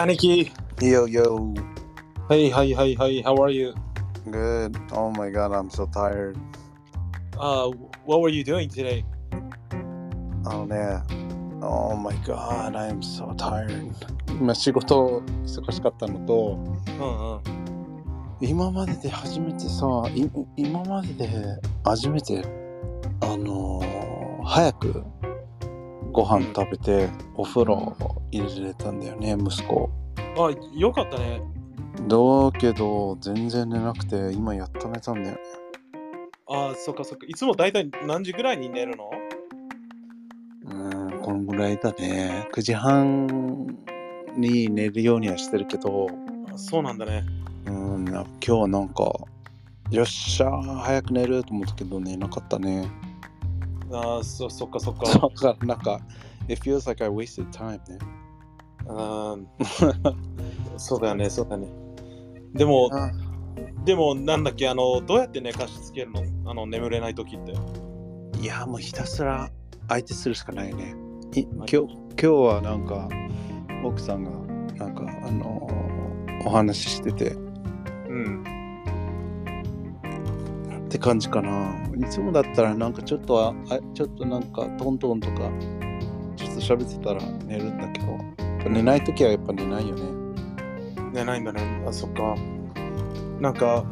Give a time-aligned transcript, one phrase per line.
[0.00, 0.50] Aniki.
[0.80, 1.52] Yo, yo.
[2.30, 3.20] Hey, hi, hi, hi.
[3.22, 3.74] How are you?
[4.30, 4.74] Good.
[4.92, 6.38] Oh my god, I'm so tired.
[7.38, 7.68] Uh,
[8.06, 9.04] what were you doing today?
[10.46, 11.02] あのね、
[11.60, 13.92] Oh my god, I'm so tired.
[14.40, 16.58] 今仕事忙しかったのと、
[16.98, 17.40] うんうん。
[18.40, 21.28] 今までで初めてさ、い今までで
[21.84, 22.42] 初めて、
[23.20, 25.04] あのー早く
[26.12, 27.96] ご飯食べてお風呂
[28.30, 29.90] 入れれたんだよね、息子。
[30.36, 31.40] あ、よかったね。
[32.06, 32.16] だ
[32.58, 35.40] けど、全然寝なくて、今やっと寝たんだよね。
[36.48, 37.26] あ、そっかそっか。
[37.28, 39.10] いつもだいたい何時ぐらいに寝るの？
[40.64, 40.74] う
[41.14, 42.48] ん、このぐらいだね。
[42.52, 43.26] 9時半
[44.36, 46.08] に寝るようにはしてるけど、
[46.52, 47.24] あそうなんだね。
[47.66, 49.12] うん、な今日はなんか、
[49.90, 52.88] よっしゃー、早く寝ると思ったけど寝なかったね。
[53.92, 55.04] あ、そそっかそっか。
[55.06, 56.00] だか らなんか、
[56.48, 57.98] it feels like I wasted time ね。
[58.86, 58.92] う
[59.36, 59.46] ん
[60.78, 61.66] そうだよね、そうだね。
[62.54, 62.90] でも、
[63.84, 66.50] でも、なんだっけ、あの、どうやって寝かしつけるの？
[66.50, 67.52] あの、眠れない時って。
[68.40, 69.50] いや、もうひたすら
[69.88, 70.94] 相手するしかないね。
[71.34, 73.08] い今日今日はなんか、
[73.84, 74.30] 奥さんが、
[74.76, 75.90] なんか、あのー
[76.46, 77.32] お話ししてて、
[78.08, 78.42] うん。
[80.90, 81.72] って感じかな。
[81.96, 85.48] いつもだったらなんかちょっとは、あちょっとなんかトントンとか、
[86.34, 90.02] ちょっと喋ってたら寝るんだけど、寝ないときはやっぱ寝ないよね。
[91.12, 91.84] 寝ないんだね。
[91.86, 92.34] あ、そっか。
[93.38, 93.84] なんか、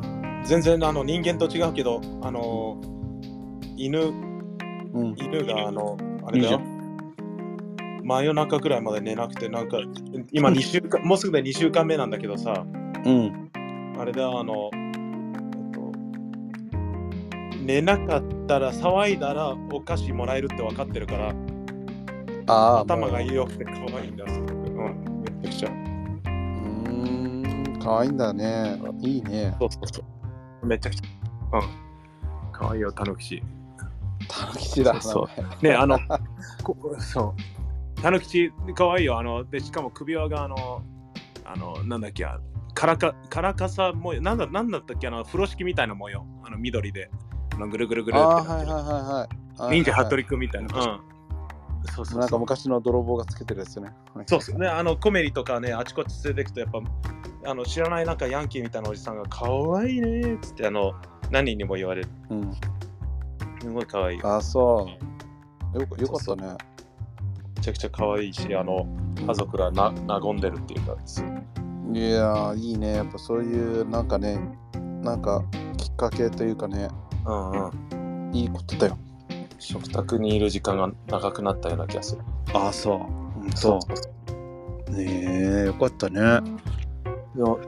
[0.45, 2.81] 全然あの人間と違うけど、あの、
[3.77, 5.15] 犬、うん。
[5.17, 6.61] 犬があの、あれだよ。
[8.03, 9.79] 真夜中くらいまで寝なくて、なんか、
[10.33, 12.67] 今2週間、もうすぐで2週間目なんだけどさ、
[13.05, 13.51] うん。
[13.97, 14.88] あれだ、あの、えっと、
[17.68, 21.34] 寝なかったら、騒いだらお菓子もらえるって分かってるから、
[22.46, 24.27] ああ、頭が良くて可愛いんだ。
[24.27, 25.68] すうん、めちゃくちゃ。
[25.68, 28.80] うーん、かわいいんだね。
[29.02, 29.55] いいね。
[29.61, 30.02] そうそうそ
[30.62, 30.67] う。
[30.67, 31.58] めちゃくちゃ。
[31.58, 31.62] うん。
[32.52, 33.42] 可愛いよ、たぬきち。
[34.28, 35.02] たぬきちだな。
[35.02, 35.28] そ
[35.61, 35.98] うね、あの、
[36.64, 37.34] こそ
[37.98, 38.01] う。
[38.01, 39.18] たぬきち、可愛いよ。
[39.18, 40.83] あの、で、しかも首輪が、あの、
[41.45, 42.40] あの、なんだっけ、あ
[42.73, 46.24] カラカ、カラカサ模様、なんだ、なんだったっけ、あの、風呂敷みたいな模様。
[46.46, 47.11] あの、緑で。
[47.58, 48.51] あのぐるぐるぐるってなってる。
[48.51, 49.73] はいはいはいはい。
[49.74, 50.69] 忍者ハットリリくんみたいな。
[50.79, 51.01] うん。
[51.95, 52.41] そうそうなんかそう。
[52.41, 53.92] 昔の泥棒がつけてるやつね。
[54.27, 59.46] そうそうね、あのコメリとかね、あちこち連れてくと、やっぱ、あの知らないなんかヤンキーみたいなおじさんが、可
[59.77, 60.95] 愛いねっつって、あの、
[61.30, 62.08] 何にも言われる。
[62.30, 62.55] うん。
[63.61, 64.23] すごい可愛い。
[64.23, 64.89] ああ、そ
[65.75, 65.80] う。
[65.80, 66.57] よかよかったね。
[67.57, 68.86] めちゃくちゃ可愛いし、あの、
[69.27, 71.25] 家族がな和んでるっていうか、す
[71.92, 72.96] いやー、いいね。
[72.96, 74.39] やっぱそういう、なんかね、
[75.02, 75.42] なんか
[75.77, 76.89] きっかけというかね、
[77.28, 78.34] うんうん。
[78.34, 78.98] いいことだよ。
[79.58, 82.22] 食卓にいる時間が長くなったような気がする。
[82.55, 82.98] ああ、そう。
[83.42, 83.78] うんそ
[84.89, 84.90] う。
[84.92, 85.05] ね
[85.62, 86.20] え、よかったね。
[87.36, 87.61] でも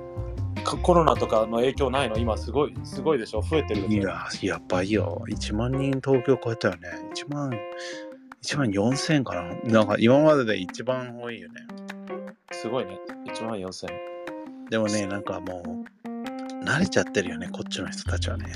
[0.64, 2.16] かコロナとかの影響ないの？
[2.16, 3.42] 今すごい、すごいでしょ？
[3.42, 5.22] 増えてるいや、やばいよ。
[5.28, 6.88] 1万人東京超えたよね。
[7.14, 7.50] 1万、
[8.42, 9.54] 1万4000かな。
[9.64, 11.66] なんか今までで一番多いよね。
[12.52, 12.98] すごいね。
[13.26, 13.88] 1万4000。
[14.70, 15.62] でもね、なんかも
[16.04, 16.08] う、
[16.64, 18.52] 慣れちゃってるよね、こっちの人たちはね。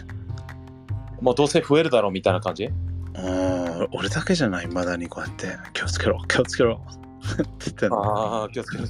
[1.24, 2.66] もうどうせ増えるだろうみたいな感じ？
[2.66, 6.74] うん、俺だけじゃない、まだにこうやって、気をつけろ、気をつけろ。
[6.74, 8.84] って言ってんのああ、気をつけて。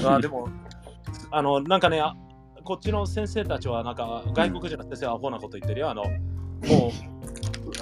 [0.00, 0.50] あーでも、
[1.30, 2.14] あの、なんかね、あ
[2.62, 5.88] こっちの先生たちは、なんか外国人の先生はアホなこと言ってるよ。
[5.88, 6.12] あの、もう、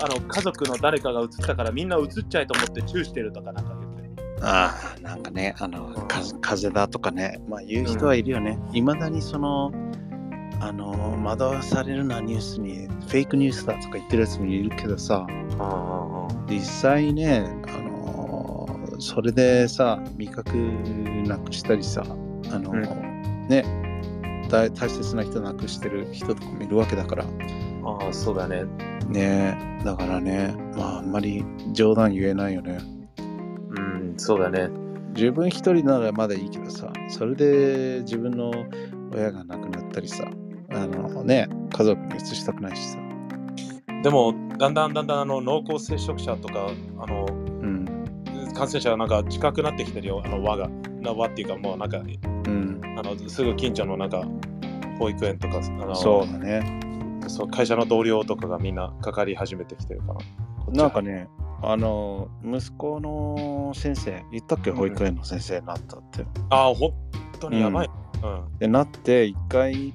[0.00, 4.36] あの、家族の誰かが移ったからみんな移っちゃえと思ってチューしてるとかなんか言ってる。
[4.42, 8.56] ああ、なんかね、あの、んか風邪だとかね、まあ言う人はいるよね。
[8.72, 9.72] いま、だにその、
[10.60, 15.26] あの、惑わされるなニュースに、フェイクニュースだとか言ってるやつもいるけどさ、
[15.58, 18.68] あ実際ね、あの、
[18.98, 20.56] それでさ、味覚
[21.26, 22.02] なくしたりさ、
[22.50, 22.82] あの、うん
[23.48, 23.64] ね、
[24.50, 28.64] 大大切な人なくしてる人とかもいるわけだから、あ、ああ、そうだね。
[29.08, 32.78] ね、だからね、まああんまり冗談言えないよね。
[33.70, 34.86] うん、そうだね。
[35.16, 38.52] 自分一人ならまだいいけどさそれで自分の
[39.14, 40.24] 親が亡くなったりさ
[40.82, 42.98] あのね家族に移したくないしさ。
[44.02, 46.68] でも、だんだんだんだんあの濃厚接触者とか、
[46.98, 47.84] あの、うん。
[48.54, 50.68] 感染者がなんか近くなってきてるよ、あの輪が。
[51.00, 52.00] な輪っていうか、もうなんか、う
[52.50, 52.80] ん。
[52.98, 54.22] あのすぐ近所のなんか、
[54.98, 56.80] 保育園とか、あのそうだね。
[57.28, 60.20] そう会社の同僚とかがみんなかかり始めてきてるから。
[60.72, 61.28] なんかね
[61.62, 64.70] あの息子の先生言ったっけ？
[64.70, 64.76] うん。
[64.76, 66.92] 保育園の先生になったって、ああ、本
[67.40, 67.90] 当にやばい。
[68.22, 68.58] うん。
[68.58, 69.92] でなって一回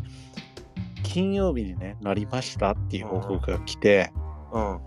[1.03, 4.11] 金曜日にねなりましたっていう報告が来て、
[4.51, 4.79] うん。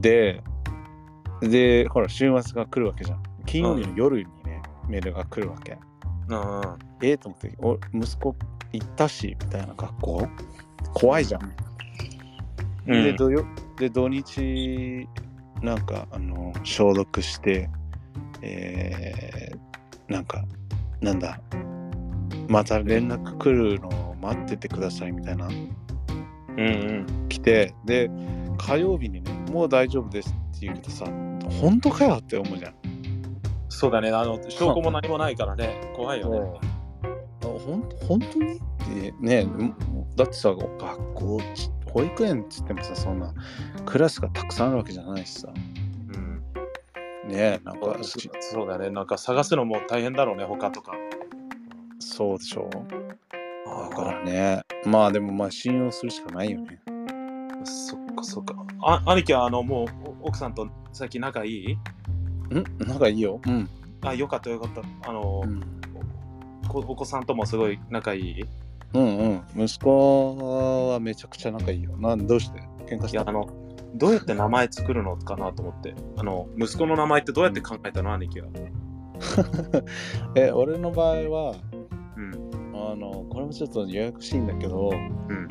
[0.00, 0.42] で
[1.40, 5.78] でほら週末が来るわけじゃん金曜日の夜にね、メールが来るわけ
[6.28, 6.78] うんうん。
[7.02, 8.34] ええと思って、お息子
[8.72, 10.28] 行ったし、みたいな学校
[10.94, 11.52] 怖いじゃん。
[12.86, 13.44] で、土曜
[13.78, 15.08] で土日、
[15.62, 17.68] なんか、あの、消毒して、
[18.42, 20.44] えー、なんか、
[21.00, 21.40] なんだ、
[22.48, 25.74] また連絡来るのを待っててくださいみたいな、うん
[26.56, 27.28] うん。
[27.28, 28.10] 来て、で、
[28.58, 31.04] 火曜日にね、もう大丈夫ですって言うけどさ、
[31.60, 32.74] 本当かよって思うじゃん。
[33.68, 34.10] そうだね。
[34.10, 35.92] あの、証拠も何もないからね。
[35.96, 36.74] 怖いよね。
[37.44, 39.46] あほん本当にってね
[40.16, 43.32] だってさ学校ち保育園っつってもさそんな
[43.84, 45.48] クラスがたくさんあるわけじゃないしさ
[46.14, 47.28] うん。
[47.28, 48.90] ねなんかそうそうだね。
[48.90, 50.92] なんか探すのも大変だろうね、他とか。
[52.16, 52.70] そうでしょ
[53.90, 54.62] だからね。
[54.84, 56.80] まあでもまあ信用するしかないよね。
[57.64, 58.54] そっかそっか。
[58.82, 61.72] あ兄貴はあのもうお奥さんと最近仲いい？
[61.72, 61.78] ん？
[62.86, 63.40] 仲いいよ。
[63.44, 63.68] うん、
[64.02, 65.10] あ、よかったよかった。
[65.10, 65.60] あの、うん、
[66.68, 68.44] こお子さんともすごい仲いい？
[68.92, 69.18] うん
[69.56, 69.64] うん。
[69.64, 71.96] 息子はめちゃくちゃ仲いいよ。
[71.96, 72.60] なんどうして？
[72.86, 73.22] 喧嘩した？
[73.22, 73.48] いやあの
[73.96, 75.96] どうやって名前作るのかなと思って。
[76.16, 78.46] あの息子の名前ってどうやって考えたの、兄貴は。
[80.36, 81.73] え俺の場合はうん
[82.92, 85.48] あのこれもちょっとややこしいんだけど、うん。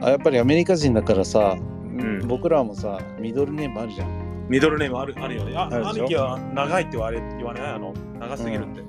[0.00, 2.26] あやっぱりアメリカ人だからさ、ん。
[2.26, 4.46] 僕らもさミドルネームあるじゃん。
[4.48, 5.56] ミドルネームあるあるよね。
[5.56, 7.62] ああ兄貴は長いって言われ言わない？
[7.72, 8.82] あの長すぎるって、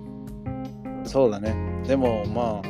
[1.03, 1.55] そうだね。
[1.87, 2.61] でもま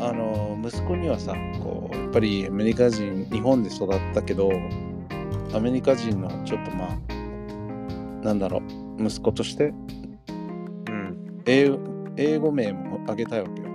[0.00, 4.50] ああの息子にはさこうやっぱりアメリカ人日本で育ったけど
[5.52, 8.62] アメリカ人のちょっとまあなんだろ
[8.98, 9.74] う息子として
[10.88, 11.70] うん、英
[12.16, 13.68] 英語名もあげたいわけよ。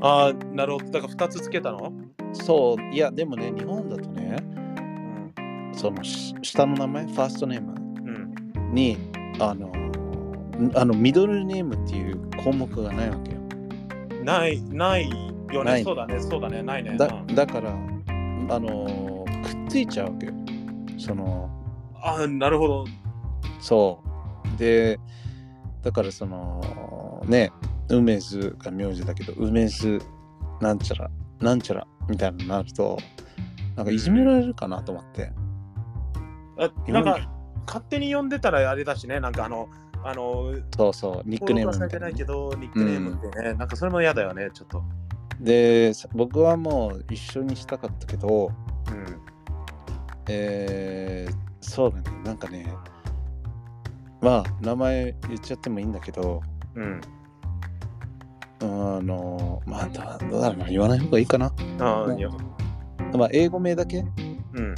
[0.00, 0.90] ああなるほど。
[0.90, 1.92] だから2つつけたの、
[2.32, 2.94] そう。
[2.94, 4.36] いやでもね日本だとね
[5.38, 7.74] うんそのし下の名前ファーストネーム
[8.56, 8.98] うん、に
[9.40, 9.72] あの
[10.74, 13.38] あのミドルネームっていう項目がないわけよ。
[14.22, 15.10] ないない
[15.52, 15.82] よね。
[15.84, 16.96] そうだねそうだねないね。
[16.96, 17.34] だうん。
[17.34, 17.74] だからあ
[18.60, 20.32] のくっついちゃうわけよ。
[20.98, 21.50] その
[22.00, 22.84] ああなるほど。
[23.60, 24.00] そ
[24.54, 24.58] う。
[24.58, 24.98] で
[25.82, 27.50] だからそのね
[27.88, 30.00] 梅津が名字だけど梅津
[30.60, 31.10] なんちゃら
[31.40, 32.98] なんちゃらみたいになると
[33.76, 35.32] なんかいじめられるかなと思って、
[36.58, 37.28] あなんか
[37.66, 39.18] 勝手に呼んでたらあれだしね。
[39.20, 39.68] なんかあの
[40.04, 44.82] あのそうそうニックネームみたいなけどニックネームってね、なんかそれも嫌だよねちょっと。
[45.40, 48.52] で僕はもう一緒にしたかったけど
[48.88, 49.20] うん。
[50.28, 52.04] えー、そうだね。
[52.24, 52.72] なんかね
[54.20, 56.42] まあ名前言っちゃってもいいんだけど
[56.76, 57.00] うん
[58.64, 62.30] あのまあどうだろうな言わない方がいいかな、ねああいや
[63.12, 64.04] まあ、英語名だけ
[64.54, 64.74] うん。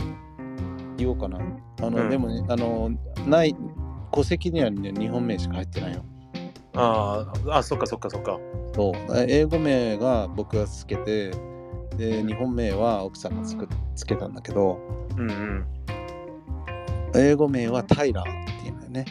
[0.99, 1.39] 言おうかな。
[1.81, 2.11] あの、うん。
[2.11, 2.91] でもねあの
[3.27, 3.57] ない
[4.13, 6.05] 戸籍にはね日本名しか入ってないよ。
[6.75, 8.39] あああそっかそっかそっか。
[8.75, 8.95] そう。
[9.29, 11.31] 英語名が僕がつけて
[11.97, 14.79] で日本名は奥さんがつくつけたんだけど
[15.17, 15.67] うんうん。
[17.15, 19.05] 英語名はタイラーっていうんだよね。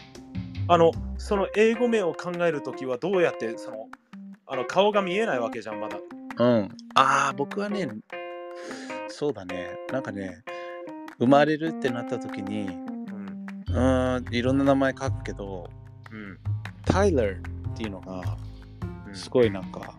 [0.68, 3.85] あのその英語名を考えるときはどうやってその
[4.48, 5.98] あの顔が見えないわけじゃんまだ。
[6.38, 6.70] うん。
[6.96, 7.88] ああ僕はね
[9.08, 9.72] そうだね。
[9.92, 10.44] なんかね
[11.20, 13.48] 生まれるってなった時にうん。
[13.68, 15.70] うーんいろんな名前書くけど
[16.12, 16.38] うん。
[16.86, 18.38] タイラーっていうのが
[19.08, 19.16] うん。
[19.16, 19.96] すごいなんか、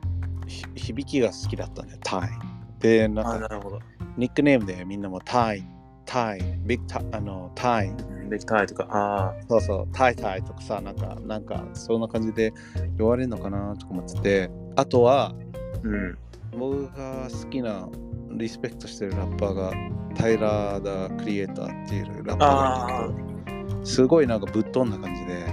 [0.46, 2.30] ひ響きが好きだったんだよタイ
[2.78, 3.80] でなんかあなるほど。
[4.16, 5.64] ニックネームでみんなもタイ
[6.06, 7.92] タイビッグタあのタイ。
[8.30, 9.88] できたいとかあそうそう。
[9.92, 12.52] タイタイとかさなんかなんかそんな感じで
[12.96, 14.50] 言われるのかなとか思ってて。
[14.76, 15.34] あとはあ
[15.82, 16.18] うん。
[16.58, 17.88] 僕が好きな
[18.30, 19.72] リスペクトしてるラッパーが
[20.14, 25.44] タイラー・ダ・クリエイターっていうラッパーがいるんだけどすごいなんかぶっ飛んだ感じで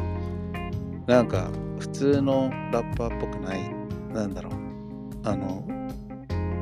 [1.07, 3.75] なんか普通のラッパーっぽくない
[4.13, 4.53] なんだろう。
[5.25, 5.65] あの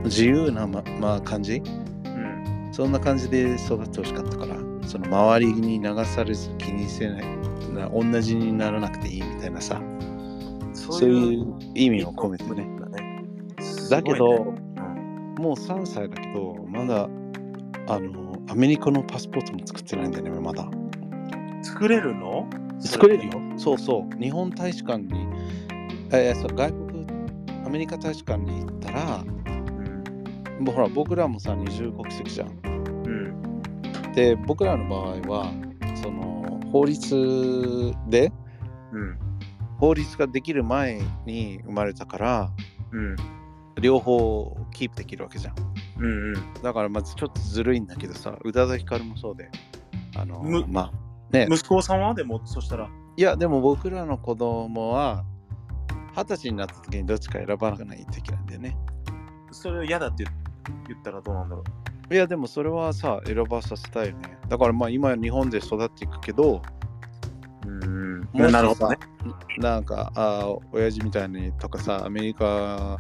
[0.04, 1.91] 自由なま、まあ、感じうん
[2.72, 4.56] そんな感じで育ってほしかったから
[4.88, 7.26] その周りに流されず気にせない
[7.74, 9.82] な同じにならなくていいみたいなさ
[10.74, 12.68] そそういう意味を込めてね。
[12.80, 13.24] だね
[13.90, 14.62] だけど、すごいね。
[15.38, 17.10] もう3歳だけどまだ
[17.88, 20.64] あのアメリカのパスポートも作ってないんだよねまだ。
[20.64, 20.82] うん
[21.64, 22.50] 作れるの？
[22.80, 23.32] 作れるよ。
[23.58, 24.20] そうそう。
[24.20, 25.28] 日本大使館に
[26.12, 27.06] えーそう外国
[27.66, 29.24] アメリカ大使館に行ったら
[30.70, 32.50] ほら僕らもさ二重国籍じゃん。
[32.50, 34.12] うん。
[34.14, 35.02] で僕らの場合
[35.32, 35.52] は
[36.02, 38.32] その法律で
[38.92, 39.18] うん
[39.80, 42.52] 法律ができる前に生まれたから
[42.92, 43.16] うん。
[43.80, 45.56] 両方キープできるわけじゃん。
[45.98, 46.54] うんうん。
[46.62, 49.50] だからまずちょっとずるいんだけどさ宇多田ヒカルもそうで
[50.16, 51.48] あのむまあね。
[51.50, 52.90] 息子さんはでもそしたら。
[53.18, 55.24] いやでも僕らの子供は
[56.16, 58.78] 二十歳になった時にどっちか選ばないといけないんだよね。
[59.52, 60.26] それ嫌だって
[60.88, 61.64] 言ったらどうなんだろ
[62.12, 64.38] いやでもそれはさ選ばさせたいよね。
[64.50, 66.62] だからまあ今日本で育っていくけど、
[67.66, 67.70] う。
[67.70, 68.22] うん。
[68.34, 68.98] なるほどね。
[69.60, 72.98] なんかあー親父みたいにとかさアメリカ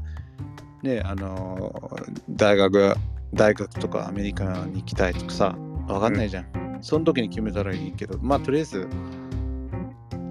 [0.82, 2.96] ねあのー大学
[3.34, 5.56] 大学とかアメリカに行きたいとかさ
[5.88, 8.88] わかんないじゃん、その時に決めたらいいけどまあとりあえず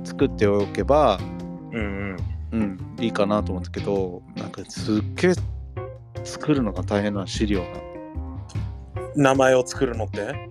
[0.05, 1.19] 作っておけば
[1.73, 2.17] うん
[2.53, 5.33] うんいいかなと思ったけどなんかすっげえ
[6.25, 7.67] 作るのが大変な資料が
[9.15, 9.23] うん。
[9.23, 10.51] 名前を作るのって？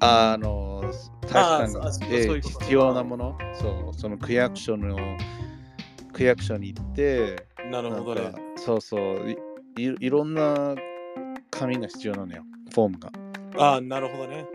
[0.00, 0.82] あの
[1.20, 4.96] 確かにあーそうええそういうこと必要なものそうその区役所の
[6.12, 8.32] 区役所に行ってなるほどね。
[8.56, 9.30] そうそう
[9.76, 10.74] いいいろんな
[11.50, 12.42] 紙が必要なのよ
[12.74, 13.12] フォームが
[13.58, 14.46] ああ、なるほどね。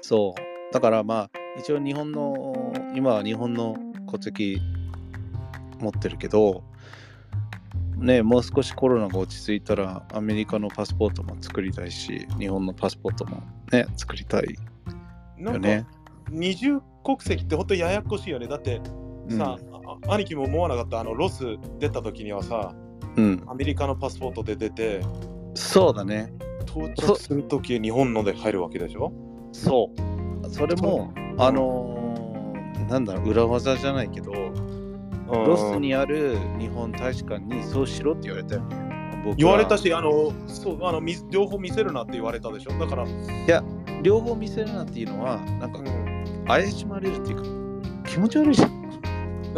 [0.00, 2.54] そうだからまあ一応日本の
[2.94, 3.76] 今は日本の
[4.10, 4.60] 戸籍
[5.80, 6.64] 持ってるけど
[7.96, 14.56] ねもう少しコロナが落ち着いたらアメリカのパスポートも作りたいし日本のパスポートもね作りたい
[15.38, 15.86] よね。
[16.30, 18.46] 二重国籍って本当ややこしいよね。
[18.46, 18.80] だって
[19.28, 19.58] さ、
[20.06, 21.44] あ兄貴も思わなかった、あのロス
[21.78, 22.74] 出た時にはさ、
[23.16, 25.02] うん、うん、アメリカのパスポートで出て、
[25.54, 26.32] そうだね。
[26.66, 29.12] 到着するとき日本ので入るわけでしょ？
[29.52, 29.90] そ
[30.44, 30.50] う。
[30.50, 34.32] それもあのーなんだろう裏技じゃないけど
[35.28, 38.84] ロスにある日本大使館にそうしろって言われたよね。
[39.36, 42.78] 言われたし、あの、そう、あの、み両方見せるなって言われたでしょ？
[42.78, 43.06] だから、
[44.02, 47.42] 両方見せるなっていうのは、なんかうん怪しまれるっていうか、
[48.06, 48.84] 気持ち悪いじゃん。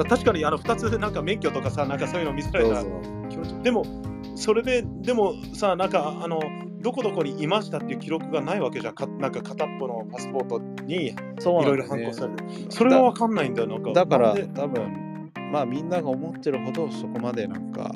[0.09, 2.85] 確かにあの2つなんか免許とかさ、なんかそういうの見せられたら
[3.29, 3.85] 気持ちでも、
[4.37, 6.39] それで、でもさ、なんかあの、
[6.81, 8.95] どこどこにいましたっていう記録がないわけじゃん。
[8.95, 12.39] かなんか片っぽのパスポートにいろいろ反抗される。
[12.69, 13.69] それはわかんないんだよ。
[13.69, 15.06] なんかだから多分、
[15.53, 17.95] まあみんなが思ってるほどそこまでなんか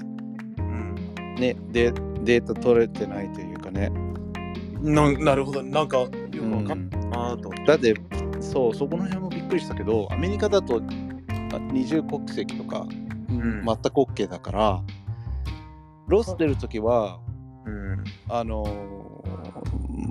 [0.59, 0.95] うん
[1.37, 1.93] ね、で
[2.23, 3.91] データ取れてないというかね。
[4.83, 7.51] ななるほど、なんかよくうわかんんないなと。
[7.67, 7.95] だって、
[8.41, 10.83] そう、そこの辺もびっくりしたけど、アメリカだと
[11.53, 14.83] あ二重国籍とか、ん全く OK だから、
[16.09, 17.21] ロス出るときは、
[17.67, 18.05] うん。
[18.29, 19.10] あのー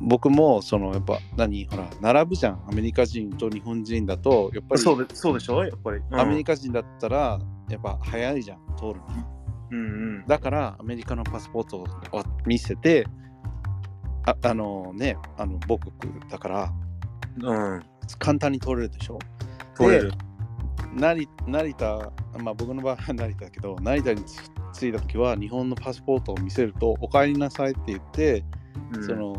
[0.09, 5.63] 僕もそのやっぱ何ほら並ぶじゃんアメリカ人と日本人だとやっぱりそうでそうでしょ？
[5.63, 6.01] やっぱり。
[6.11, 7.39] アメリカ人だったら
[7.69, 9.01] やっぱ早いじゃん通るの
[9.71, 9.81] うんう
[10.23, 10.25] ん。
[10.27, 11.87] だからアメリカのパスポートを
[12.45, 13.05] 見せて
[14.25, 15.91] ああのねあの母国
[16.29, 16.73] だから
[17.41, 17.83] うん。
[18.17, 19.19] 簡単に通れるでしょ？
[19.77, 20.11] 取れる。
[20.95, 24.23] 成成田まあ僕の場合は成田だけど成田に
[24.73, 28.43] 着いた時は日本のパスポートを見せるとお帰りなさいって言って
[28.93, 29.35] うんその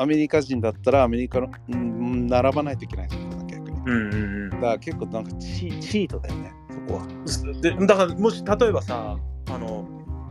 [0.00, 3.80] アメリカ人だったらアメリカの、うん、並ばないといけないんですよ逆に。
[3.80, 4.16] うんう
[4.46, 7.02] んだから結構なんかチチートだよね、そこは。
[7.04, 7.60] うん。
[7.60, 9.16] でだからもし例えばさ、
[9.48, 9.88] あの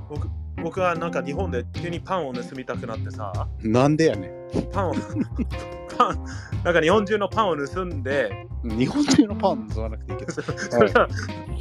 [0.10, 0.28] 僕
[0.62, 4.32] 僕はなんか日本で急にパンを盗みたくなってさ、なんでやね
[4.72, 4.94] パンを
[5.98, 6.24] パン
[6.64, 8.78] なんか日本中のパンを盗んで、ん。
[8.78, 10.32] 日本中のパン盗まなくていいけど。
[10.42, 11.08] そしたら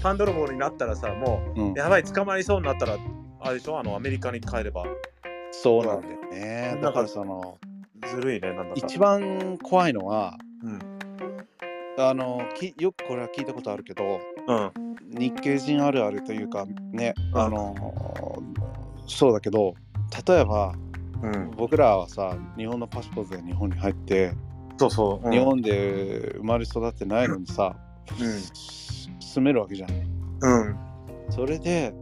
[0.03, 2.97] パン泥棒になったらさ、もうんう、やばい捕まりそうになったら
[3.41, 3.79] あれでしょ？
[3.79, 4.85] あのアメリカに帰れば
[5.53, 6.73] そうなんだよね。
[6.75, 7.59] うんだからその、
[8.07, 8.87] ずるいねなんだか。
[8.87, 10.79] 一番怖いのは、うん
[12.01, 17.75] あのきよくこれは聞いたことあるけど、うん日系人あるあるというか、ね、うんあの、
[19.07, 19.75] そうだけど、
[20.27, 20.75] 例えば、
[21.23, 21.51] うん。
[21.57, 24.33] 僕らはさ、日本のパスポートで日本に入って、
[24.77, 25.27] そうそう。
[25.27, 27.75] うん日本で生まれ育ってないのにさ、
[29.21, 29.91] 住めるわけじゃん。
[30.41, 30.67] うん。
[30.67, 30.77] うん。
[31.31, 31.93] それで、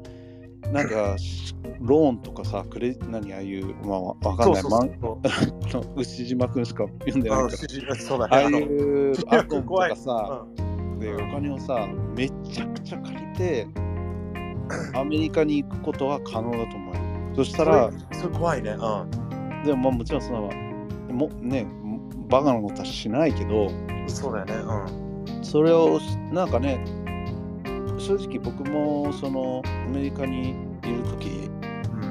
[0.72, 1.16] なんか、
[1.80, 4.78] ローンとかさ、クレ何ああいう、まあ、わわかんない、ま。
[4.80, 4.90] ん
[5.96, 7.52] 牛島くんしか読んでないあか
[7.88, 7.96] ら。
[7.96, 8.30] そうだね。
[8.30, 10.46] ああいうアコンと怖いかさ、
[10.98, 13.66] でお金をさ、めちゃくちゃ借りて、
[14.94, 17.00] アメリカに行くことは可能だと思うよ。
[17.36, 18.70] そしたら、それそれ怖いね。
[18.70, 19.64] うん。
[19.64, 20.50] でもまあもちろんその、
[21.12, 21.66] もね、
[22.28, 23.68] バカなことはしないけど、
[24.08, 24.54] そうだよね。
[24.54, 25.44] うん。
[25.44, 26.00] それを
[26.32, 26.84] なんかね
[27.98, 30.52] 正直僕もそのアメリカにい
[30.88, 31.50] る時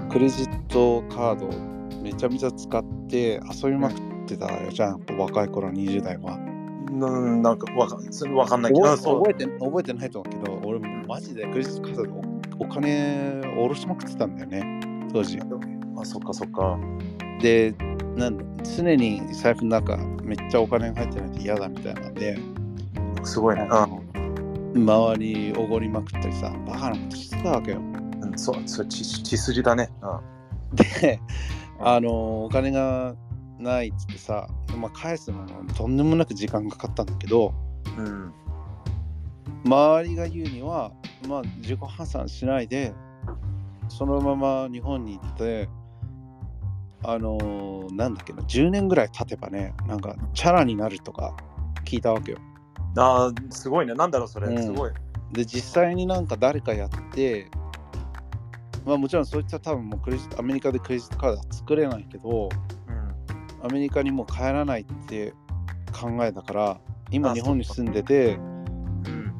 [0.09, 5.05] クレジットカードめちゃめちゃ使って遊びまくってたよじゃん。
[5.17, 6.35] 若い頃20代は。
[6.35, 7.97] うん、なんかわか
[8.33, 12.09] わかんないけど、覚えて覚えてないと思うけど俺マジでクレジットカードで
[12.59, 15.07] おお金下ろしまくってたんだよね。
[15.11, 15.39] 当時。
[15.97, 16.77] あ、そっかそっか。
[17.41, 17.73] で
[18.15, 22.37] なん常に財布の中めっちゃお金が入ってないと嫌だみたいなんで、
[23.23, 23.67] すごいね。
[24.75, 28.23] 周りおごりまくったりさバカなことしてたわけようん。
[28.23, 29.89] うん、そう、そう血血筋だね。
[31.01, 31.19] で、
[31.79, 33.15] あのお金が
[33.57, 37.53] ないっつってさ、まあ、返すのもとんでもなく時間かかったんだけど
[37.97, 38.33] うん。
[39.65, 40.91] 周りが言うには、
[41.27, 42.93] まあ、自己破産しないで、
[43.87, 45.69] そのまま日本に行って、
[47.03, 51.35] あのーなんだっけな、10年ぐらい経てばね、なんか、チャラになるとか
[51.85, 52.39] 聞いたわけよ。
[52.97, 53.93] ああ、すごいね。
[53.93, 54.47] なんだろう、それ。
[54.47, 54.91] うんすごい。
[55.31, 57.49] で、実際になんか誰かやって、
[58.85, 62.49] まあもちろんそういった多分もうクレジアメリカでクレジットカードは作れないけど、
[62.87, 63.65] うん。
[63.65, 65.33] アメリカにもう帰らないって
[65.91, 66.79] 考えたから、
[67.11, 69.33] 今あ日本に住んでて、うん。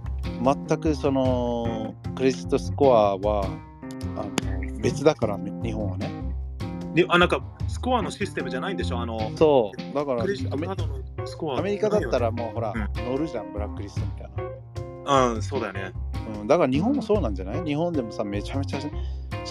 [0.44, 3.46] 全くそのクレジットスコアは
[4.18, 6.12] あの別だから日本はね
[6.94, 9.00] で、あ、なんか、スコアのシステムじゃないんでしょ？
[9.02, 11.60] あの、そうだからクレジットカードのスコア。
[11.60, 12.20] アメリカだったら。
[12.20, 14.30] らもうほら、うん乗るじゃんブラックリストみたい
[15.34, 15.82] うん、そうだよね。
[16.34, 17.64] な、うん、だから日本もそうなんじゃない？
[17.64, 18.80] 日本でもさめちゃめちゃ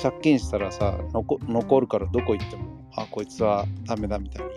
[0.00, 2.64] 借金したらさ残残るからどこ行っても
[2.97, 4.50] あこいつはダメだみたいに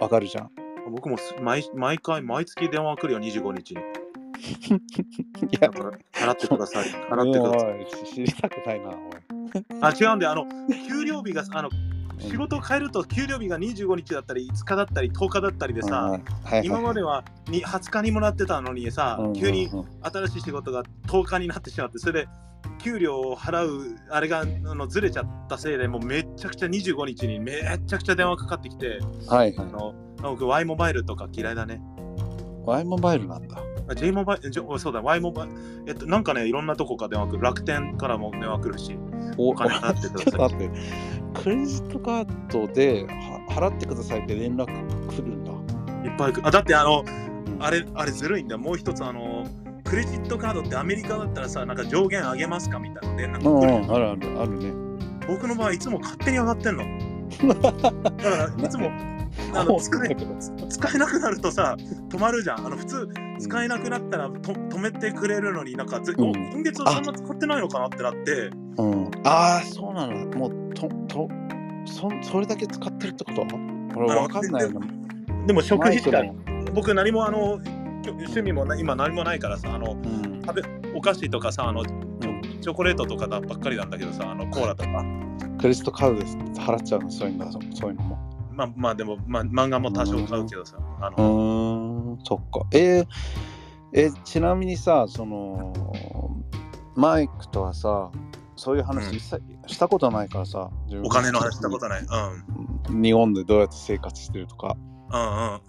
[0.00, 0.50] わかるじゃん
[0.90, 3.80] 僕もす毎毎回、毎月電話来るよ、25日に。
[3.80, 5.70] いや
[6.12, 6.88] 払ってください。
[6.88, 8.96] 払ってください知りたくないなおい
[9.80, 10.46] あ、違うんで、あの、
[10.88, 11.70] 給料日が、あの、
[12.30, 16.20] 仕事を変えると給料日が25日だったり、5日だったり、10日だったりでさ、
[16.62, 19.68] 今まではに20日にもらってたのにさ、うん急に
[20.02, 22.28] 新しい仕事が10日になってしまって、それで
[22.78, 29.54] 給料を払うあれがあのずれちゃったせいで、もうめっちゃくちゃ25日にめっちゃくちゃ電話かかってきて、はいはい。
[29.58, 31.80] あの僕 Y モバイルとか嫌いだね。
[32.64, 35.52] Y モバイルなんだあ J モバイル、そうだ、Y モバイル、
[35.86, 37.42] えっと、なんかね、いろんなとこから電話来る。
[37.42, 38.98] 楽天からも電話来るし、
[39.36, 40.40] おお金払ってください。
[40.40, 40.70] 待って、
[41.42, 44.66] クレジットカードでは払ってくださいって連絡
[45.08, 45.52] 来るんだ。
[45.52, 46.46] いっぱい来る。
[46.46, 47.04] あ、だってあの、
[47.60, 48.58] あれ、あれずるいんだよ。
[48.60, 49.46] もう一つ、あの、
[49.84, 53.72] クレジットカードってアメリカだったらさ、なんか上限上げますかみたいな連絡うん、来る。
[53.74, 54.72] うん、あるあるあるね。
[55.28, 56.84] 僕の場合、いつも勝手に上がってんの。
[57.54, 58.90] だから、いつも、
[59.52, 60.16] あの使え
[60.68, 61.76] 使えなくなるとさ、
[62.08, 62.66] 止まるじゃん。
[62.66, 66.30] あの普通、使えなくなったらと止めてくれるのになんか、ぜうん。
[66.30, 70.26] お今月はそんな使ってないのかなってなって、うん、ああ、そうなの。
[70.38, 71.28] もう、と、と、
[71.86, 73.42] そそれだけ使ってるってこと？
[73.96, 74.80] 俺、あのわかんないの。
[75.46, 76.22] でも食費しか
[76.72, 77.60] 僕何もあの
[78.04, 80.42] 趣味もな今何もないからさあのうん。
[80.46, 80.62] 食べ
[80.94, 81.86] お菓子とかさあのうん。
[82.60, 85.04] チョコレートとかだばっかりなんだけどさあのコーラとか。
[85.58, 86.26] クレジットカードで
[86.60, 88.33] 払っちゃうの、そういうの、そういうのも。
[88.54, 92.66] まあまあでも、まあ、漫画も多少買うけどさあうのーん、そっか。
[92.72, 93.06] えー
[93.96, 95.72] えちなみにさ、その、
[96.96, 98.10] マイクとはさ、
[98.56, 100.68] そういう話うん一切したことないからさ、
[101.04, 104.76] お金の話したことないうんうん日本でどうやって生活してるとか。
[105.12, 105.60] うんうん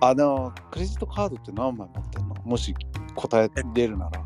[0.00, 2.34] あ、でも、クレジットカードって何枚持ってんの？
[2.44, 2.74] もし
[3.14, 4.22] 答え出るなら。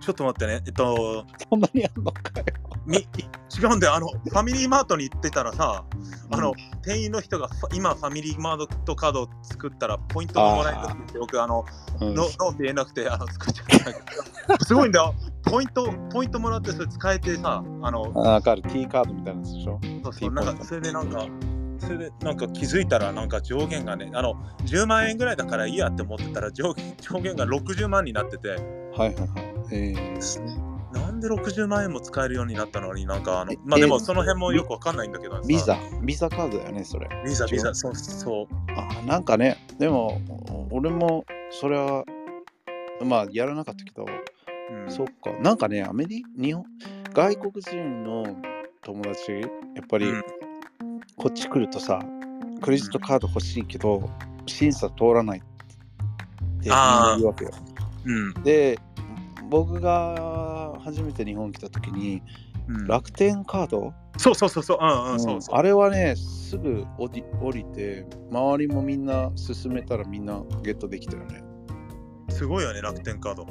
[0.00, 0.62] ちょっと待ってね。
[0.66, 2.46] えっとそんなにあんのかよ。
[2.86, 3.94] み違うんだよ。
[3.94, 5.84] あのファミリーマートに行ってたらさ
[6.30, 11.64] あの、店員の人が今ファミリーマートカードを作ったらポイントがもらえるって僕あの
[12.00, 15.14] うん、ノノーって言えなくてあの作っちゃった すごいんだよ。
[15.44, 18.62] ポイントポイントもらってそれ使えてさあのあわかる。
[18.62, 19.80] T カードみたいなやつでしょ？
[20.04, 20.32] そうそう。
[20.32, 21.26] なんかそれでなんか
[21.78, 24.34] それでなんか気づいたらなんか上限がねあの
[24.64, 28.50] 10万円ぐらいだからいいやって思ってたら上上限が60万になってて。
[28.50, 29.55] はいはいはい。
[29.70, 35.42] えー、なんで60万円も使えるようになったのになんかあのえまあでもえその辺もよくわかんないんだけどさ。
[35.46, 37.08] ビザ、ビザカードだよね、それ。
[37.24, 38.46] ビザビザそうそう。
[38.76, 40.20] あなんかね、でも、
[40.70, 42.04] 俺もそれは、
[43.04, 44.06] まあ、やらなかったけど、
[44.70, 44.90] うん。
[44.90, 45.32] そっか。
[45.40, 46.64] なんかね、アメリ日本、
[47.12, 48.24] 外国人の
[48.82, 49.46] 友達、や
[49.82, 50.22] っぱりうん。
[51.16, 52.00] こっち来るとさ、
[52.62, 54.08] クレジットカード欲しいけど、
[54.46, 55.46] 審査通らないって
[56.62, 56.74] 言う
[57.26, 57.50] わけよ。
[58.04, 58.78] うんで、
[59.48, 62.22] 僕が初めて日本来た時に、
[62.68, 62.86] うん。
[62.86, 64.78] 楽天カード、そうそうそうそう。
[64.80, 65.56] うんうんそうそう。
[65.56, 71.44] あれはね、すぐ降り降りて、周りもみんな進めたらみんなゲットできたよね。
[72.30, 73.46] すごいよね楽天カード。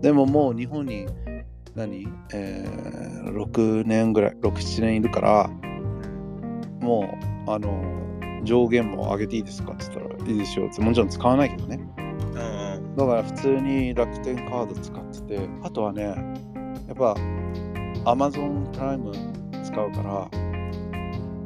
[0.00, 1.06] でももう日本に
[1.74, 5.50] 何、えー、6年ぐらい、6、7年いるから、
[6.80, 11.80] もう、あの、上限も上げていいですかって言ったらいいですよって、もちろん使わないけどね。
[12.96, 16.14] だから普通に楽天カード使ってて、あとはね、や
[16.94, 17.14] っぱ
[18.04, 19.12] Amazon プライム
[19.62, 20.28] 使うから、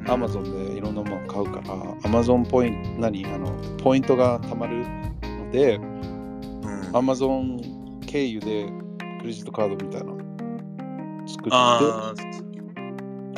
[0.05, 3.27] Amazon でいろんなもの買うから、Amazon ポイント、何？
[3.27, 4.85] あの、ポイントが貯まる
[5.23, 6.81] ので、うん。
[6.93, 8.71] Amazon 経由で
[9.21, 10.19] クレジットカードみたいなの
[11.27, 12.15] 作って、あ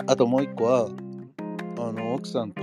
[0.06, 0.88] あともう一個は、
[1.78, 2.60] あの、奥さんと、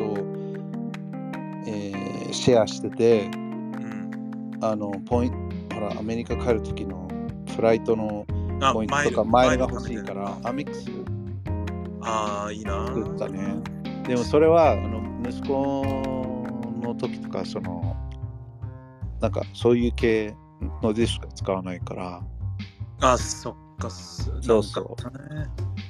[1.65, 3.31] えーシェアしてて、
[4.61, 7.07] あの、ポイント、ほら、アメリカ帰る時の
[7.55, 8.25] フライトの
[8.61, 10.89] あポイントとかマイルが欲しいから、アメックス
[12.01, 13.61] ああいいな作ったね。
[14.07, 15.83] でもそれは、あの、息子
[16.81, 17.95] の時とか、その、
[19.21, 20.35] なんかそういう系
[20.81, 22.21] のでしか使わないから、
[23.01, 23.89] あ、そっか。
[23.89, 25.35] そそうそうう。
[25.35, 25.47] ね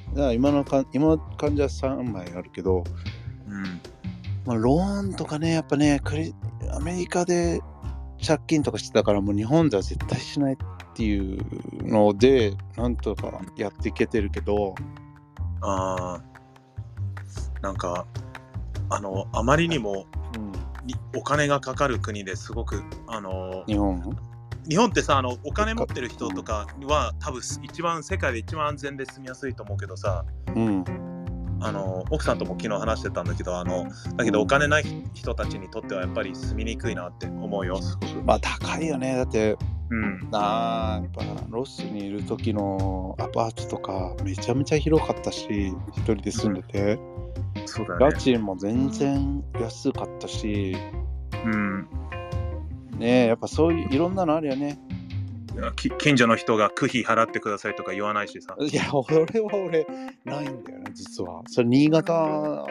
[0.10, 2.84] だから今のか今の患者3枚あるけど、
[3.47, 3.63] うん。
[4.45, 6.34] まあ、ローンとかね、やっぱね、クレ
[6.71, 7.62] アメリカで
[8.25, 10.58] 借金とかしてたから、もう日本では絶対しないっ
[10.93, 11.39] ていう
[11.88, 14.75] ので、なんとかやっていけてるけど、
[15.62, 16.23] ああ。
[17.62, 18.05] なんか、
[18.89, 20.05] あの、あまりにも
[20.86, 24.17] にお金がかかる国ですごく、あの、日本？
[24.69, 30.23] 日本ってさあのお金持ってる人とかは多分一番世界で一番安全で住みやすいと思うけどさ
[30.55, 31.18] うん。
[31.61, 38.23] あの奥さんとも昨日話してたんだけどあのだけどお金ない人たちにとってはやっぱり住みにくいなって思うよすごく。
[38.23, 39.15] まあ高いよね。
[39.15, 39.57] だって、
[39.89, 46.99] うん、あーやっぱロスにいる時のアパートとかめちゃめちゃ広かったし、一人で住んでて、
[47.65, 50.75] そうだ家賃も全然安かったし、
[51.45, 51.87] うん
[52.97, 54.79] ねやっぱそういういろんなのあるよね。
[55.97, 58.55] 近所の人が区費払ってくださいとか言わないしさ。
[58.59, 59.87] いや、俺は俺、
[60.25, 61.41] ないんだよね、実は。
[61.47, 62.65] それ、新潟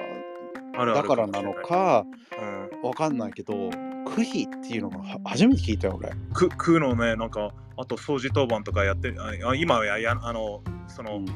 [0.74, 2.04] だからなのか、
[2.40, 3.70] うん、わかんないけど、
[4.06, 6.12] 区費っていうのがは初めて聞いたよ、俺。
[6.32, 11.26] 区区のねなんかあと掃除当番とかやってああ今はややあのその、うん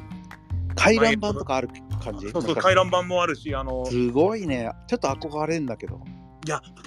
[0.74, 1.68] 回覧板とかある
[2.02, 2.30] 感じ？
[2.30, 4.70] そうそう回覧板もあるしあのすごいね。
[4.88, 6.00] ちょっと憧れんだけど。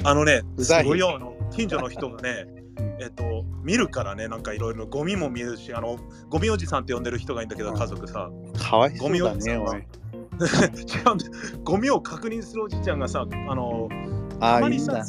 [0.03, 2.45] あのねすごいよ近所の人がね
[2.99, 5.97] えっと見るからねなんかいろいろゴミも見るしあの
[6.29, 7.77] ゴミおじさんって呼んでる人がいるんだけどうん。
[7.77, 8.29] 家族さ。
[8.57, 9.83] かわいそうゴミだね、おい。
[11.63, 13.89] ゴミを確認するおじいちゃんがさあの
[14.39, 15.05] あまにさ。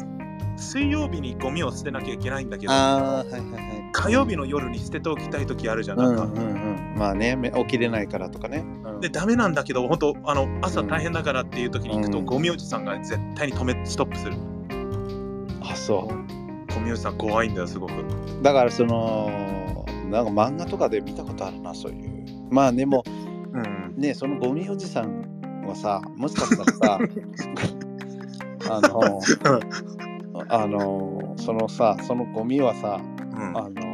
[0.59, 3.90] 水曜日にゴミを捨てなきゃいけないんだけどはいはいはい。
[3.92, 6.35] 火曜日の夜に捨てておきたい時あるじゃんうんなか、うん。
[6.35, 6.94] んうん。
[6.96, 8.64] まあね、め起きれないからとかね。
[8.85, 9.00] うん。
[9.00, 12.24] でダメなんだけど本当あの朝大変だからっていう時に行くと、うん。
[12.24, 14.37] ゴミおじさんが絶対に止めストップする。
[15.61, 16.14] あ、そゴ
[16.80, 18.42] ミおじさん怖いんだよすごくう。
[18.42, 22.24] だから、その、なんか漫画とかで見たことあるな、そういう。
[22.50, 23.02] まあでも、
[23.52, 26.98] うんねそのゴミおじさんはさもしかしたらさ
[28.68, 29.20] あの
[30.48, 33.86] あのそのさそのゴミはさうんあの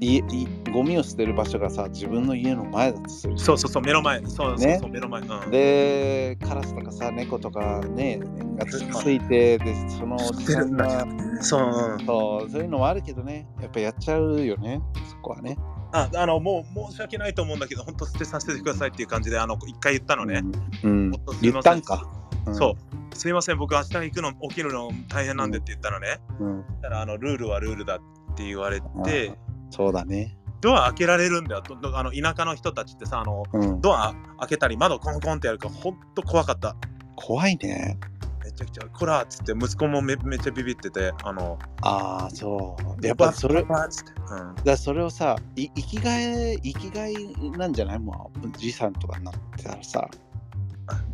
[0.00, 4.20] いいゴミを捨てる場所がさ自分の家の前だとするそうそうそう目の前。
[4.20, 8.20] そうそうねそう目の前、うん、でカラスとかさ猫とかね
[8.56, 11.06] がつついてでそのおじさんが。
[11.40, 13.46] そう、うん、そうそういうのもあるけどね。
[13.60, 14.82] やっぱやっちゃうよね。
[15.08, 15.56] そこはね。
[15.92, 20.42] ああのもう申し訳ないと思うんだけど本当捨てさせてくださいっていう感じであの一回言ったのね、
[20.82, 21.12] うん、うん。
[21.40, 22.06] 言ったんか、
[22.46, 22.54] うん。
[22.54, 22.96] そう。
[23.16, 29.32] すいません僕明日行くの起きるの大変なんでって言ったのね、うん、だからあのルールはルールだって言われて
[29.70, 30.36] そうだね。
[30.60, 31.62] ドア開けられるんだよ。
[31.94, 33.80] あの田舎の人たちってさあのうん。
[33.80, 36.76] ドア開けたり窓コンコンってやるからほんと怖かった。
[37.14, 37.98] 怖いね。
[38.44, 43.06] めちゃくちゃこらっつって息子もめめっちゃビビっててあのああそう。
[43.06, 44.54] やっぱそれっつって、うん。
[44.64, 47.14] らそれをさい生きがい生きがい
[47.58, 47.98] なんじゃない？
[47.98, 50.08] もうじいさんとかになってたらさ。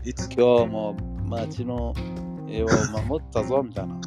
[0.05, 0.95] いつ今日も
[1.27, 1.95] 街の
[2.53, 2.69] 絵を
[3.07, 4.01] 守ったぞみたいな。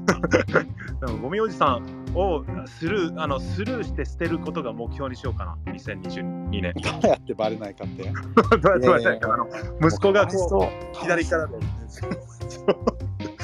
[1.06, 6.74] でもゴミおじさんをスルーあのスルーして捨てることが目標にしようかな2022年。
[6.74, 8.04] どうやってバレないかって。
[8.58, 9.48] どうやってやりたいかあの
[9.82, 10.68] 息子がこうう。
[10.94, 11.58] 左からで。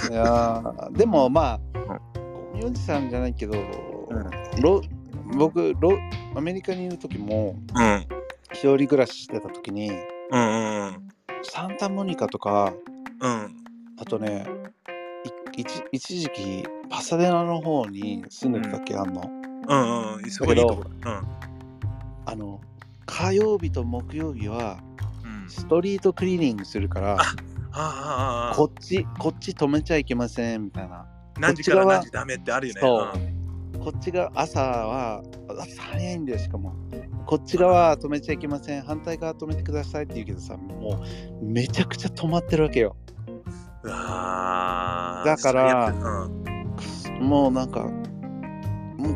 [0.10, 1.60] いやーでもまあ
[2.54, 3.54] ゴミおじさんじゃないけど、
[4.62, 4.82] ロ
[5.38, 5.98] 僕ロ
[6.36, 8.06] アメリカにいる時もうん。
[8.54, 9.94] 一人暮らししてた時にう
[10.38, 11.08] んうん
[11.44, 12.74] サンタモニカとか
[13.22, 13.56] うん。
[13.98, 14.81] あとねい
[15.58, 19.22] 一一時期パサデナの方に住んでた時あんの、
[19.68, 20.14] うん。
[20.16, 21.24] うんすごいいいとこだ
[22.26, 22.62] あの
[23.06, 24.80] 火曜日と木曜日は
[25.24, 25.44] うん。
[25.44, 27.26] うんストリートクリーニングするからあ
[27.74, 31.06] ああああこっちこっち止めちゃいけませんみたいな。
[31.40, 32.80] 何時から何時ダメってあるよね。
[32.82, 33.80] そう。
[33.80, 36.76] こっちが朝は朝早いんだよしかも
[37.26, 38.84] こっち側止めちゃいけません。
[38.84, 41.04] 反対側止めてくださいって言うけどさも
[41.42, 42.96] うめちゃくちゃ止まってるわけよ
[43.84, 46.42] うわーだからうん。
[47.22, 47.84] もうなんか
[48.98, 49.16] もう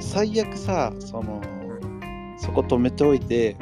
[0.00, 1.40] 最悪さその
[2.38, 3.56] そこ止めておいて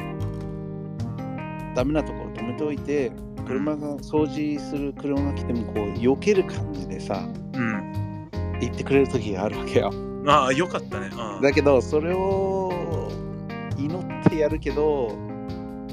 [1.75, 3.13] ダメなところ止めておいて
[3.47, 8.29] 車が掃除する車が来てもこう避ける感じでさうん。
[8.61, 9.91] 行ってくれる時があるわけよ。
[10.27, 11.11] ああよかったね。
[11.13, 11.43] うん。
[11.43, 13.11] だけどそれを
[13.79, 15.17] 祈ってやるけど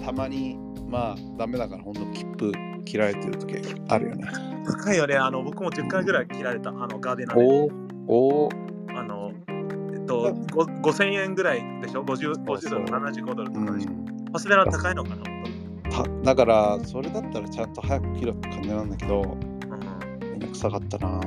[0.03, 0.57] たまに
[0.89, 2.51] まあダメだからほんと切符
[2.87, 3.55] 切られてる時
[3.89, 4.25] あるよね。
[4.65, 5.15] 高いよね。
[5.15, 6.69] あの僕も10回ぐらい切られた。
[6.69, 7.71] あのガーデナーで。
[8.07, 8.49] おお
[8.95, 9.31] あの
[9.93, 12.83] えっとご5000円ぐらいでしょ？50 50ドルそう。
[12.83, 13.91] 75ドルとうかでしょ？
[13.91, 14.05] ん。
[14.31, 15.23] パスデラ高いのかな
[15.91, 19.39] ただからそれだったらちゃんと早く切ろって感じなんだけどうん。
[20.19, 21.19] めんどくさかったな。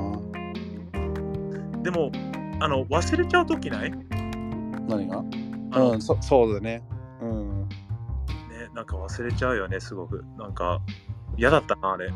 [1.83, 2.11] でも
[2.59, 3.91] あの忘れちゃうときない？
[4.87, 5.23] 何が？
[5.73, 6.83] うん、そそうだね。
[7.21, 7.61] うん。
[7.69, 7.69] ね、
[8.75, 10.23] なんか忘れちゃうよね、すごく。
[10.37, 10.81] なんか、
[11.37, 12.11] 嫌だったな、あれ。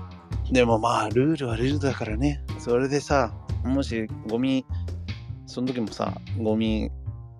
[0.51, 2.43] でもまあ、ルールはルールだからね。
[2.60, 4.65] それでさ、もしゴミ、
[5.47, 6.91] その時もさ、ゴミ、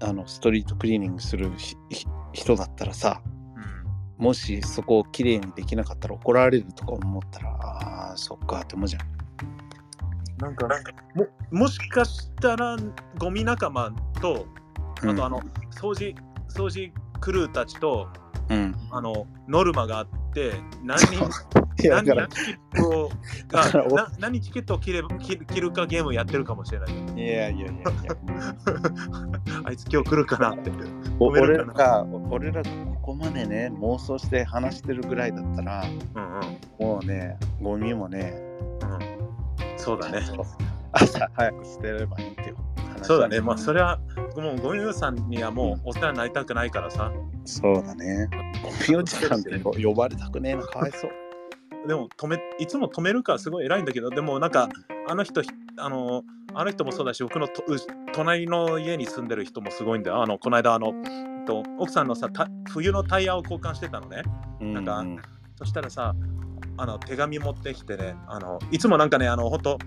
[0.01, 3.21] あの、ストリートクリーニングするひひ人だったらさ、
[4.17, 4.25] うん。
[4.25, 9.15] もしそこをきれいにできなかったら怒られるとか思ったら、ああ、そっかって思うじゃん。
[10.38, 10.67] なんか、
[11.13, 12.75] ももしかしたら、
[13.17, 14.47] ゴミ仲間と、
[15.01, 15.39] あと、あの、
[15.71, 16.13] 掃除、
[16.49, 18.09] 掃除クルーたちと、
[18.49, 18.75] うん。
[18.91, 21.29] あの、ノルマがあって、何人、
[21.83, 23.11] いや、だか何チケットを
[23.49, 26.89] だから何チケットを切れ切る切るかゲームやってるかもしれない。
[26.89, 27.71] ら、いやいやいやいや。
[29.65, 30.71] あいつ今日来るかなって。
[31.19, 35.83] 俺らが、俺らがここまでね、妄想して話してるぐらいだったら、
[36.15, 36.39] うん
[36.81, 36.88] うん。
[36.88, 38.33] もうね、ゴミもね、
[38.81, 40.21] うん、そうだね。
[40.91, 42.55] 朝早く捨てればいいってよ。
[43.01, 43.41] そうだね。
[43.41, 43.99] まあ、それは、
[44.38, 47.11] もうゴミさんにはもうお世話になりたくないからさ。
[47.45, 48.27] そうだね。
[48.63, 51.24] ゴミおじさんって呼ばれたくねえな、かわいそう。
[51.88, 54.69] でも止め、いつも止めるからすごい偉いんだけど、でもなんか、
[55.08, 55.41] あの人、
[55.78, 57.48] あの、あの人もそうだし、僕の
[58.13, 60.21] 隣の家に住んでる人もすごいんだよ。
[60.21, 64.24] あの、この間、あの、えっと奥さんのさ、た冬のタイヤを交換してたのね。
[64.60, 65.19] なんかうん
[65.58, 66.13] そしたらさ、
[66.78, 69.80] あの手紙持ってきてね、あのいつもなんかね、あの本当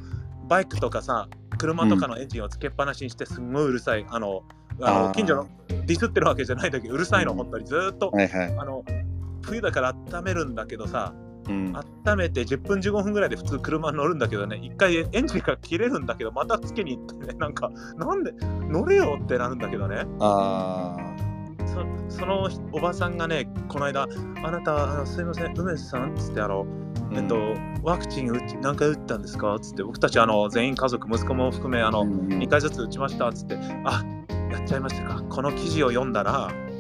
[0.49, 4.07] バイクとかさ、車とかのエンジンをつけっぱなしにして、すんごいうるさい。
[4.09, 4.45] あの、
[4.81, 8.11] あの近所のディスってるわけじゃないんだけど、うるさいの、本当にずーっと。
[8.11, 8.57] はいはい。
[8.59, 8.85] あの
[9.43, 11.13] 冬だから温めるんだけどさ、
[11.49, 11.75] うん。
[12.07, 18.33] 温めて10分15分ぐらいで普通車に乗るんだけどね、一回エンジンが切れるんだけど、またつけに行ってね、なんか、なんで
[18.69, 20.05] 乗れよってなるんだけどね。
[20.21, 20.97] あ
[21.67, 21.85] そ
[22.21, 24.07] そのおばさんがね、この間、
[24.43, 27.37] あなた、あのすいません、梅津さんっつって、あの、ーえっと、
[27.83, 29.55] ワクチン打ち何回打ったんですか？
[29.55, 34.03] っつって、僕たちあの全員家族、息子も含めあの、うん2回ずつ打ちましたっつって、あ
[34.51, 35.23] やっちゃいましたか。
[35.23, 36.78] この記事を読んだら、うん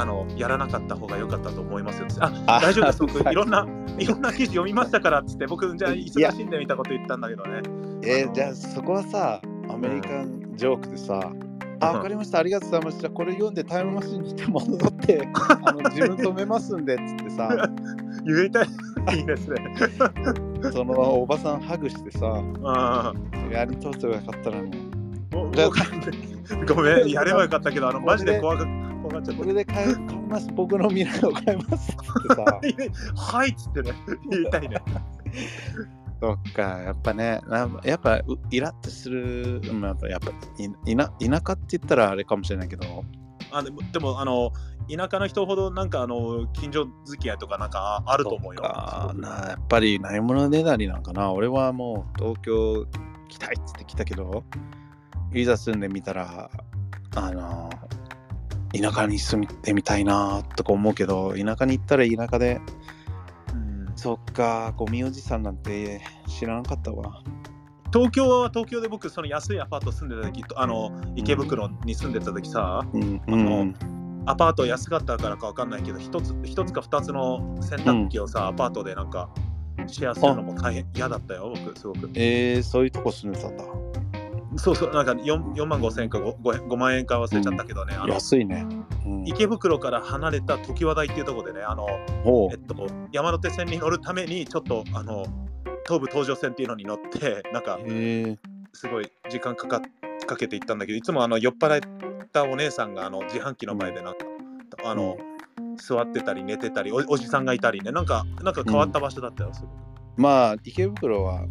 [0.00, 2.08] あのやらなかった方が良かったと思いますよ。
[2.20, 3.66] ああ大丈夫です、僕、いろんな、
[3.98, 7.62] いろんな記事読みましたからっつって、僕、じゃあ、忙しいんでみたこと言ったんだけどね。
[8.02, 11.32] えーじゃあそこはさ、アメリカンジョークでさ、
[11.80, 13.10] あ、わかりました、ありがとうございました。
[13.10, 15.28] これ読んでタイムマシンにして戻って、
[15.64, 17.68] あの自分止めますんでっつってさ、
[18.24, 19.74] 言えたいいいですね。
[20.72, 23.12] そのおばさんハグしてさ、あ
[23.50, 24.70] やり通せばよかったらね。
[26.66, 28.66] ごめん、やればよかったけど、あのマジで怖が
[29.00, 29.46] 怖がっちゃったこ。
[29.46, 32.42] れで買い買います、僕の未来を買いますってさ、
[33.16, 33.92] はいっつってね、
[34.30, 34.76] 言いたいね。
[36.20, 37.40] そっか、やっぱね、
[37.84, 43.04] やっぱうイラッとする、まあ、やっぱいいな田舎って言ったらあれかもしれないけど、
[43.50, 44.52] あでもでもあの
[44.88, 48.60] 田舎の人ほどなんかあの近所付き合いとかなんかあると思うよ。
[48.62, 51.32] そっかなやっぱりないものねだりなんかな。
[51.32, 52.86] 俺はもう東京
[53.28, 54.44] 来たいっつって来たけど、
[55.32, 56.50] いざ住んでみたら、
[57.16, 57.70] あの、
[58.72, 62.60] 田舎に住んでみたいなとか思うけど、田舎に行ったら田舎で、
[63.54, 67.22] うんそっか、ゴミおじさんなんて知らなかったわ。
[67.92, 73.74] 東京は東京で僕その安いアパート住んでた時あの池袋に住んでた時さ、うん、あの
[74.26, 79.28] アパート安かったからかわかんないけど一つ一つか二つの洗濯機をさ、アパートでなんか
[79.86, 82.10] シェアするのも大変嫌だったよ僕すごく。
[82.14, 83.64] えー、そういうとこ住んでたんだ。
[84.56, 88.66] そうそうなんか 4, 4万5千円か 5, 5万円か忘れちゃったけどね、あの安いね。
[89.06, 91.86] うん、池袋から離れた常盤台っていうところでねあの
[92.50, 95.24] えっと、山手線に乗るためにちょっとあの
[95.84, 98.38] 東武東上線っていうのに乗ってなんかえー、
[98.72, 99.80] すごい時間かか
[100.26, 104.26] かけて行ったんだけどいつもあの酔っ払ったお姉さんがあの自販機の前でなんか
[104.84, 105.18] あの、
[105.76, 109.68] 座ってたり寝てたりおおじさんがいたりねなんかなんか変わった場所だったよ、すご
[110.16, 111.46] まあ、池袋は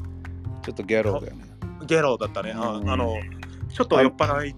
[0.62, 1.49] ちょっとギャローだよね。
[1.90, 3.16] くゲロだったね、あの
[3.74, 4.56] ちょっと酔っ払い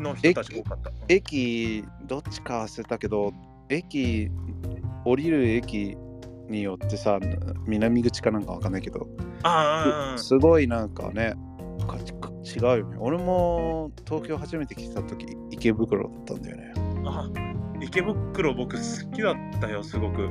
[0.00, 0.90] の人たちが多かった。
[1.08, 3.32] 駅どっちか忘れたけど
[3.68, 4.28] 駅
[5.04, 5.96] 降りる駅
[6.48, 7.20] によってさ
[7.66, 9.06] 南口かなんかわかんないけど
[9.44, 11.34] ああすごいなんかね
[11.86, 12.96] かか違うよね。
[12.98, 16.74] 俺も東京初めて来た時池袋だったんだよね。
[17.06, 17.30] あ
[17.80, 20.28] 池袋僕好きだったよすごく。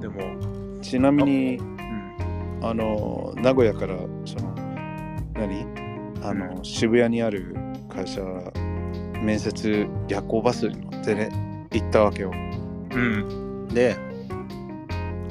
[0.00, 4.52] でも、ちなみにうん、あの名古屋からその
[5.34, 5.66] 何
[6.24, 7.56] あの、渋谷にある
[7.88, 8.20] 会社
[9.22, 11.30] 面接夜行バスに乗ってね
[11.72, 12.32] 行ったわけよ。
[12.32, 13.68] うん。
[13.68, 13.96] で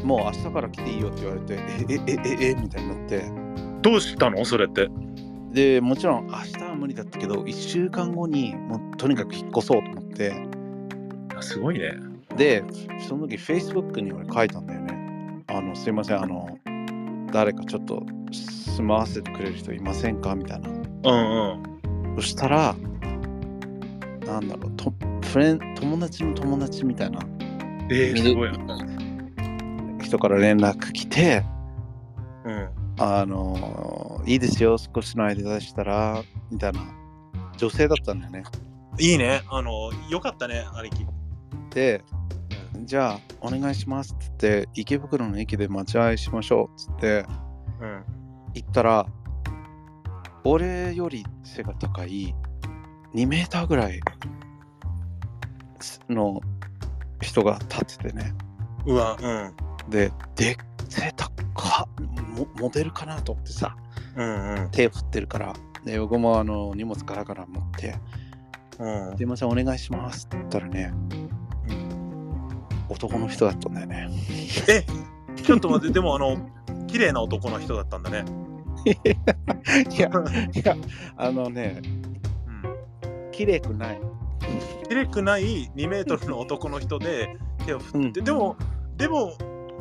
[0.04, 3.24] もう明日から来ていいよって言われてえええええみたいになって。
[3.82, 4.44] どうしたの？
[4.46, 4.90] それって。
[5.52, 10.34] でもちろん明日は無理だったけど1週間後にもうとにかく引っ越そうと思って。
[11.36, 11.94] あすごいね。
[12.38, 12.64] で
[13.08, 15.44] その時 Facebook に俺書いたんだよね。
[15.48, 16.58] あのすいませんあの
[17.32, 20.36] 誰かちょっと住まわせてくれる人いませんか？
[20.36, 20.78] みたいなうん
[22.12, 22.76] うんそしたら
[24.26, 24.94] なんだろうと
[25.28, 27.20] フレン友達の友達みたいな
[27.90, 28.52] えー、すごい。
[30.02, 31.44] 人から連絡来て、
[32.46, 32.70] うん。
[33.00, 36.82] あのいいですよ、少しの間でしたら、みたいな
[37.58, 38.44] 女性だったんだよね。
[39.00, 39.42] いいね。
[39.50, 41.06] あの、よかったね、兄貴。
[41.74, 42.02] で、
[42.84, 47.26] じゃあ、お願いしますって言って、池袋の駅で待ち合いしましょうっつって
[47.82, 48.04] うん。
[48.54, 49.06] 行ったら、
[50.44, 52.34] 俺より背が高い
[53.14, 54.00] 2メーターぐらい
[56.10, 56.42] の
[57.22, 58.34] 人が立っててね。
[58.86, 59.90] うわ、うん。
[59.90, 60.58] で、で、
[60.90, 61.32] 背高っ
[62.32, 63.76] モモデルかなと思ってさ、
[64.16, 64.72] うんうん。
[64.72, 65.54] 手振ってるから。
[65.86, 67.96] で、僕もあの荷物ガラガラ持って、
[68.80, 70.94] うんすいません、お願いしますって言ったらね、
[72.92, 74.10] 男の人だったんだよね。
[74.70, 74.84] え
[75.42, 76.38] ちょっと待って、でもあの、
[76.88, 78.26] 綺麗な男の人だったんだね。
[78.86, 80.76] いや、いや、
[81.18, 83.32] あのね、うん。
[83.32, 84.00] 綺麗くない。
[84.90, 88.56] 綺麗くない2メートルの男の人で手を振って、でも、
[88.98, 89.34] でも、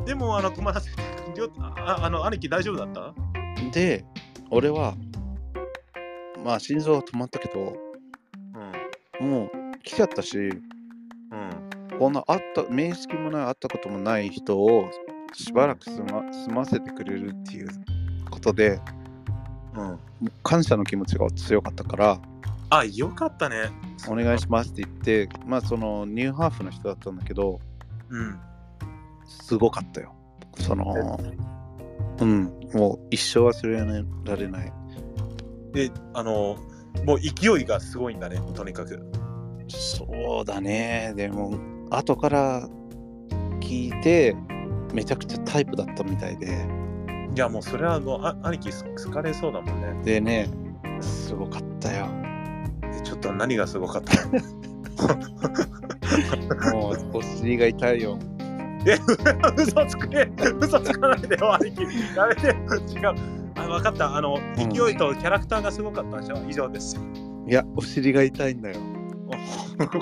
[0.05, 0.89] でも、あの、友達、
[1.59, 3.13] ああの、兄貴大丈夫だった？
[3.71, 4.05] で、
[4.49, 4.95] 俺は、
[6.43, 7.73] まあ、心臓は止まったけど、
[9.21, 9.29] うん。
[9.29, 9.49] もう
[9.83, 10.61] 来ちゃったし、うん。
[12.01, 14.89] こんな会った、面識もない、会ったこともない人を
[15.33, 17.67] しばらく済ま済ませてくれるっていう
[18.31, 18.79] ことで、
[19.75, 19.99] うん。
[20.41, 22.19] 感謝の気持ちが強かったから、
[22.71, 23.69] あ、よかったね。
[24.09, 27.59] お願いしますって言って、まあ、そのニューハーフの人だったんだけど、
[28.09, 28.39] うん。
[29.27, 30.15] すごかったよ。
[30.57, 31.19] その、
[32.19, 34.73] うん、もう一生忘れられない。
[35.71, 36.57] で、あの、
[37.05, 38.99] もう勢いがすごいんだね、とにかく。
[39.67, 41.13] そうだね。
[41.15, 42.67] でも、後から
[43.59, 44.35] 聞いて、
[44.93, 46.47] めちゃくちゃタイプだったみたいで、
[47.35, 49.93] いや、もうそれはもう、あ兄貴す好かれそうだもんね。
[50.03, 50.49] でね、
[51.01, 52.07] すごかったよ。
[52.83, 54.27] えちょっと何がすごかった
[56.73, 58.17] もう、お尻が痛いよ。
[58.85, 58.97] え、
[59.61, 61.83] 嘘つくね嘘つかないでよ、兄貴。
[62.15, 62.53] やめてよ。
[62.87, 63.15] 違う。
[63.55, 64.15] あ、分かった。
[64.15, 66.37] あの、勢いとキャラクターがすごかったでしょ？
[66.49, 66.99] 以上です。
[67.47, 68.77] いや、お尻が痛いんだよ。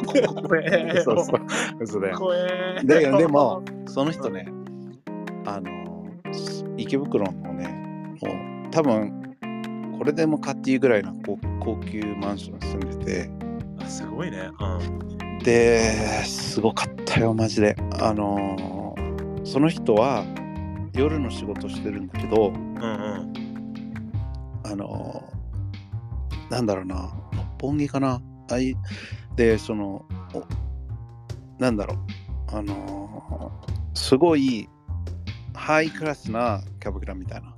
[0.06, 1.04] 怖。
[1.04, 1.42] そうそう。
[1.80, 2.18] 嘘だよ。
[2.18, 2.40] 怖え
[2.78, 2.84] よ。
[2.84, 4.48] ででも、その人ね、
[5.46, 6.06] あの、
[6.78, 7.68] 池袋のね、
[8.22, 8.30] も
[8.68, 9.20] う、多分
[10.00, 13.30] これでもかっていうぐらいの高高級マンションに住んでて、
[13.84, 14.50] あすごいね。
[14.60, 15.40] うん。
[15.40, 17.76] で、すごかったよ、マジで。
[18.00, 18.80] あのー
[19.46, 20.26] その人は
[20.94, 23.34] 夜の仕事してるんだけど、うんうん。
[24.64, 28.22] あのーなんだろうな、六本木かな。
[28.52, 28.76] あい
[29.36, 30.44] で、その、お
[31.60, 31.98] なんだろう、
[32.56, 34.70] あのーすごい
[35.54, 37.54] ハイクラスなキャバクラみたいな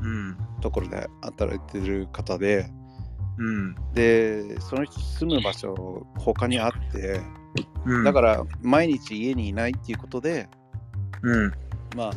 [0.00, 0.36] うん。
[0.60, 2.70] ところで働いてる方で、
[3.38, 3.74] うん。
[3.92, 7.20] で、その人住む場所他にあって、
[7.84, 8.04] うん。
[8.04, 10.48] だから毎日家にいないっていうことで、
[11.22, 11.52] うん。
[11.96, 12.12] まあ、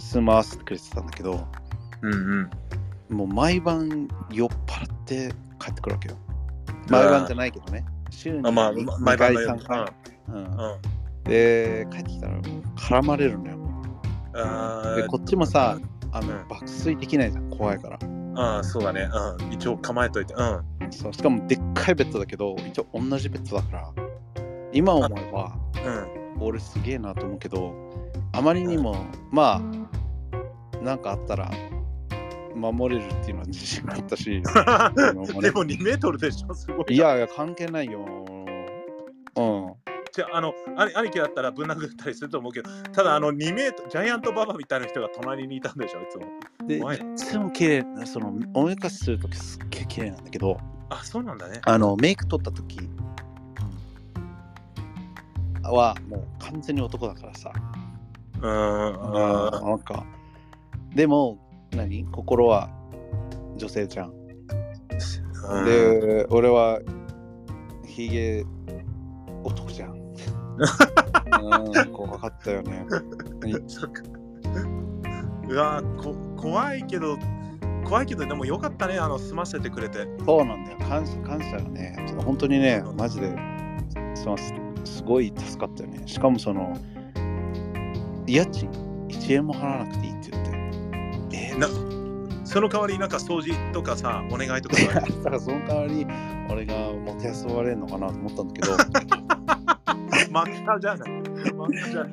[0.00, 1.46] 住まわせてくれてたんだけど、
[2.02, 3.16] うんうん。
[3.16, 6.16] もう毎晩酔っ払って帰ってくるわけよ。
[6.88, 7.84] 毎晩じゃないけどね。
[8.10, 9.64] 週にあ、まあ、2毎晩のよう3に。
[9.64, 9.86] 回。
[11.24, 12.40] で、帰ってきたら
[12.76, 13.56] 絡まれるのよ。
[14.34, 15.78] あで、こっちもさ、
[16.12, 17.98] あのうん爆睡できないじゃん、怖いから。
[18.36, 19.08] あー、そうだね。
[19.40, 19.52] うん。
[19.52, 20.34] 一応構えといて。
[20.34, 20.62] うん。
[20.90, 23.92] そうしかもでっかいベッドだけど、一応同じベッドだから、
[24.72, 25.56] 今思えば、
[26.36, 26.42] うん。
[26.42, 27.72] 俺すげえなと思うけど、
[28.32, 28.96] あまりにも、
[29.30, 31.50] まあ、なんかあったら、
[32.56, 36.94] 守れるっていうのは自信があったし、 でも2メートルでしょ、すごい。
[36.94, 38.00] いやいや、関係ないよ。
[39.36, 39.74] うん。
[40.12, 46.26] じゃあ、あの、兄兄貴だったらぶん殴ったりすると思うけど、ただ、あの、2メートル、ジャイアントババみたいな人が隣にいたんでしょ、いつも。
[46.66, 50.58] で、怖いいつも綺麗な、その、おめかしするときすっげえ綺麗なんだけど、
[50.88, 51.60] あ、そうなんだね。
[51.64, 52.78] あの、メイク取ったとき
[55.62, 57.52] は、もう完全に男だからさ。
[58.40, 59.50] うーん。
[59.50, 60.06] あなんか、
[60.94, 61.38] でも、
[61.72, 62.04] 何？
[62.06, 62.70] 心は？
[63.56, 64.12] 女性じゃん。
[65.46, 66.80] ーで、俺は、
[67.86, 68.44] ヒゲ
[69.44, 69.96] 男じゃん。
[69.96, 69.98] う
[71.88, 72.86] ん、 怖かったよね。
[75.48, 77.16] うわこ怖いけど
[77.84, 80.78] 怖いけどでもよかったねあの済ませてくれてそうなんだよ。
[80.78, 83.32] 感謝、感謝がね、本当にね、マジで、
[84.14, 84.52] そのす
[84.84, 86.02] すごい助かったよね。
[86.06, 86.76] しかもその、
[88.26, 88.68] 家賃
[89.08, 90.15] 1円も払わなくていい。
[91.36, 91.68] えーな
[92.46, 96.06] その代わりなんか掃除とかさお願いとかだからその代わり、
[96.48, 98.72] 俺がもてあそばれるのかなと思ったんだけど、
[100.32, 101.08] 漫画じゃない？
[101.50, 102.08] 漫画じゃな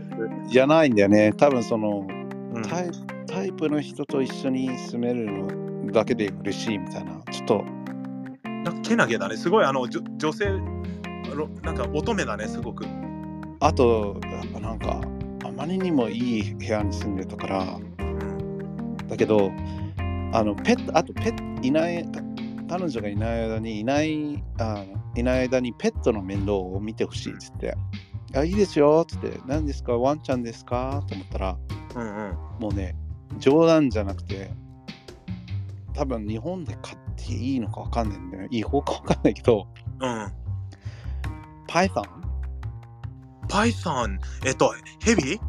[0.46, 0.50] い？
[0.50, 1.34] じゃないんだよね。
[1.38, 2.08] 多分その、
[2.56, 2.64] うん。
[2.64, 2.92] タイ
[3.28, 7.64] タイプの人と一緒に住めるのだけで嬉しいみたいな、ちょっと、
[8.50, 9.38] なんかけなげだね。
[9.38, 10.46] すごいあのじょ女性
[11.36, 12.86] ろなんか乙女だね、すごく。
[13.60, 15.00] あと、やっぱなんか、
[15.46, 17.93] あまりにもいい部屋に住んでたから、うん。
[19.14, 19.52] だけど、
[20.34, 22.04] あの、ペット、あとペット、いない、
[22.68, 24.84] 彼女がいない間に、いない、あ
[25.16, 27.78] いない間にペットの面倒を見てほしいっつって、
[28.36, 31.58] あ、いいですよっつって、何ですか、ワンちゃんですかと思ったら、
[31.96, 32.38] うんうん。
[32.60, 32.96] もうね、
[33.38, 34.52] 冗談じゃなくて、
[35.94, 38.48] 多分日本で飼っていいのかわかんないんだよ。
[38.50, 39.68] いい方かわかんないけど、
[40.00, 40.32] うん。
[41.68, 42.04] Python?
[43.48, 45.40] Python、えっと、ヘビ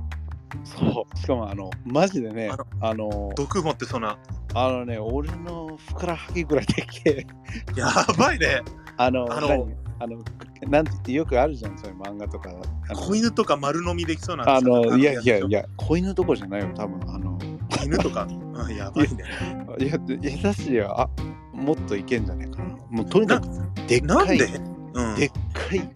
[0.63, 1.19] そう。
[1.19, 2.51] しかも、あの、マジでね
[2.81, 4.19] あ、あの、毒持ってそうな。
[4.55, 7.27] あのね、俺のふくらはぎぐらいでっけえ。
[7.77, 8.63] やばいね。
[8.97, 9.77] あの、あの何？
[10.01, 10.19] あの、
[10.69, 12.51] なんてよくあるじゃん、そういう漫画とか。
[12.95, 14.57] 子犬とか丸飲みできそうな。
[14.57, 15.61] あの、いやいやいや。
[15.61, 17.15] や、子犬どころじゃないよ、多分。
[17.15, 17.39] あの、
[17.85, 18.27] 犬とか？
[18.29, 19.25] うん、やばいね。
[19.79, 21.09] いや、下手しや、あ、
[21.53, 22.77] もっといけんじゃねえかな。
[22.91, 23.47] もうとにかく、
[23.87, 24.45] でっかい、なんで？
[24.95, 25.15] うん。
[25.17, 25.91] でっかい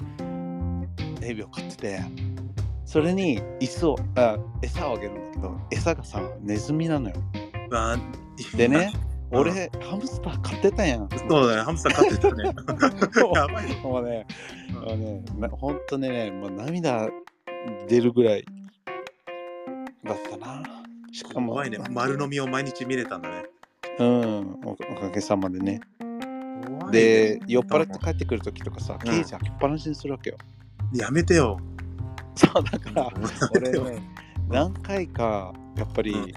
[1.22, 2.00] エビを飼ってて、
[2.88, 7.16] それに椅子を、あ餌をあげるんだけど、餌がさ、ネズミなのよ。
[7.70, 7.98] まあ
[8.56, 8.90] でね、
[9.30, 11.06] うん俺、ハムスター飼ってたやん。
[11.10, 12.44] そうだね、ハムスター飼ってたね。
[13.36, 13.74] やばいね。
[13.82, 14.26] もうね、
[14.70, 17.10] うんもうね、な本当にね、もう涙
[17.88, 18.44] 出るぐらい
[20.04, 20.62] だったな。
[21.12, 21.76] しかも、怖いね。
[21.90, 23.42] 丸飲みを毎日見れたんだね。
[23.98, 25.82] うん、おおかげさまでね。
[26.90, 30.38] で、酔っ払って帰ってくるときとかさ、んケージ開けっぱなしにするわけよ。
[30.94, 31.58] やめてよ。
[32.38, 33.12] そう、だから。
[33.54, 34.02] 俺ね、
[34.48, 36.32] 何回か、やっぱり、うん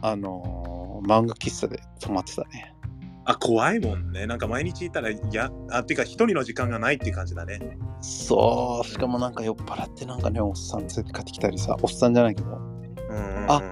[0.00, 2.74] あのー漫画喫茶で泊まってたね。
[3.24, 4.26] あ、怖いもんね。
[4.26, 7.78] なんか毎日いたら、や、あ、っていうか一人の時間がないっていう感じだね。
[8.00, 13.46] そう、しかもなんか酔っ払ってなんかね、おっさん連れて帰ってきたりさ、おっさんじゃないけど、うん。
[13.48, 13.62] あ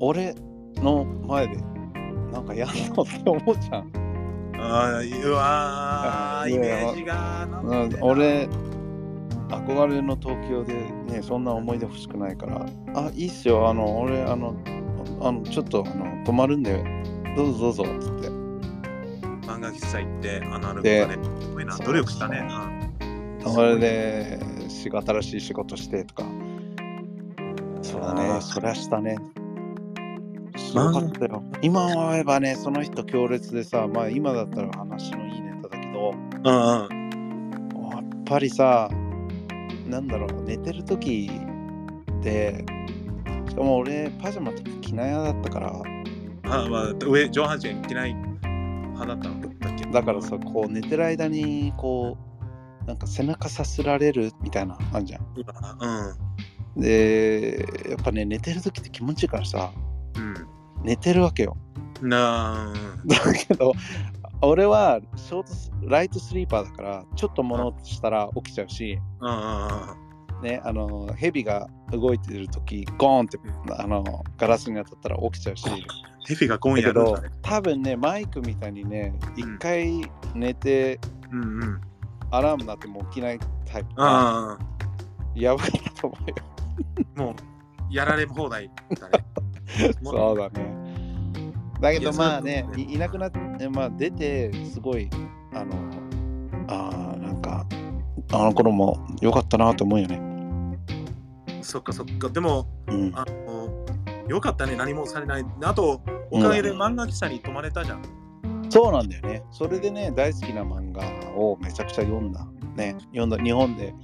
[0.00, 0.34] 俺
[0.76, 1.56] の前で
[2.32, 3.92] なんかやんのって思うじゃん。
[4.58, 8.48] あーうわ イメージがうん俺、
[9.50, 10.74] 憧れの東京で
[11.12, 14.54] ね、そんな思い出欲しくないから、あ、いいっすよ、あの、俺、あの、
[15.20, 16.82] あのちょっとあの泊まるんで、
[17.36, 18.28] どうぞどうぞっつって。
[19.46, 21.18] 漫画喫茶行って、あ、なるほどでね。
[21.40, 22.46] すごいな、努力したね。
[22.64, 22.80] うん
[23.42, 24.38] それで、
[24.68, 26.24] し新しい仕事してとか。
[27.82, 29.16] そうだね、そりゃしたね。
[30.56, 31.42] すごかったよ。
[31.62, 37.00] 今思えばね、その人強烈でさ、まあ今だったら話のいいネタだけど、うんうん。
[37.90, 38.90] やっぱりさ、
[39.90, 41.30] なんだろう、寝てる時
[42.18, 42.64] って、
[43.48, 45.82] しかも俺、パジャマとか着ない派だったから、
[46.44, 49.40] あまあ、上、上半身着ない派だったの？
[49.58, 49.84] だっけ？
[49.86, 52.16] だからさ、こう寝てる間に、こ
[52.82, 55.22] う、なんか背中さすられるみたいな、あんじゃん。
[55.36, 56.16] うわ
[56.76, 59.72] で、やっぱね、寝てる時って気持ちいいからさ、
[60.16, 60.34] うん。
[60.84, 61.56] 寝てるわけよ。
[62.00, 62.08] うん。
[62.08, 62.74] なあ、
[63.06, 63.72] だけど、
[64.42, 68.98] 俺はショートスライトスリーパーだから、ちょっと物音したら起きちゃうし。
[70.42, 73.38] ね、あの、ヘビが動いてる時ゴーンって、
[73.78, 74.02] あの、
[74.38, 75.68] ガラスに当たったら起きちゃうし、
[76.26, 80.00] ヘビが今だけど夜やるんだね。、多分ね、マイクみたいにね、一回
[80.34, 80.98] 寝て、
[81.30, 81.80] うんうん。
[82.30, 84.58] アラームなっても起きないタイプが、ああ、
[85.34, 86.36] やばかったと思うよ。
[87.16, 89.24] もう、やられ放題だね。
[90.02, 90.79] そうだね。
[91.80, 95.08] だけどまあねい、いなくなって、まあ出て、すごい、
[95.52, 95.74] あの、
[96.68, 97.66] あーなんか、
[98.32, 100.20] あの頃も良かったなと思うよね。
[101.62, 102.28] そっかそっか。
[102.28, 103.12] でも、うん。
[103.14, 103.86] あの、
[104.28, 105.44] よかったね、何もされない。
[105.62, 106.00] あと、
[106.30, 108.02] おかげで漫画喫茶に泊まれたじゃん。
[108.68, 109.42] そうなんだよね。
[109.50, 111.02] それでね、大好きな漫画
[111.36, 112.46] をめちゃくちゃ読んだ。
[112.76, 113.36] ね、読んだ。
[113.38, 113.94] 日本で、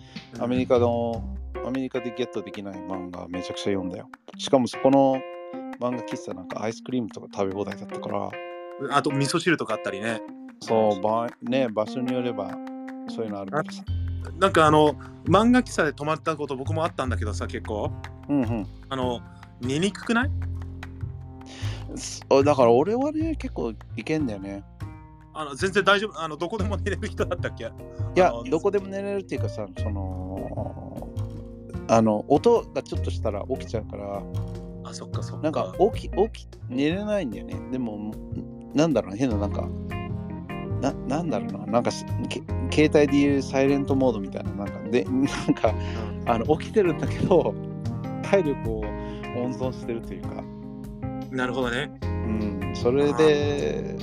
[0.40, 4.08] アメリカの、アメリカでゲットできない漫画めちゃくちゃ読んだよ。
[4.38, 5.20] しかもそこの
[5.80, 8.30] 漫画喫茶なんかアイスクリームとか食べ放題だったから、
[8.90, 10.20] あと、味噌汁とかあったりね。
[10.60, 12.50] そう、ばね、場所によれば
[13.08, 13.84] そういうのあるからさ。
[14.38, 17.90] なんかあの、漫画喫茶で泊まったこと僕もあったんだけどさ、結構。
[18.28, 18.66] うんうん。
[18.88, 19.20] あの、
[19.60, 20.30] 寝にくくない？
[22.44, 24.64] だから俺はね、結構いけんだよね。
[25.32, 26.20] あの全然大丈夫。
[26.20, 27.64] あの、どこでも寝れる人だったっけ？
[27.64, 27.68] い
[28.18, 31.08] やどこでも寝れるっていうかさ、その、
[31.88, 34.22] あの、音がちょっとしたら起きちゃうから、
[34.88, 35.42] あ、そっかそっか。
[35.42, 37.56] なんか起き、起き、寝れないんだよね。
[37.70, 38.12] でも、
[38.74, 39.68] なんだろうな、変な、なんか、
[40.80, 45.74] ななんだろうな、なんか携帯でいうサイレントモードみたいな、なんか、で、 なんか、
[46.26, 47.54] あの、起きてるんだけど、
[48.22, 48.80] 体力を
[49.36, 50.42] 温存してるというか、
[51.30, 51.90] なるほどね。
[52.02, 53.96] うん、それで、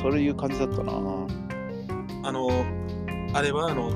[0.00, 0.92] そういう感じだったな。
[2.24, 2.48] あの、
[3.34, 3.90] あれはあの、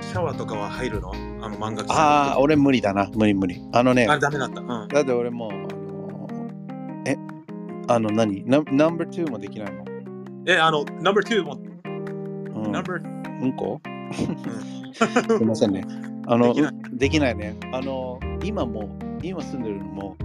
[0.00, 1.12] シャワーとかは入るの？
[1.44, 3.10] あの漫画ああ、俺無理だな。
[3.14, 3.60] 無理無理。
[3.72, 4.62] あのね、あれダメだった。
[4.62, 4.88] うん。
[4.88, 7.16] だって俺もう、あのえ、
[7.86, 8.44] あの何？
[8.46, 9.86] ナナンバー2もできないもん。
[10.46, 13.02] え、あの、ナンバー2も、ううん、number
[13.42, 13.78] うんこ？
[14.94, 15.84] すいませんね。
[16.26, 17.56] あの、できないうできないね。
[17.72, 18.88] あの、今も、
[19.22, 20.16] 今住んでるのも、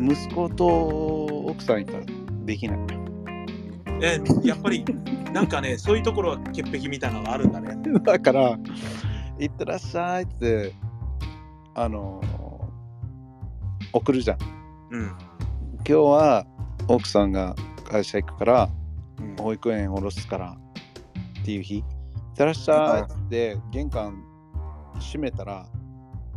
[0.00, 2.00] 息子と奥さんいたら
[2.44, 2.78] できない。
[4.02, 4.84] えやっぱり
[5.32, 8.58] なんかねそういうところは潔癖みたいなのがあるんだね だから、
[9.38, 10.72] いってらっしゃいって、
[11.74, 12.20] あの、
[13.92, 14.38] 送るじゃん。
[14.90, 16.46] うん今日は
[16.88, 17.54] 奥さんが
[17.84, 18.70] 会社行くから、
[19.18, 20.56] うん保育園下ろすから
[21.40, 21.78] っていう日。
[21.78, 24.24] いってらっしゃいって玄関
[24.98, 25.66] 閉めたら、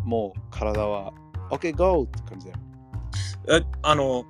[0.04, 1.12] もう体は
[1.50, 2.04] OK, go!
[2.04, 2.60] って感じだよ。
[3.50, 4.26] えあの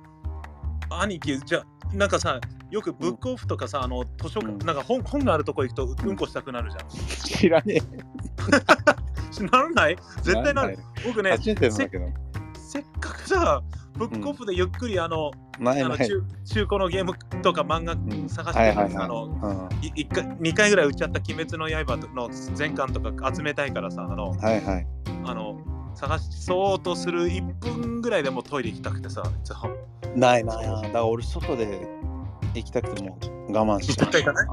[0.90, 2.40] 兄貴じゃあなんかさ
[2.70, 6.88] よくブックオフとかさ、あの図書館、うんなんか本本があるとこ行くとうんこしたくなるじゃん。
[7.24, 7.80] 知らね
[9.52, 9.92] ならない？
[9.92, 9.96] え。
[10.22, 10.78] 絶対なる。
[11.06, 12.06] 僕ね、初めてなんだけど。
[12.54, 13.62] せっかくさ、
[13.96, 15.82] ブックオフでゆっくりあの、ない。
[15.82, 16.04] あの中
[16.44, 24.86] 中古のゲームとか漫画うん探してるはいはいはいあの一回2回ぐらい売っちゃった「鬼滅の刃」の全巻とか集めたいからさあのはいはい。
[25.24, 25.58] あの
[25.96, 29.22] 探そうとする1分ぐらいでもトイレ行きたくてさ
[30.14, 30.64] ないない。
[30.66, 31.88] だから俺外で
[32.54, 33.18] 行きたくても
[33.48, 34.42] 我慢し絶対行かな？
[34.44, 34.46] い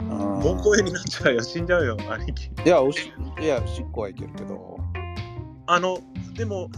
[0.00, 0.08] うん
[0.40, 4.78] 猛攻になっちゃうよ死んじゃうよ兄貴いや、おしいや、しっこはいけるけど。
[5.66, 5.98] あの
[6.34, 6.70] でも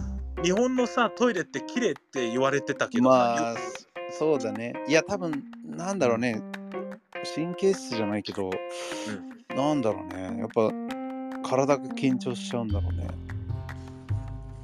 [0.43, 3.57] 日本のさトイレって綺麗って言われてたけどさ、まあ、
[4.11, 4.75] そうだね。
[4.89, 6.43] いや、多分なんだろうね。
[7.35, 8.51] 神経質じゃないけど、
[9.55, 10.39] なんだろうね。
[10.41, 10.73] やっぱ
[11.49, 13.07] 体が緊張しちゃうんだろうね。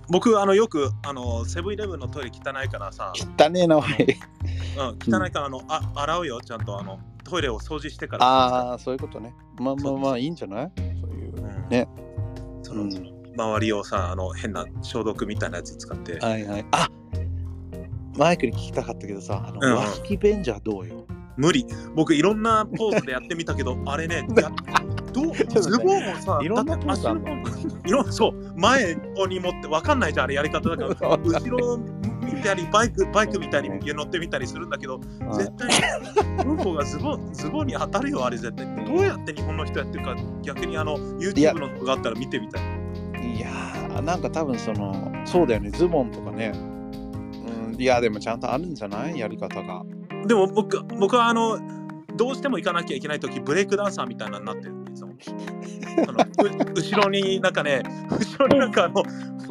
[0.09, 3.85] 僕あのよくあのセブンイレブンのトイレ汚いからさ、汚ねえな、おい。
[3.85, 6.99] うん、汚いからあのあ洗うよちゃんとあの
[7.29, 9.35] トイレを掃除してからああ、そういうことね。
[9.59, 10.73] まあまあまあ、いいんじゃない？
[11.01, 11.69] そういううん。
[11.69, 11.89] ね。
[12.63, 12.91] その、うん。
[13.37, 16.19] 周りをさあの変な消毒みたいなやつ使って。
[16.21, 16.67] はいはい。
[16.73, 16.89] あ
[18.17, 19.77] マイクに聞きたかったけどさ、あの、うんうん。
[19.77, 21.07] 和式便所はどうよ？
[21.37, 21.67] 無理。
[21.95, 24.51] 僕いろんなポーズでやってみたけど あれね や
[25.13, 27.29] どうズねボンをさいろんなポーズあんの？
[27.85, 28.95] いろんそう前
[29.29, 31.17] に持ってわかんないじゃんあれやり方だから。
[31.23, 31.79] 後ろを
[32.35, 35.45] 見たりバイクバイクみたいに乗ってみたりするんだけどはい。
[35.45, 42.63] 絶対うんこがズボンズボンに当たるよあれ絶対どうやって日本の人やってるか逆にあの YouTube の動画あったら見てみたい。
[43.37, 44.95] いやー、なんか多分その、
[45.27, 46.53] そうだよね、ズボンとかね。
[46.55, 49.19] うん、いや、でもちゃんとあるんじゃない？
[49.19, 49.83] やり方が。
[50.27, 51.59] でも僕僕はあの
[52.17, 55.13] どうしても行かなきゃいけない時ブレイクダンサーみたいなのになってるいつも
[56.75, 59.03] 後ろになんかね後ろになんかあの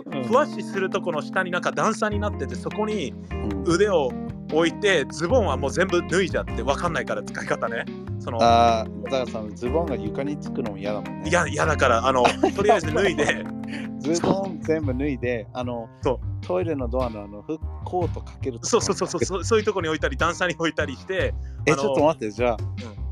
[0.06, 0.24] うん。
[0.24, 4.12] ふふわっしするとこの下になんか段差になっててそこにうん、腕を
[4.54, 7.86] 置いてズボンはもう全部脱いじゃって分かんないから使い方ね。
[8.20, 11.30] そのああ、だからさ、ズボンが床につくのも嫌だもんね。
[11.30, 12.24] いや嫌だからあの
[12.56, 13.46] とりあえず脱いで。
[14.00, 21.34] ズボン全部脱いで、あのそう、トイレのドアのあのフッコートかけるそうそうそうそうそうそういうとこに置いたり段差に置いたりして
[21.66, 22.58] え、ちょっと待って、じゃあ、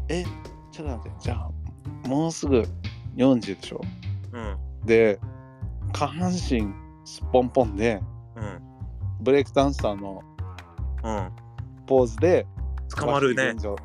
[0.10, 0.24] え、
[0.72, 2.64] ちょっと待って、じゃあ、もうすぐ
[3.16, 3.82] 40でしょ。
[4.32, 4.57] うん。
[4.86, 5.20] で、
[5.91, 6.74] 下半身
[7.05, 8.01] すっぽんぽんで、
[8.36, 8.59] うん。
[9.22, 10.22] ブレイクダンサーの
[11.03, 11.32] うん。
[11.86, 12.45] ポーズで、
[12.95, 13.43] 捕まるね。
[13.43, 13.76] 和式便所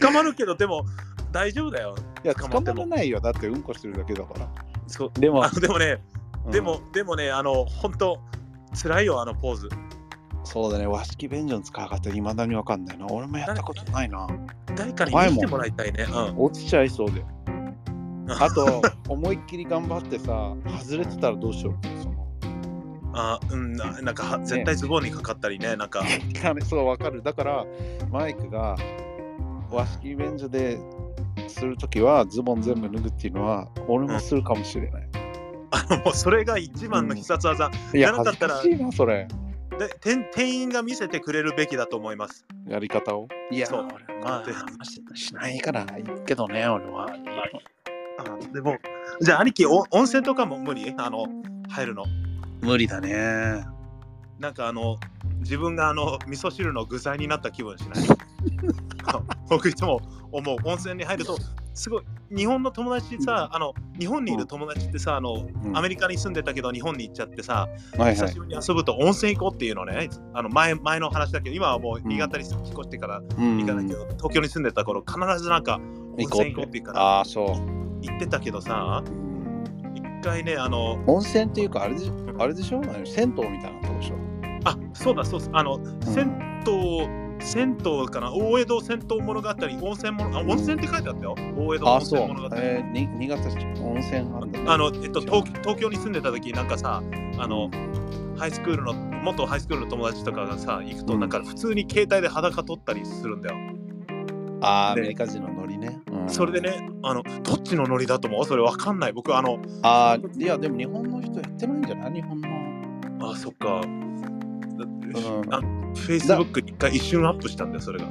[0.00, 0.84] 捕まるけどでも
[1.32, 1.96] 大丈夫だよ。
[2.24, 3.20] いや、捕捕まらないよ。
[3.20, 4.48] だってうんこしてるだけだから。
[4.86, 5.10] そう。
[5.20, 6.02] でもでもね、
[6.46, 6.52] うん。
[6.52, 8.18] でもでもねあの本当
[8.74, 9.68] 辛いよあのポーズ
[10.46, 13.06] そうだね、和式便所の使い方、いまだにわかんないな。
[13.10, 14.28] 俺もやったことないな。
[14.76, 17.24] 誰かに見せてもらいたいねうん落ちちゃいそうで。
[18.28, 21.74] あと、思いっきり頑張ってさ、外れてたらどうしよう
[23.12, 27.22] あうんななんかは絶対ズボンにかかったりねなんかいやねそう、わかる。
[27.22, 27.66] だから、
[28.12, 28.76] マイクが
[29.70, 30.78] 和式便所で
[31.48, 35.08] するときは、ズボン全部脱ぐっていうのは、俺もするかもしれない。
[35.72, 39.26] あのもうそれが一番の必殺技、いや、じゃなかったら恥ずかしいな、それ。
[39.78, 43.28] で店店員が見せてくれるべきだと思いますやり方を？
[43.50, 47.06] いや、そう俺まあ、話しないからいいけどね、俺は。
[48.18, 48.76] あでも
[49.20, 50.94] じゃあ兄貴お温泉とかも無理？
[50.96, 51.26] あの
[51.68, 52.04] 入るの
[52.62, 53.64] 無理だね。
[54.38, 54.96] なんかあの
[55.40, 58.06] 自分があの味噌汁の具材になった気分しない？
[59.48, 60.00] 僕いつも
[60.36, 60.56] 思う。
[60.64, 61.38] 温泉に入ると
[61.74, 62.02] すごい
[62.34, 65.76] 日本の友達さあの日本にいる友達ってさあの、うん。
[65.76, 67.68] アメリカに住んでたけど日本に行っちゃってさ、
[67.98, 68.14] はいはい。
[68.14, 68.38] 久し。
[68.38, 73.58] ぶりに遊ぶと温泉行こうっていうのねあの前前の話だけど今はもう新潟に引っ越してからうん。
[73.58, 77.46] 行かないけど、東京に住んでた頃必ずなんか温泉行こうって言うからああ、そう。
[78.02, 79.94] 行ってたけどさうん。
[79.94, 82.82] 一回ねあの温泉っていうか、あれであれでしょ？
[83.04, 84.16] 銭湯みたいなとこでしょ？
[84.64, 92.56] あそうだそうあの、銭湯銭湯かな大江戸銭湯物語温泉物あ温泉って書いてあったよ大江戸温あ、そう泉物語。
[92.56, 94.64] えー、に新潟市温泉あんだ、ね。
[94.66, 97.02] あの、えっと、東東京に住んでた時なんかさ
[97.38, 97.70] あの
[98.36, 103.56] ハイスクールの元ハイスクールの友達とかがさ行くとうんなんか普通に携帯で裸撮ったりするんだよ。
[104.62, 106.00] あーアでメリカ人のノノリね。
[106.10, 108.44] うんそれでね、あの、どっちのノリだと思う？
[108.44, 109.12] それわかんない。
[109.12, 112.14] 僕、あの、ああ、いや、でも日本の人やってないんじゃない？
[112.14, 112.48] 日本の。
[113.30, 113.68] あ、そっか。
[113.80, 115.60] んあ
[115.96, 118.06] Facebook に一回一瞬アップしたんだよ、それが。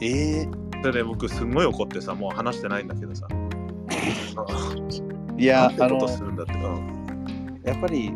[0.00, 0.48] ええ
[0.82, 3.26] それで僕、すんごい怒ってさ、もう話してないんだけどさ。
[5.36, 6.52] いや、あのするんだって。
[6.54, 7.00] うん
[7.62, 8.08] やっぱり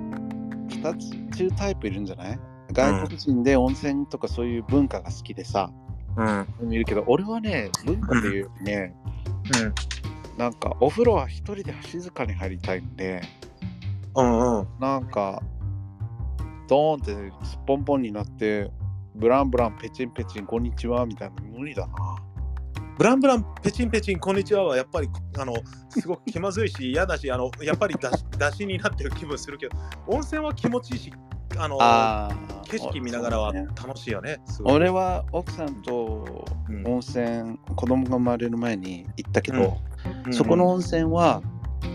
[0.69, 2.39] 2つ、2タイプいるんじゃない？
[2.73, 5.71] 外国人で温泉とかそういう文化が好きでさ、
[6.17, 6.73] うん。
[6.73, 8.95] いるけど、俺はね、文化というよりね、
[10.39, 13.21] なんかお風呂は一人で静かに入りたいんで、
[14.17, 14.61] うん。
[14.61, 14.67] うん。
[14.81, 15.43] なんか、
[16.69, 18.71] ドーンってすっぽんぽんになって、
[19.15, 21.95] ブランブランペチンペチンこんにちはみたいなの無理だな。
[22.99, 25.09] ブランブラン、ペチンペチン、こんにちはは、やっぱり、
[25.39, 25.55] あの、
[25.89, 29.77] すごく気まずいし、 嫌だし、あの、やっぱりだし出しになってる気分するけど、
[30.09, 31.13] 温泉は気持ちいいし、
[31.57, 31.79] あの、
[32.65, 34.41] 景色見ながらは楽しいよね。
[34.47, 39.77] すごい俺は奥さんとうん温泉、子供が生まれる前に行ったけど、
[40.27, 41.41] うんそこの温泉は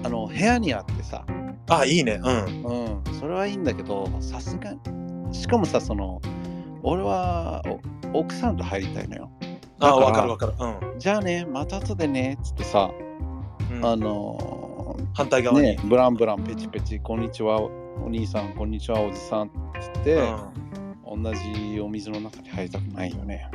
[0.03, 1.25] あの部屋にあってさ、
[1.69, 2.19] あ、いいね。
[2.23, 2.63] うん。
[2.63, 4.79] うん、それはいいんだけどさすがに
[5.33, 6.21] しかもさその
[6.83, 7.61] 俺は
[8.13, 9.31] お奥さんと入りたいのよ
[9.79, 10.53] あ、わかるわかる。
[10.59, 12.91] うんじゃあねまた後でねっつってさ、
[13.71, 13.85] うん。
[13.85, 15.67] あの反対側に。
[15.67, 19.49] ねブランブランペチペチこんにちはお兄さんこんにちはおじさんっ
[19.79, 23.49] つって、うん同じお水の中に入りたくないよね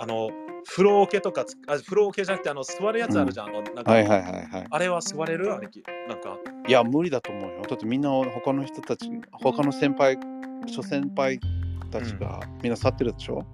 [0.00, 0.30] あの、
[0.68, 3.50] 風呂桶とかつ、あ風呂桶じゃなくて、あの、座るやつあるじゃん。
[3.50, 5.54] あのなんかはいはいはいはいあれは座れる？
[5.54, 5.84] 兄貴。
[6.08, 10.18] なんか、いや無理だと思うよだってみんな他の人たち他の先輩
[10.66, 11.38] 諸先輩
[12.00, 13.44] たちがみんな去ってるでしょ、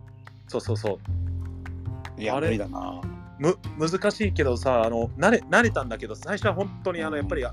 [0.49, 0.99] そうそうそう。
[0.99, 2.23] あれ？
[2.23, 3.01] いや無理だな。
[3.39, 7.45] む難しいけどさあの慣れ慣れたんだけど最初は本当にあのやっぱり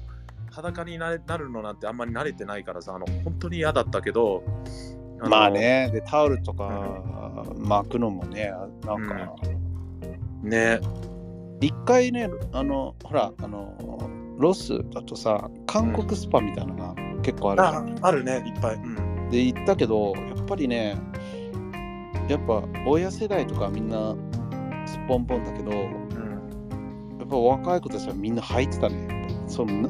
[0.51, 4.43] 裸になれなるのなんてあんまり慣れてないからさあの本当に嫌だったけど
[5.19, 5.89] のまあね。
[5.91, 8.53] でタオルとか巻くのもね
[8.85, 9.35] なんか。
[10.43, 10.79] ね。
[11.61, 13.75] 一回ねあのほらあの
[14.37, 17.99] ロスだとさ韓国スパみたいなのが結構あるじゃあん。
[18.05, 20.97] あるねいっぱい、うん、で行ったけどやっぱりね
[22.27, 24.15] やっぱ親世代とかみんな
[24.85, 26.39] すっぽんぽんだけどやうん
[27.23, 29.07] っぱ若い子たちはみんな入ってたね。
[29.47, 29.89] その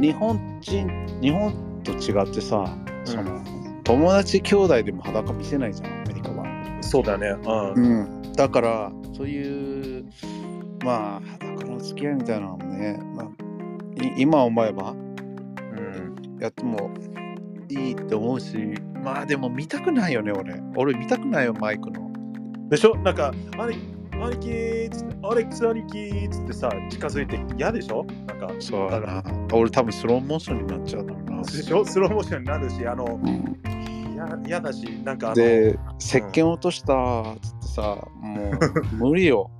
[0.00, 0.88] 日本人
[1.20, 1.52] 日本
[1.84, 3.42] と違ってさ、その
[3.84, 7.28] 友達兄弟でも裸見せないじゃんアメリカは、そうだね。
[7.28, 10.04] うん、うん、だからそういう
[10.84, 16.38] まあ裸の付き合いみたいなのもね、まあ、い今思えばうん。
[16.40, 16.90] やっても
[17.68, 20.60] いいって思うしまあでも見たくないよね俺。
[20.76, 22.10] 俺見たくないよマイクの。
[22.68, 22.94] でしょ？
[22.96, 23.76] なんか兄
[24.12, 24.48] 兄貴
[24.86, 28.04] っつってアレックス兄貴っつってさ近づいて嫌でしょ？
[28.26, 29.24] なんかそうだから。
[29.52, 31.84] 俺多分スローモーションになっちゃうだろうな、でしょ？
[31.84, 33.60] スローモーションになるしあのうん
[34.12, 36.94] 嫌嫌だしなんかあので石鹸落とした
[37.32, 37.82] っつってさ
[38.20, 38.58] もう
[39.10, 39.50] 無理よ。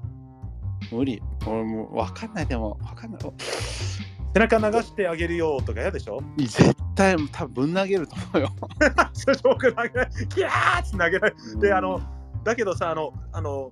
[0.93, 1.23] 無理。
[1.47, 2.47] 俺もう分かんない。
[2.47, 3.21] でも分かんない
[4.33, 6.23] 背中流してあげるよとか嫌でしょ？
[6.39, 8.51] 絶対多分ぶん投げると思うよ。
[9.13, 12.01] それ僕投げないキャーって投げないであの
[12.45, 13.71] だけどさあのあの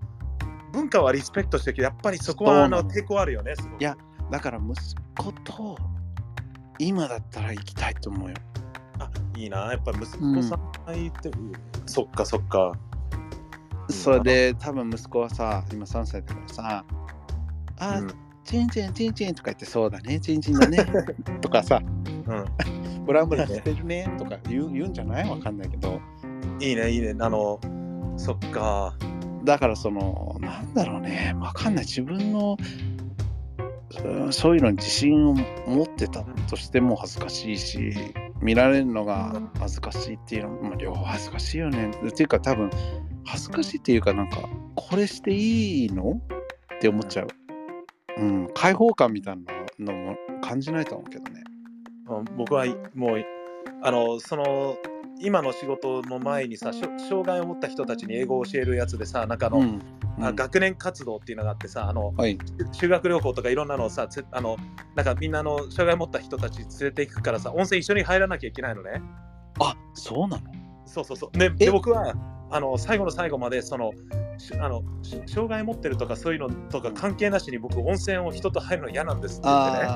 [0.73, 3.83] 文化はリスペクトしてるけどやっぱりそこはあの抵抗あるよねい。
[3.85, 3.97] や
[4.31, 4.75] だから息
[5.17, 5.77] 子と
[6.79, 8.37] 今だったら行きたいと思うよ。
[8.99, 11.31] あいいなやっぱ息子さんがいて、
[11.87, 12.73] そっかそっか。
[13.89, 16.85] それで多分息子はさ今3歳だからさ
[17.79, 18.13] あ、うん
[18.49, 20.19] チンチンチンチンとか言ってそうだね。
[20.21, 20.79] チンチンだね。
[21.43, 21.81] とかさ。
[21.83, 22.33] う
[23.01, 23.05] ん。
[23.05, 24.09] ブランブランしてるね。
[24.19, 25.29] とか言う言うんじゃない？
[25.29, 26.01] わかんないけど。
[26.61, 27.15] いいねいいね。
[27.21, 27.61] あの
[28.17, 28.95] そっか。
[29.45, 31.35] だからそのなんだろうね。
[31.39, 31.85] わかんない。
[31.85, 32.57] 自分の
[34.05, 37.95] うんそういうのに自信を持ってたとしても恥ずかしいし
[38.43, 41.91] 見られるのが恥ずかしいっていうのも、まあ、両方恥ずかしいよね。
[42.07, 42.71] っていうか多分
[43.25, 44.39] 恥ずかしいっていうかなんか
[44.75, 46.21] これしていいの？
[46.75, 47.29] って思っちゃう、
[48.19, 49.37] うん、開放感みたい
[49.79, 51.45] なのも感じないと思うけどね。
[52.09, 52.65] うん僕は
[52.95, 53.25] もう
[53.83, 54.77] あのその
[55.21, 59.83] 今の仕事の前にさ障害を持った人たちに英語を教えるやつでさなんかあの、うん。
[60.21, 62.39] あ学年活動っていうのがあってさあのはい。
[62.73, 64.57] 修学旅行とかいろんなのをさつあの
[64.97, 69.03] なんかみんなあの障害を持った人たち連れていくからさ温泉一緒に入らなきゃいけないのね。
[69.61, 70.43] あそうなの？
[70.87, 71.39] そうそうそう。
[71.39, 72.15] で僕は
[72.51, 73.93] あの最後の最後までその
[74.39, 79.89] しあのし障害持ってるとかそういうのとか関係なしに僕温泉を人と入るの嫌なんですって言ってね。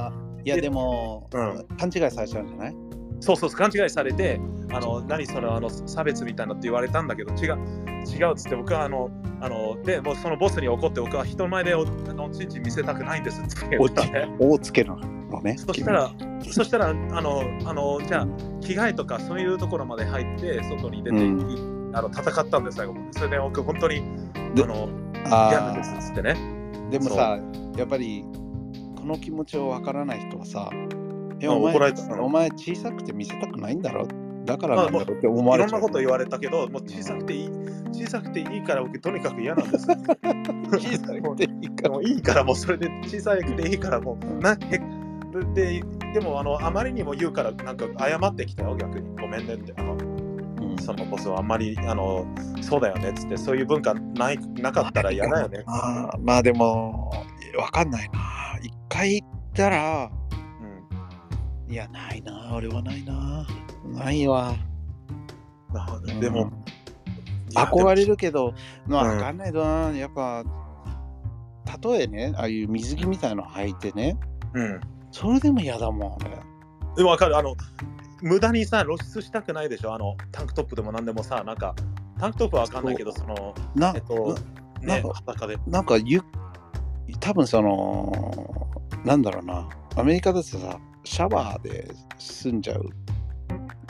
[0.44, 1.66] いやでも、うん。
[1.78, 2.76] 勘違いされちゃうんじゃない？
[3.20, 4.40] そうそう勘違いされて
[4.72, 7.58] あの何そのあの差別みたいなって言われたんだけど違う
[8.04, 14.28] 違うっつって僕はあのあのでもうそのボスに怒って僕は人前でおあのちんちん見せたくないんですって言ったね。
[14.40, 14.90] 大つける
[15.30, 16.12] のねそしたら
[16.50, 18.26] そしたらあのあのじゃあ
[18.60, 24.02] 着替えとかそういうところまで入って外に出て、うあの戦ったんです最後それで僕本当に
[24.54, 24.88] であの
[25.30, 26.36] あ嫌ですってね。
[26.90, 27.38] でもさ、
[27.76, 28.24] やっぱり
[28.96, 30.70] この気持ちをわからない人はさ、
[31.40, 34.06] えあお前お前小さくて見せたくないんだろ？
[34.44, 35.80] だからなんだろうって思わいろんれちゃう。
[35.80, 37.50] なこと言われたけど、もう小さくていい、
[37.92, 39.86] 小さくていいから僕とにかく嫌なんです。
[39.88, 41.90] 小さくていいから。
[41.94, 44.56] もういいからもうそれで小さくていいからもうなへ
[45.54, 45.82] で
[46.12, 49.08] でもあのあまりにも言うからなんか謝ってきたよ逆に。
[49.20, 49.72] ごめんねって。
[49.78, 49.96] あの
[50.72, 52.26] うんそのボスはあんまりあの
[52.60, 55.62] そうだよねっつってそういう文化ないなかったら嫌だよね。
[55.66, 57.10] あーまあでも、
[57.58, 58.58] わかんないな。
[58.62, 60.10] 一回行ったら、
[61.66, 62.52] うんいや、ないな。
[62.54, 63.46] 俺はないな。
[63.86, 64.54] ないわ。
[65.72, 66.52] なでも、うん
[67.54, 68.54] 憧れるけど、
[68.86, 69.92] まあ、うんわかんないな。
[69.94, 70.42] やっぱ、
[71.82, 74.16] 例えね、ああいう水着みたいの履いてね、
[74.54, 76.16] でもそれでも嫌だもん、
[76.96, 77.04] 俺。
[77.04, 77.54] わかるあの
[78.22, 79.94] 無駄にさ露出したくないでしょ？
[79.94, 81.74] あのタンクトップでも何でもさなんか
[82.18, 84.36] タンクトップはわかんないけどそのなえっと
[84.80, 85.56] ねなんか裸で。
[85.66, 86.22] なんかゆ
[87.20, 88.70] 多分その
[89.04, 89.68] なんだろうな。
[89.96, 92.88] アメリカだとさシャワーで済んじゃう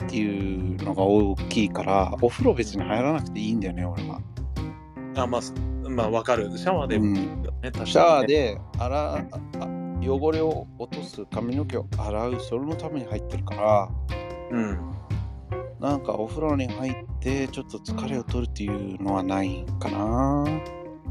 [0.03, 4.19] っていうのが大きいからお風呂別に入らなくていいんだよね俺は、
[5.15, 5.53] あまあす
[5.87, 6.51] まあわかる。
[6.57, 7.13] シャワーで、うん。
[7.13, 7.21] ね
[7.85, 9.27] シャワーで洗
[10.01, 13.89] 汚れを落とす髪の毛を洗うそれのために入ってるから
[14.53, 14.79] うん。
[15.79, 20.45] なんかお風呂に入ってちょっと疲れを取るっていうのはないかな？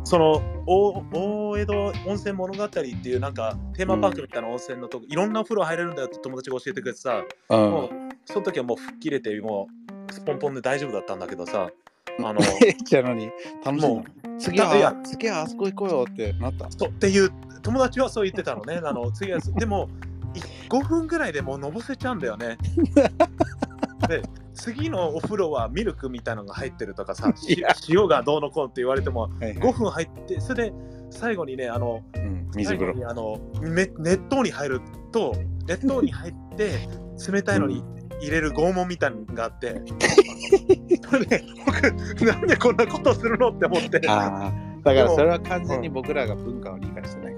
[0.04, 7.58] その大大江戸温泉物語っていうなんかテーマパークみたいな温泉のとこ、いろんなお風呂入れるんだよって友達が教えてくれてさ、うん。
[7.70, 7.88] もう
[8.24, 9.68] その時はもう吹っ切れても
[10.08, 11.68] うスポンポンで大丈夫だったんだけどさ
[12.18, 12.40] あの
[12.84, 13.30] じゃあ何？
[13.64, 14.04] 楽しも
[14.38, 16.70] 次いやは次はあそこ行こうよってなった？
[16.70, 17.30] そうっていう
[17.62, 18.80] 友達はそう言ってたのね。
[18.82, 20.11] あの次はでもい
[20.68, 22.58] 5分ぐらいでもうのぼせちゃうんだよね。
[24.08, 24.22] で
[24.54, 27.32] 次のお風呂はミルクみたいなのが入ってるとかさ
[27.88, 29.54] 塩がどうのこうのって言われてもはいはい。
[29.54, 30.76] 5分入ってそれで
[31.10, 33.08] 最後にねあのうん、水風呂。
[33.08, 34.80] あのめ熱湯に入る
[35.12, 35.34] と
[35.66, 36.88] 熱湯に入って
[37.30, 37.84] 冷たいのに
[38.20, 39.82] 入れる拷問みたいなのがあって、
[41.10, 43.98] それで僕なんでこんなことするのって思って。
[44.00, 47.31] だからそれは完全に僕らが文化を理解してない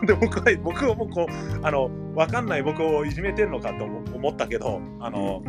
[0.06, 5.42] で僕は僕はもうこうあの分かんない僕をいじめてるのかと思思ったけどあの、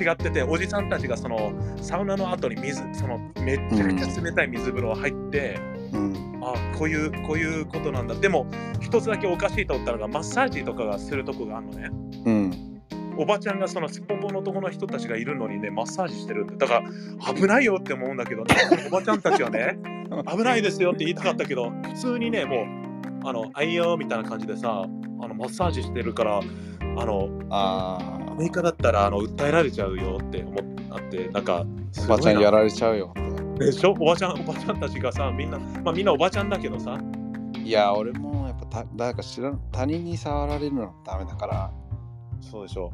[0.00, 5.58] 違ってておじさんたちがそのサウナの後に水そのめちゃくちゃ冷たい水風呂入って、
[5.92, 8.14] うん、あこういうこういうことなんだ。
[8.14, 8.46] でも
[8.80, 11.90] 一つだけおかしいと思ったのがマッサージとかがするとこがあるのね。
[12.24, 12.72] うん、
[13.18, 16.82] おばちゃんがそのスポンポンの男の人たちがいるのにねマッサージしてるってだか
[17.26, 18.56] ら危ないよって思うんだけど、ね、
[18.88, 19.78] おばちゃんたちはね
[20.30, 22.91] 危ないですよって言いたかったけど普通にねもう
[23.24, 26.42] あのあいよみたいな感じでさあのマッサージしてるからあ
[27.04, 27.98] のあ
[28.30, 30.52] アメリカだったらあの訴えられちゃうよって思
[30.96, 31.64] ってなんか
[32.04, 33.14] おばちゃんやられちゃうよ。
[33.58, 33.92] でしょ？
[33.92, 36.98] おばちゃんおばちゃんたちがさみんなまあみんなおばちゃんだけどさ。
[37.64, 41.70] いや、俺もやっぱた誰か知らん他人に触られるのはダメだから。
[42.40, 42.90] そうでしょ。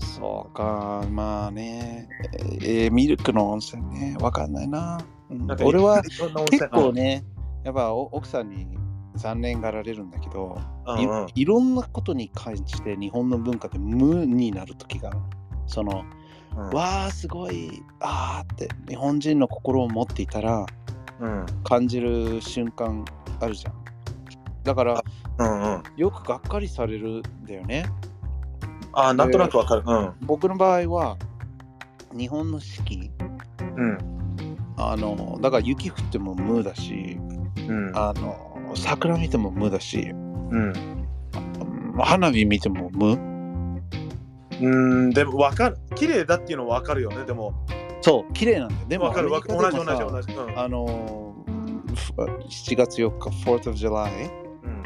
[0.00, 2.08] そうか、まあね、
[2.60, 4.98] えーミルクの温泉ね、わかんないな。
[5.30, 5.46] うん。
[5.46, 7.24] な俺は結構ね、
[7.62, 8.66] やっぱお奥さんに
[9.16, 10.58] 残念がられるんだけど、
[10.98, 11.26] いうんうん。
[11.34, 15.12] いろんなことに関して日本の文化で無になる時が
[15.66, 16.04] その、
[16.56, 16.70] うん。
[16.70, 20.66] わあすごいあーって日本人の心を持っていたら
[21.20, 21.46] うん。
[21.62, 23.04] 感じる瞬間
[23.40, 23.74] あるじゃん。
[24.64, 25.04] だから
[25.38, 25.82] うんうん。
[25.96, 27.86] よくがっかりされるんだよね。
[28.92, 29.82] あなんとなくわかる。
[29.86, 30.12] うん。
[30.22, 31.16] 僕の場合は
[32.16, 33.10] 日本の四季
[33.76, 33.98] うん。
[34.76, 37.18] あのだから雪降っても無だし
[37.68, 37.96] うん。
[37.96, 40.72] あの桜見ても無だしうん。
[41.98, 43.34] 花火見ても無？
[44.60, 45.78] うんでもわかる。
[45.96, 47.54] 綺麗だっていうのはわかるよねでも。
[48.00, 48.86] そう綺麗なんだよ。
[48.86, 49.58] でもわかるわかる。
[49.58, 50.32] 同じ同じ同じ。
[50.32, 50.58] うん。
[50.58, 54.10] あのー、7月4日、4th of July、
[54.62, 54.82] うん。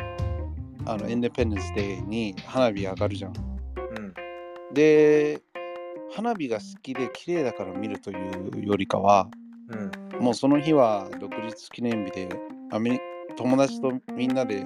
[0.87, 3.33] あの、Independence Day に花火上がるじゃん。
[3.33, 4.15] うん。
[4.73, 5.43] で、
[6.15, 8.15] 花火が好きで綺麗だから見るとい
[8.61, 9.29] うよりかは、
[9.69, 10.23] うん。
[10.23, 12.29] もうその日は独立記念日で、
[12.71, 13.01] アメリ
[13.37, 14.65] 友達とみんなで、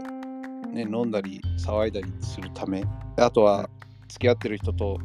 [0.72, 2.82] ね、飲んだり騒いだりするため、
[3.16, 3.68] であとは
[4.08, 4.98] 付き合ってる人と、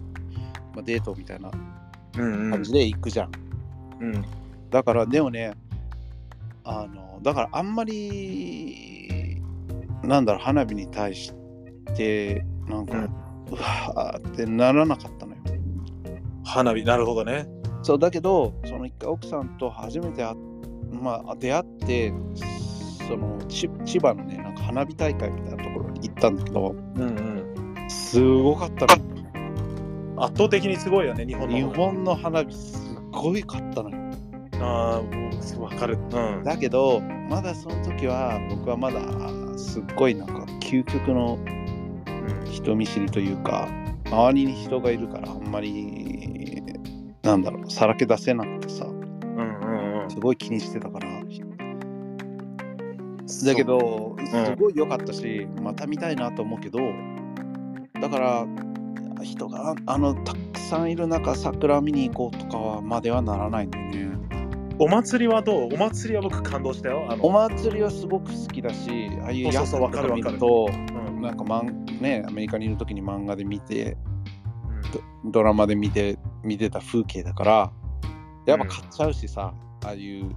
[0.74, 1.51] まあ、デートみたいな
[2.18, 3.32] うん感じで行くじゃん。
[3.99, 4.26] うん。
[4.70, 5.53] だからでもね
[6.64, 9.41] あのだからあんまり
[10.03, 11.34] なんだろう花火に対し
[11.95, 13.03] てなんか、ううん
[13.51, 15.41] わーってならなかったのよ。
[16.43, 17.47] 花火なるほどね。
[17.82, 20.36] そうだけどその一回奥さんと初めてあ、
[20.91, 22.14] まあ、出会って
[23.08, 27.89] そのち千葉のねなんか花火大会みたいなところに行ったんだけどうんうん。
[27.89, 30.24] すごかったの。
[30.24, 31.55] 圧倒的にすごいよね日本の。
[31.55, 33.97] 日本の花火すごいかったのよ。
[34.60, 35.97] ああ、わかる。
[36.12, 36.43] うん。
[36.43, 38.99] だけどまだその時は僕はまだ
[39.58, 41.38] すっごいなんか究極の
[42.51, 43.68] 人見知りというか
[44.05, 46.64] 周りに人がいるからあんまり
[47.22, 50.10] なんだろうさらけ出せなくてさうんうんうん。
[50.10, 51.16] すごい気にしてたから
[53.46, 56.80] だけどすごい良かったし、また見たいなと思うけど
[58.02, 58.46] だから
[59.24, 64.08] 人があのたくさんいる中桜見に行こうとかはまではならないんだよね。
[64.80, 65.74] お祭りはどう？
[65.74, 67.08] お祭りは僕感動したよ。
[67.22, 71.22] お祭りはすごく好きだしああいうそうそうそう屋台とか見るとうん。
[71.22, 73.98] なんかマンねアメリカにいる時に漫画で見て
[75.24, 77.72] ドドラマで見て見てた風景だから
[78.46, 79.52] やっぱ買っちゃうしさ、
[79.84, 80.30] ああいう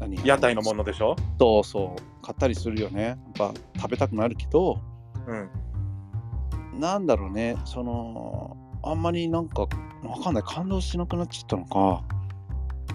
[0.00, 0.16] 何？
[0.24, 1.16] 屋台のものでしょ？
[1.38, 2.24] そうそう。
[2.24, 3.02] 買ったりするよね。
[3.02, 4.80] やっぱ食べたくなるけど。
[5.26, 5.34] う
[6.76, 6.80] ん。
[6.80, 7.56] なんだろうね。
[7.64, 9.68] そのあんまりなんかわ
[10.22, 10.42] かんない。
[10.42, 12.02] 感動しなくなっちゃったのか。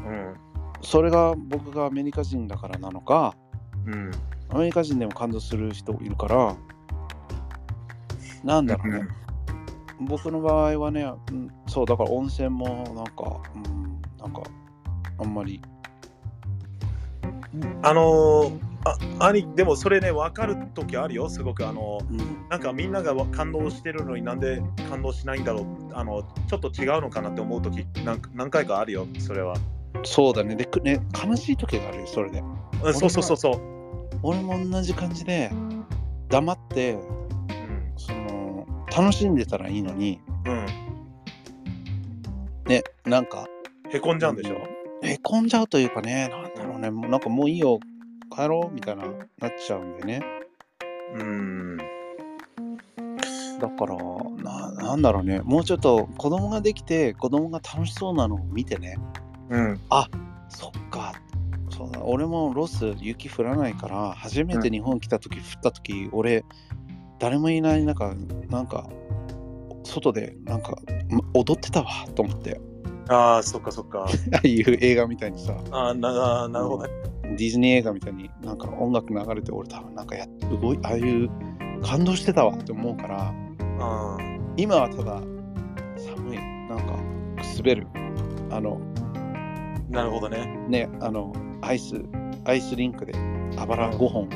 [0.06, 0.36] うん。
[0.82, 3.36] それが僕がアメリカ人だからなのか。
[3.86, 4.12] うん。
[4.50, 6.56] アメリカ人でも感動する人いるから。
[8.44, 9.06] なんだろうね、
[10.00, 14.44] 僕の場合はね、うん、そうだから温泉もなんか、うん、なんか
[15.18, 15.62] あんまり
[17.82, 18.60] あのー、
[19.20, 21.68] あ、兄、でもそれね、分かる時あるよ、すごく。
[21.68, 22.48] あのうん。
[22.50, 25.66] なんかみんなが感動してるのになんで感動しないんだろう。
[25.94, 29.56] あのちょっと違うのかなって思う時何何回かあるよそれは、
[30.04, 30.56] そうだね。
[30.56, 32.42] でくね悲しい時があるよそれで。
[32.84, 33.60] うん、そうそうそうそう、
[34.24, 35.52] 俺も同じ感じで
[36.30, 37.04] 黙ってうん。
[37.98, 40.66] その楽しんでたらいいのにうん、
[42.66, 43.46] ねなんか
[43.90, 44.58] へこんじゃうんでしょ、
[45.04, 47.80] へこんじゃうというかねなんうねもうなんかもういいよ
[48.36, 49.04] 帰ろうみたいな
[49.40, 50.22] なっちゃうんでね。
[51.14, 51.86] うん、だ
[53.68, 53.98] から
[54.44, 55.42] ななんだろうね。
[55.42, 58.98] もうちょっと子供ができて子供が楽しそうなのを見てね。
[59.50, 59.80] うん、
[60.50, 61.14] そっか。
[61.70, 62.02] そうだ。
[62.04, 66.44] 俺もロス雪降らないから初めて日本来た時、降った時俺
[67.20, 68.14] 誰もいない中
[68.50, 68.90] なんか
[69.84, 70.78] 外でなんか
[71.10, 72.60] ま踊ってたわと思って
[73.10, 74.06] ああ、そっかそっか。
[74.06, 74.08] あ
[74.44, 76.90] あいう映画みたいにさああ、ななるほどね。
[77.24, 80.26] ディズニー映画みたいになんか音楽流れて俺多分なんかや
[80.62, 81.30] 動いああいう
[81.82, 83.34] 感動してたわって思うから
[83.80, 84.18] あ
[84.58, 85.22] 今はただ
[85.96, 86.38] 寒い
[86.68, 86.96] なんか
[87.58, 87.88] 滑る
[88.50, 90.66] あのーなるほどね。
[90.68, 92.02] ねあのアイス
[92.46, 93.14] アイスリンクで
[93.58, 94.28] あばら5本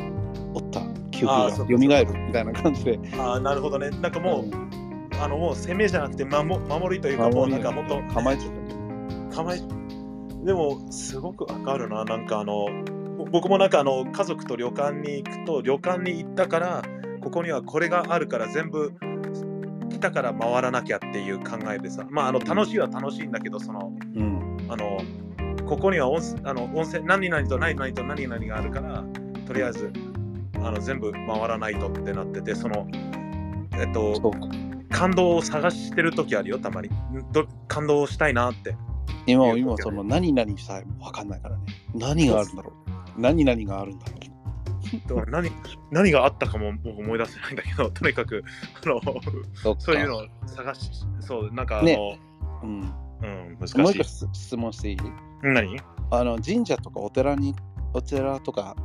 [0.54, 1.80] 折った記憶があーそっか蘇る
[2.28, 3.90] みたいな感じでああ、なるほどね。
[4.02, 4.52] なんかもう、ん
[5.22, 8.63] あのもう攻めじゃなくて守守りというか、もうなんかもっと構えちゃった
[9.34, 9.60] 構え
[10.46, 12.04] でもすごくわかるな。
[12.04, 12.68] なんかあの
[13.18, 16.84] ぼ僕もなんかあの家族と旅館に行くと旅館に行ったから
[17.22, 18.94] ここにはこれがあるから全部
[19.90, 24.44] 来たから回らなきゃっていう考えでさまああの楽しいは楽しいんだけどそのうん。
[24.70, 24.98] あの
[25.68, 29.04] ここには温泉あの温泉何々と何々と何々があるから
[29.46, 29.92] とりあえず
[30.56, 32.88] あの全部回らないとってなっててその
[33.78, 34.20] えっと
[34.90, 36.90] 感動を探してる時あるよたまに。
[37.32, 38.76] ど感動したいなって
[39.26, 41.64] 今いうこと今その何々さえも分かんないからね。
[41.94, 42.74] 何があるんだろ
[43.18, 43.22] う。
[43.22, 44.14] 何々があるんだろ
[45.08, 45.52] だから何
[45.92, 48.44] 何があったかも僕思い出せないんだけど、 とにかく
[48.86, 49.02] あのう
[49.56, 49.82] そっか。
[49.82, 52.20] そういうのを探し、そう、なんかあの、ね。
[52.64, 52.94] うん。
[53.22, 54.04] うん、難しもう一い個。
[54.04, 54.98] 質質問していい？
[55.42, 55.80] 何？
[56.12, 57.56] あの神社とかお寺に
[57.94, 58.76] お寺とか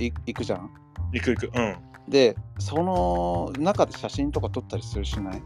[0.00, 0.70] い行くじゃん？
[1.12, 1.50] 行く行く。
[1.54, 1.76] うん。
[2.08, 5.42] でその中で写真とか撮ったりするしない？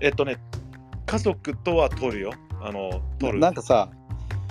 [0.00, 0.38] えっとね、
[1.06, 2.32] 家族とは撮るよ。
[2.64, 3.38] あの、撮る。
[3.38, 3.90] なんかさ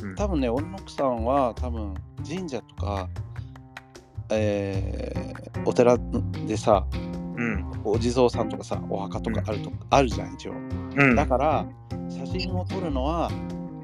[0.01, 1.93] うん多分ね俺の奥さんは多分
[2.27, 3.09] 神社とか
[4.29, 5.97] えーお寺
[6.45, 6.85] でさ
[7.37, 7.65] うん。
[7.85, 10.55] お地蔵さんとかさお墓とかあると、あるじゃん一応う
[11.03, 11.15] ん。
[11.15, 11.65] だから
[12.09, 13.31] 写真を撮るのは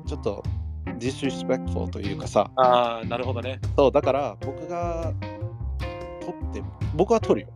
[0.05, 0.43] ちょっと
[0.97, 3.59] disrespectful というかさああ、なるほどね。
[3.77, 5.13] そうだから僕が
[6.21, 6.63] 撮って
[6.95, 7.47] 僕は撮るよ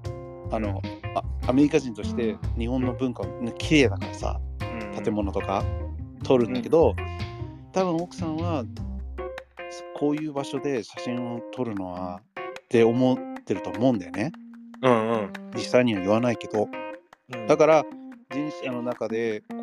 [0.51, 0.81] あの
[1.15, 4.39] あアメリカ人として日本の文化ね綺麗だからさ
[4.95, 5.63] うん、建物とか
[6.23, 6.95] 撮るんだけど、
[7.71, 8.63] 多分奥さんは
[9.99, 14.31] こういう場所で写真を撮るのはって思ってると思うんだよね。
[14.81, 15.33] うんうん。
[15.55, 16.67] 実際には言わないけど。
[17.33, 17.47] うん。
[17.47, 17.83] だから
[18.31, 19.55] 人種の中でこ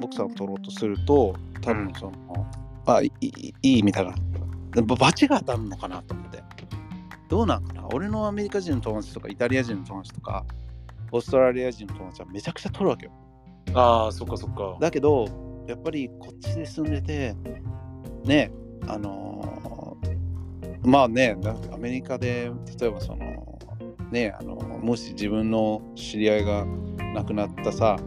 [0.00, 2.46] う奥さんを撮ろうとすると多分その、
[2.86, 4.14] あいいいいいみたいな。
[4.82, 6.42] ばバチが当たるのかなと思って。
[7.28, 7.86] どうなんかな？
[7.92, 10.46] 俺のアメリカ人の友達とかイタリア人の友達とか
[11.12, 13.12] オーストラリア人の友達はめちゃくちゃ撮るわけよ。
[13.74, 14.78] ああ、そっかそっか。
[14.80, 15.26] だけど
[15.68, 17.36] やっぱりこっちで住んでて
[18.24, 18.50] ね
[18.86, 22.50] あのーまあねだアメリカで
[22.80, 23.58] 例えばその
[24.10, 26.64] ねあのもし自分の知り合いが
[27.14, 27.98] 亡くなったさ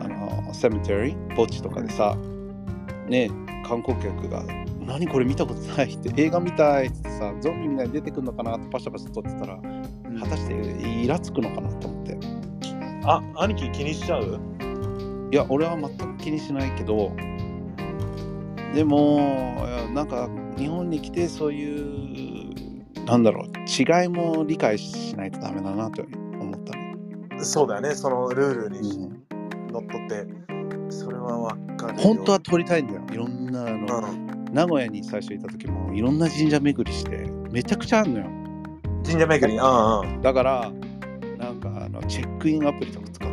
[0.00, 2.16] あのセメテリー墓地とかでさ
[3.06, 3.30] ね
[3.64, 4.42] 観光客が
[4.80, 9.56] 何これ見たことないって映画みたいってさゾンビみたいに出てくるのかなってパシャパシャ撮ってたら
[10.18, 12.18] 果たしてイラつくのかなと思って。
[13.04, 14.40] あ、兄貴気にしちゃう？
[15.32, 17.10] いや俺は全く気にしないけど
[18.74, 22.52] でもなんか日本に来てそうい
[23.00, 26.94] うなんだろう違いも理解しないとダメだなと思ったね、
[27.40, 30.26] そうだよね、そのルールにうんのっとって。
[30.90, 32.02] それはわかるよ。
[32.02, 38.26] 本当は撮りたいんだよいろんなあの、うん名古屋に最初いた時もいろんな神社巡りしてめちゃくちゃあんのよ
[39.02, 39.58] 神社巡り。
[39.58, 40.20] うんうん。
[40.20, 40.70] だから
[41.38, 43.31] なんかあのチェックインアプリとか使っ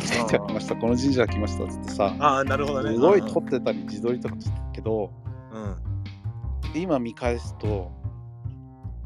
[0.00, 2.94] 来ましたこの神社来ましたっつってさああ、なるほどね。
[2.94, 5.12] すごいうん撮ってたり自撮りとかしてたけど
[5.52, 5.76] うん。
[6.74, 7.92] 今見返すと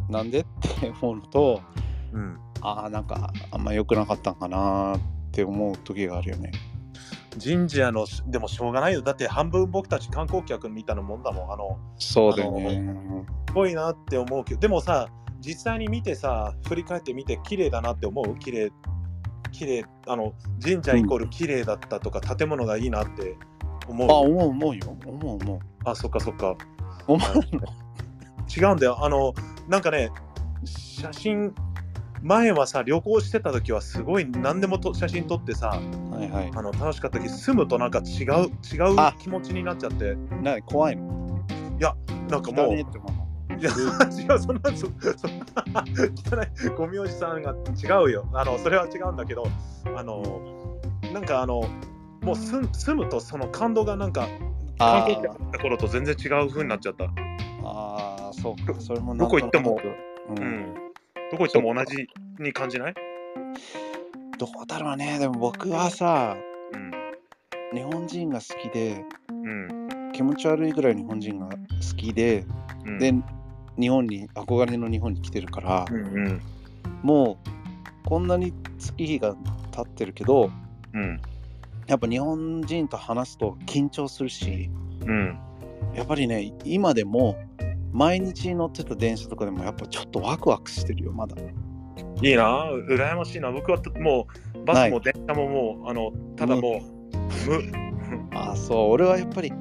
[0.09, 0.47] なんでっ
[0.81, 1.61] て思うのと
[2.13, 2.39] うん。
[2.61, 5.01] ああなんかあんま良くなかったんかなっ
[5.33, 6.53] て思う時があるよね
[7.43, 9.03] 神社の、でもしょうがないよ。
[9.03, 11.53] だって半分僕たち観光客みたいなもんだもん。
[11.53, 12.95] あの、そうだよね
[13.49, 15.09] すごいなって思うけど、でもさ、
[15.41, 18.39] 実際に見てさ、振り返ってみて、綺麗だなって思う？
[18.39, 18.71] 綺麗
[19.55, 23.37] 綺麗あの、神社イコール綺麗だったとか、建物がいいなって
[23.89, 24.11] 思う。
[24.11, 24.97] あ思う思うよ。
[25.07, 25.59] 思う思う。
[25.85, 26.57] あ、そっかそっか。
[27.07, 27.63] 思うの。
[28.55, 29.05] 違うんだよ。
[29.05, 29.33] あの、
[29.69, 30.11] なんかね、
[30.65, 31.55] 写真、
[32.23, 36.51] 前はさ、旅行してた時はすごい何でもと写真撮ってさ、はいはい。
[36.55, 41.25] あの楽しかったけど、住むとなんか違う、違うあ気持ちになっちゃって、な怖いの。
[42.29, 42.77] なんかもう、
[43.59, 44.87] いや、違う、そんな、そ
[45.17, 45.85] そんな、
[46.37, 48.29] 汚い、ゴミおじさんが違うよ。
[48.33, 49.47] あの、それは違うんだけど、
[49.97, 50.23] あの、
[51.13, 51.63] なんかあの、
[52.23, 54.27] もう住住むとその感動がなんか、
[54.79, 57.05] 観あ光客だった頃と全然違う風になっちゃった。
[57.63, 59.79] あーそうかそれもどこ行っても
[60.29, 60.75] うんうん。
[61.31, 62.07] どこ行っても同じ
[62.39, 62.95] に感じない？
[64.39, 66.37] どうだろうねでも僕はさ
[66.73, 66.91] うん。
[67.73, 70.13] 日本人が好きでうん。
[70.13, 71.57] 気持ち悪いぐらい日本人が好
[71.97, 72.45] きで、
[72.85, 72.99] うん。
[72.99, 73.15] で
[73.79, 76.41] 日本に憧れの日本に来てるから、うんうん。
[77.03, 79.35] もうこんなに月日が
[79.72, 80.51] 経ってるけど
[80.93, 81.20] うん。
[81.87, 84.70] やっぱ日本人と話すと緊張するし
[85.07, 85.39] うん。
[85.95, 87.37] やっぱりね今でも
[87.93, 91.37] 毎日乗ってた電車とかでもやっぱちょっとワクワクしてるよまだ
[92.22, 93.51] いいな、羨ましいな。
[93.51, 97.85] 僕はもう、バスも電車ももう、あの、ただもう、無。
[98.35, 99.53] ああそう俺はやっぱり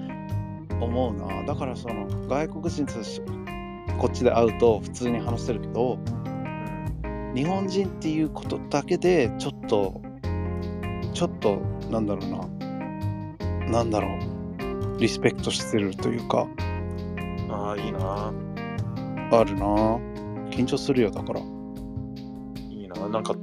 [0.80, 3.22] 思うなだからその外国人とし
[4.00, 5.98] こっちで会うと普通に話せるけど
[7.36, 10.02] 日本人っていうことだけでちょっと
[11.14, 11.58] ちょっと
[11.90, 16.48] なんだろうななんだろうリスペクトしてるというか
[17.54, 18.34] ああ、いいな。
[19.32, 19.66] あるな
[20.50, 21.44] 緊張するよだからい
[22.84, 23.10] いな。
[23.10, 23.36] なんか、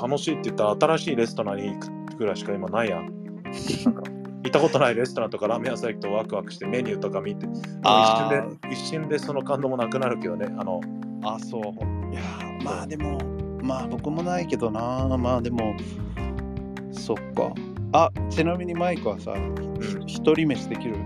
[0.00, 3.12] 楽しいって言ったら、新しいレストランに行くぐらいしか今ないやん。
[3.84, 4.02] なんか
[4.48, 7.50] 行ったことないレストランとかラーメン屋さん行くとワクワクしてメニューとか見て、一
[7.84, 10.46] あ瞬で、一瞬でその感動もなくなるけどね。
[10.58, 10.80] あの、
[11.22, 11.62] あそう。
[12.12, 13.18] いやーまあでも
[13.62, 15.06] まあ僕もないけどな。
[15.18, 15.76] まあでも
[16.92, 17.52] そっか。
[17.92, 20.96] あちなみにマイクはさうん、一人飯できる？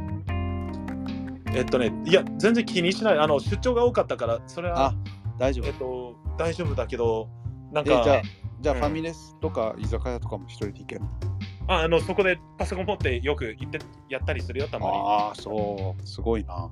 [1.54, 3.18] えっとね、いや、全然気にしない。
[3.18, 4.94] あの、出張が多かったから、それはあ、
[5.38, 5.66] 大丈夫。
[5.66, 7.28] えっと、大丈夫だけど、
[7.72, 8.22] なんえか、じゃあ
[8.60, 8.80] じゃあうん。
[8.80, 11.08] ファミレスとか居酒屋とかも一人で行けるの？
[11.08, 11.31] あ
[11.80, 14.92] あのそこでパソコン持ってよく行ってやったりするよ、たまに。
[14.96, 16.06] ああそう。
[16.06, 16.70] すごいな。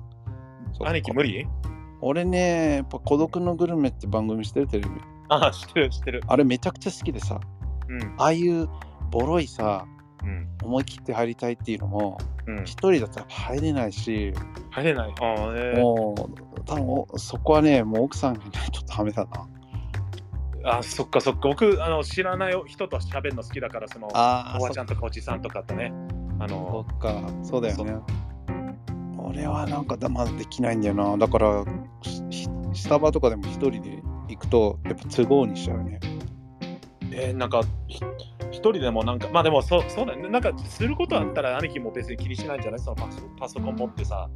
[0.81, 1.47] 兄貴無理？
[2.01, 4.91] 俺ねやっぱ孤独のグルメって番組してるテレビ。
[5.29, 6.23] ああ、知ってる、知ってる。
[6.27, 7.39] あれめちゃくちゃ好きでさ
[7.89, 8.69] うん、ああいう
[9.11, 9.85] ボロいさ
[10.23, 12.63] うん、思い切って入りたいっていうのもうん。
[12.63, 14.33] 一人だったら入れないし。
[14.69, 15.13] 入れない。
[15.19, 19.47] ああ、えー、もう多分おそこはねもう奥さんがいないとダメだな
[20.63, 21.49] あそっかそっか。
[21.49, 25.91] 僕、あの知らない人と喋るの好きだから、その、あおばちゃんとかおじさんとかとね。
[26.39, 27.21] あその、っか。
[27.43, 27.95] そうだよね。
[29.17, 31.17] 俺はなんかだまだできないんだよな。
[31.17, 31.65] だから
[32.01, 35.99] しスタバとかでも一人で行くとやっぱ都合にしちゃうね。
[37.13, 38.01] えー、なんか、ひ
[38.51, 40.29] 一人でもなんか、まあでもそそうだよね。
[40.29, 42.79] なんか、することあったら兄貴も別に気にしないんじゃない？
[42.79, 44.29] そのパソパソコン持ってさ。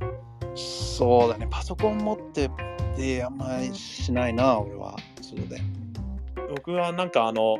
[0.55, 1.47] そうだね。
[1.49, 2.49] パソコン持って
[2.97, 4.95] であんまりしないな俺は。
[5.21, 5.63] そうだよ、
[6.49, 7.57] 僕はなんか、あの、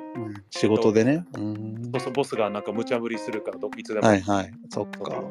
[0.50, 1.26] 仕事でね。
[1.34, 1.92] うん。
[1.92, 4.08] ボスボスがなんか無茶ぶりするから、どいつでも。
[4.08, 4.52] はいはい。
[4.70, 5.24] そっか。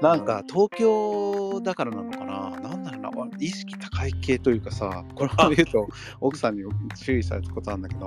[0.00, 2.50] なんか東京だからなのかな。
[2.60, 3.36] なんだろうな。
[3.40, 5.88] 意識高い系というかさこれを言うと
[6.20, 6.62] 奥さんに
[6.96, 8.06] 注意されたことあるんだけど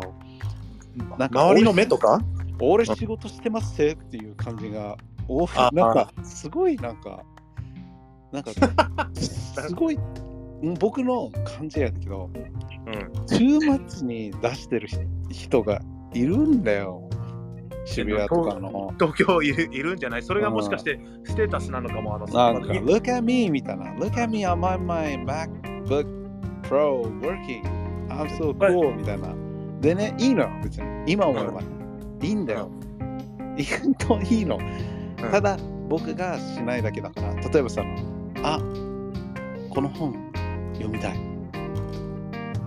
[1.18, 2.20] なんか周りの目とか？
[2.62, 4.97] 俺仕事してますぜっていう感じが
[5.28, 5.47] 多い。
[5.56, 7.24] あなんかすごいなんか
[8.32, 8.52] なんか
[9.14, 9.99] すごい
[10.62, 12.70] うん僕の感じやだけどうん。
[13.27, 15.82] 週末に出してる人人が
[16.13, 17.07] いるんだよ
[17.86, 18.93] 渋谷とかの。
[18.99, 20.23] 東京いるいるんじゃない？
[20.23, 22.15] それがもしかしてステータスなのかも。
[22.15, 23.49] あのなんか、い Look at me!
[23.49, 23.86] みたいな。
[23.95, 24.45] Look at me!
[24.45, 26.05] I'm on my MacBook
[26.63, 27.63] Pro working.
[28.09, 28.95] I'm so cool!
[28.95, 29.34] みたいな。
[29.82, 31.11] でね、いいのよ、別に。
[31.13, 31.67] 今思えばね。
[32.21, 32.69] いいんだよ。
[33.82, 34.57] 本当にいいの。
[34.57, 35.57] うんただ、
[35.88, 37.34] 僕がしないだけだから。
[37.36, 37.84] 例えばさ、
[38.43, 38.57] あ
[39.69, 40.13] この本
[40.73, 41.30] 読みたい。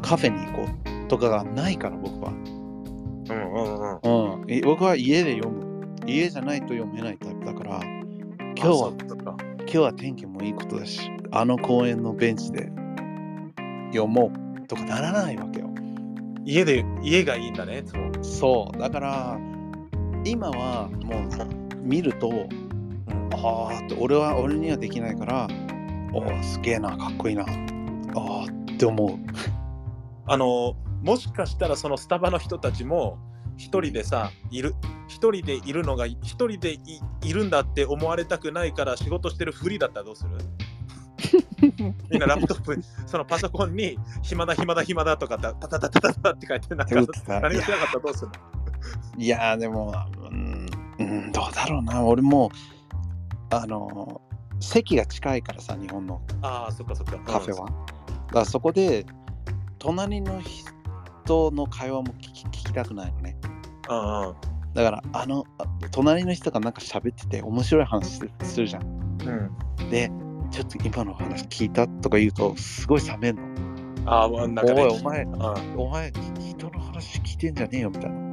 [0.04, 2.30] カフェに行こうとかがないから、僕は。
[2.30, 4.42] うんうんうん。
[4.42, 5.64] うん、い僕は家で読む。
[6.06, 7.80] 家じゃないと読めないタイプだから、
[8.54, 8.92] 今日あは
[9.60, 12.70] 今日は天気もいいことだし、あの公園のベンチで
[13.92, 14.30] 読も
[14.62, 15.70] うとかならないわけよ。
[16.44, 17.82] 家で、家がいいんだね。
[18.20, 19.38] そう、だから
[20.26, 22.30] 今はもう見ると、
[23.32, 25.48] ああって俺は俺にはできないから、
[26.12, 27.46] おーすげえな、かっこいいな、あ
[28.16, 29.63] あって思う。
[30.26, 33.18] あの、もしかしたらそのスタバの人たちも、
[33.56, 34.74] 一人でさ、いる、
[35.06, 36.80] 一人でいるのが、一人でい
[37.22, 40.30] いるんだって思われたくないから仕事してるふりだったらどうする？
[42.10, 48.30] みんなラップトップ、そのパソコンに暇だ暇だ暇だとかタタタタタタタって書いてなんか何もしなかったらどうする？
[49.16, 49.94] いやーでも、
[50.30, 50.66] うん、
[50.98, 52.50] うん、どうだろうな、俺も、
[53.50, 54.20] あの、
[54.60, 56.20] 席が近いからさ、日本の。
[56.42, 57.18] ああ、そっかそっか。
[57.20, 57.66] カフェは。
[57.68, 57.72] だ
[58.32, 59.06] からそこで、
[59.84, 63.36] 隣の人の会話も聞き聞きたくないのね。
[63.90, 64.34] うんうん。
[64.72, 68.82] だから、あの、あ隣の人がなんか喋ってて、面白い話するじゃん。
[68.82, 70.10] うん、で、
[70.50, 73.42] ちょっと今の話聞いたとか言うと、すごい冷めんの。
[74.10, 75.42] ああ、なんかね、おい、お前、うん、
[75.76, 78.24] お前、人の話聞いてんじゃねえよみたいな。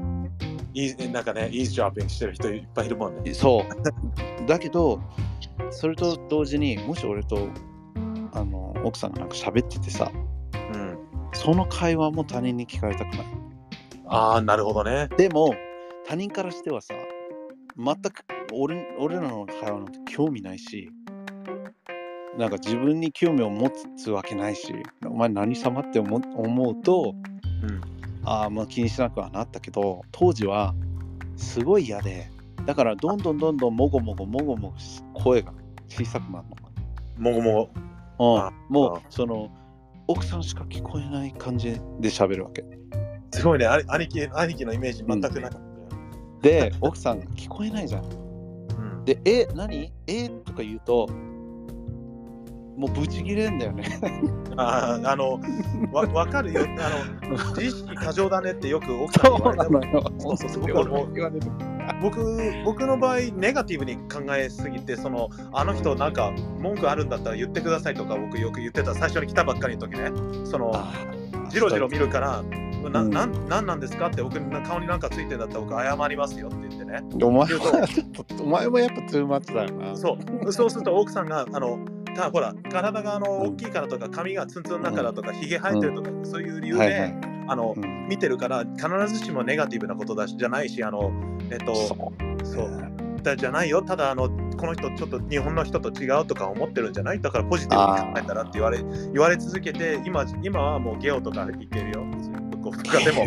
[0.73, 3.33] いいなんかね、イースジョッピングしてる人いっぱいいるもんね。
[3.33, 3.67] そう。
[4.47, 5.01] だけど、
[5.69, 7.49] それと同時に、もし俺と
[8.31, 10.20] あの奥さんがなんか喋っててさ、うん。
[11.43, 13.25] その会話も他人に聞かれたくない。
[14.05, 15.09] ああ、なるほどね。
[15.17, 15.55] でも、
[16.05, 16.93] 他人からしてはさ、
[17.75, 18.23] 全く
[18.53, 20.91] 俺俺らの会話なんて興味ないし、
[22.37, 24.71] なんか自分に興味を持つわけないし、
[25.03, 27.15] お前何様って思思うと、
[27.63, 27.81] うん。
[28.23, 30.75] ああ、まあ気にしなくはなったけど、当時は
[31.37, 32.29] すごい嫌で、
[32.67, 35.51] だからどんどんどんどんもごもごもごもごし声が
[35.87, 36.45] 小さくなる
[37.17, 37.71] もごも
[38.19, 38.37] の。
[38.37, 39.49] あうん、もうその
[40.11, 42.63] 奥さんしか聞こえない感じで喋るわけ。
[42.63, 42.67] ご、
[43.31, 43.65] すごいね。
[43.65, 45.51] あ兄貴兄貴のイメージ全くない。
[46.41, 48.03] で、奥さん聞こえないじゃん。
[48.03, 48.07] う
[49.01, 49.93] ん、で、え、何？
[50.07, 50.27] え？
[50.29, 51.07] とか言うと、
[52.77, 53.85] もうブチギレんだよね。
[54.57, 55.39] あーあの
[55.93, 56.61] わ、わかるよ。
[56.61, 60.03] あの、自意識過剰だねってよく奥さんに言われてよ。
[60.19, 61.47] そうそうそう俺も言われる。
[62.01, 68.93] 僕僕の場合ネガティブに考えすぎてそのあの人なんか文句あるんだったら言ってくださいとか僕よく言ってた。
[68.93, 70.11] 最初に来たばっかりの時ね。
[70.45, 72.41] そのあージロジロ見るから
[72.89, 73.09] な、うん。
[73.09, 77.01] なんなんなんですかって僕の顔になんかついてんだったら僕謝りますよって言ってね。
[77.23, 79.95] お前はちょっと、お前もやっぱトゥーマッチだよな。
[79.95, 80.53] そう。
[80.53, 81.79] そうすると奥さんがあの
[82.15, 83.41] たほら体があのうん。
[83.53, 87.15] 大きいからとか髪がツンツンだからとかひげ生えてるとかそういう理由で、はいはい。
[87.51, 88.07] あのうん。
[88.07, 91.11] 見てるから必ずしもネガティブなことだしじゃないしあの
[91.49, 91.75] えっと
[92.43, 92.77] そう。
[93.21, 93.81] だじゃないよ。
[93.83, 97.21] ただあのこの人ちょっと日本の人と違うとか思ってるんじゃない？
[97.21, 98.79] だからポジティブに考えたらって言われ
[99.13, 102.05] 言われ続けて今今はもうゲオとか行けるよ。
[102.63, 103.25] とかでも。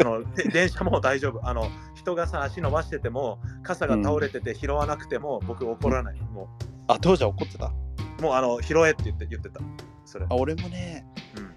[0.00, 1.46] あので電車も大丈夫。
[1.46, 6.20] あの人がさ足伸ばしてても傘が倒れてて拾わなくても、僕怒らない。
[6.32, 6.48] も
[6.86, 7.72] あ、当時は怒ってた？
[8.18, 9.60] うもうあの拾えって言って言ってた。
[10.06, 10.26] それ。
[10.28, 11.04] あ、俺もね、
[11.36, 11.53] うん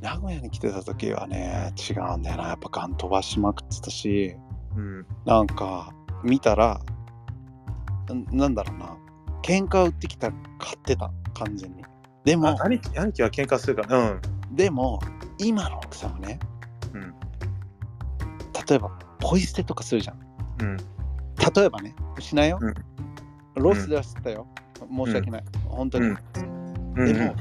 [0.00, 2.48] 名古屋に来てた時はね、違うんだよな。
[2.48, 4.34] やっぱガン飛ばしまくってたし、
[4.76, 5.92] うんなんか、
[6.24, 6.80] 見たら、
[8.12, 8.96] んなんだろうな。
[9.42, 11.84] 喧嘩売ってきたら買ってた、完全に。
[12.24, 14.20] であも、兄貴兄貴は喧嘩するからうん
[14.56, 15.00] でも、
[15.38, 16.38] 今の奥さんはね、
[16.94, 17.14] うん
[18.68, 20.18] 例えば、ポイ捨てとかするじゃん。
[20.62, 22.58] うん例えばね、しないよ。
[22.60, 22.74] うん
[23.56, 24.46] ロスではしてたよ。
[24.78, 25.44] 申し訳ない。
[25.66, 26.06] 本当に。
[26.06, 27.34] うんでも、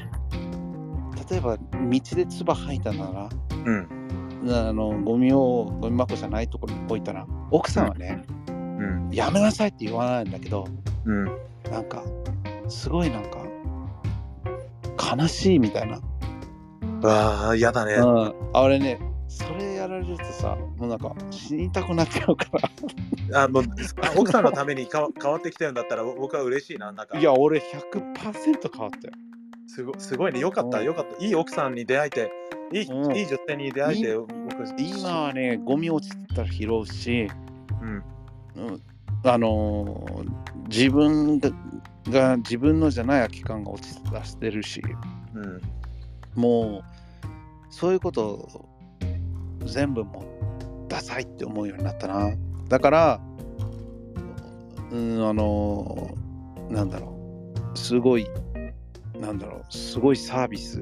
[1.30, 3.30] 例えば道で唾吐いたなら、
[3.66, 4.00] うん
[4.48, 10.66] あのゴミをゴミ箱じゃないところに置いたら、奥さんはね、うんやめなさいって言わないんだけど、
[11.06, 11.26] うん
[11.70, 12.04] なんか、
[12.70, 13.40] すごいなんか、
[15.18, 16.00] 悲しいみたいな。
[17.04, 22.46] ああ嫌だね、うん、あれね、それやられるとさ、もうなんか死にたくなっちゃうか
[23.32, 23.44] ら。
[23.44, 26.92] あもうあ奥さんのためにかわ変わってきてるんだったら僕は嬉しいな。
[26.92, 29.14] なんかいや、俺100%変わったよ。
[29.70, 30.40] すごすごいね。
[30.40, 31.24] よかった、うんよかった。
[31.24, 32.32] いい奥さんに出会えて、
[32.74, 33.16] いい,、うん。
[33.16, 34.28] いい女性に出会えて、僕
[34.80, 37.28] 今はね、ゴミ落ちてたら拾うし、
[37.80, 38.04] うん、
[38.56, 38.82] うん、
[39.24, 41.50] あのー自分が
[42.10, 44.82] が自分のじゃない空き缶が落ちて出してるし、
[45.34, 45.62] うん、
[46.36, 46.84] もう
[47.70, 48.70] そういうことを
[49.66, 52.32] 全部もうダサいって思うようになったな。
[52.68, 53.22] だから、
[54.92, 56.16] うん、あの、
[56.70, 57.16] なんだろ
[57.74, 58.28] う、すごい、
[59.20, 60.82] なんだろう、すごいサービス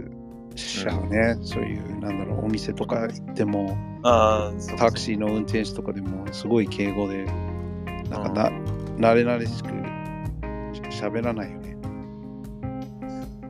[0.55, 1.37] しちゃうね。
[1.41, 7.25] そういう、なんだろう、お店とか行っても、あタクシーの運転手とかでも、すごい敬語で、
[8.09, 8.49] なんかな、
[9.11, 11.77] 慣れ慣れしくしゃべらないよね。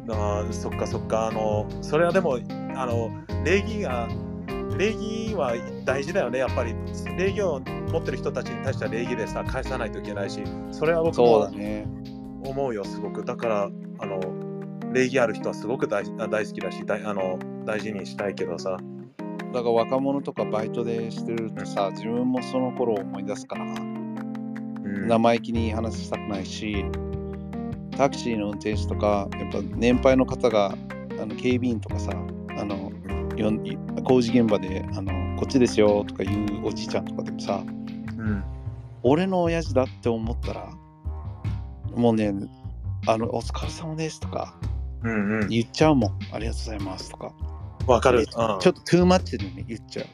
[0.10, 2.40] あーそっかそっかあのそれはでも
[2.76, 3.12] あの
[3.44, 4.08] 礼儀が
[4.78, 5.54] 礼儀は
[5.84, 6.76] 大事だよねやっぱり
[7.18, 7.60] 礼儀を
[7.92, 10.42] 持ってる人たちに対しては礼儀でさ返さないといけないし
[10.72, 11.88] それは僕もね。
[12.44, 13.64] 思うよすごくだから
[14.00, 14.20] あの
[14.98, 18.78] 礼儀ある人はすごく大あ大好きだし大あの大事にしたいけどさ。
[19.54, 25.08] だから若者とかバイトでしてるとさ、自分もその頃を思い出すから、うん。
[25.08, 26.86] 生意気に話したくないし、
[27.92, 30.76] タクシーの運転手とか、やっぱ年配の方が、
[31.20, 32.92] あの警備員とかさ、あの
[33.38, 33.64] よん。
[34.04, 37.64] 工事現場であのこっちですよとか言うおじいちゃんとかでもさ、
[38.18, 38.44] うん。
[39.04, 40.70] 俺の親父だって思ったら、
[41.96, 42.34] もうね、
[43.08, 44.60] あのお疲れ様ですとか
[45.04, 45.48] うんうん。
[45.50, 47.34] 言っちゃうもん、ありがとうございますとか。
[47.86, 48.22] わかる、う。
[48.24, 50.06] ん、ちょっとトゥーマッチでね、言っちゃう。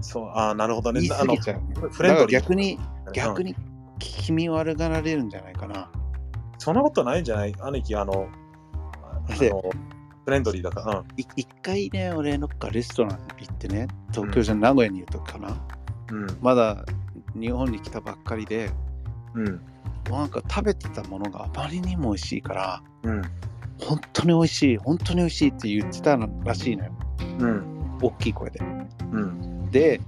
[0.00, 0.30] そう。
[0.34, 1.00] あーなるほどね。
[1.00, 1.56] 言い過ぎちゃう。
[1.56, 1.62] ね。
[1.76, 2.40] あのフレンドリー。
[2.40, 2.78] 逆に、
[3.12, 3.56] 逆に、に
[3.98, 5.90] 気味悪がられるんじゃないかな。
[6.58, 7.54] そんなことないんじゃない？
[7.60, 8.28] 兄貴あの
[9.28, 9.62] あでの
[10.24, 15.56] フレンドリーだから、い一回ね、俺のかレストラン行ってね、東京じゃ名古屋にいるとかな、
[16.10, 16.26] うん。
[16.40, 16.84] まだ
[17.34, 18.70] 日本に来たばっかりで、
[19.34, 19.60] うん
[20.10, 23.22] なんか食べてたものがあまりにも美味しいから、うん
[23.80, 26.92] 本当に美味しい、本当に美味しいって言ってたらしいのよ。
[27.38, 28.60] うん大きい声で。
[29.12, 30.00] うんで、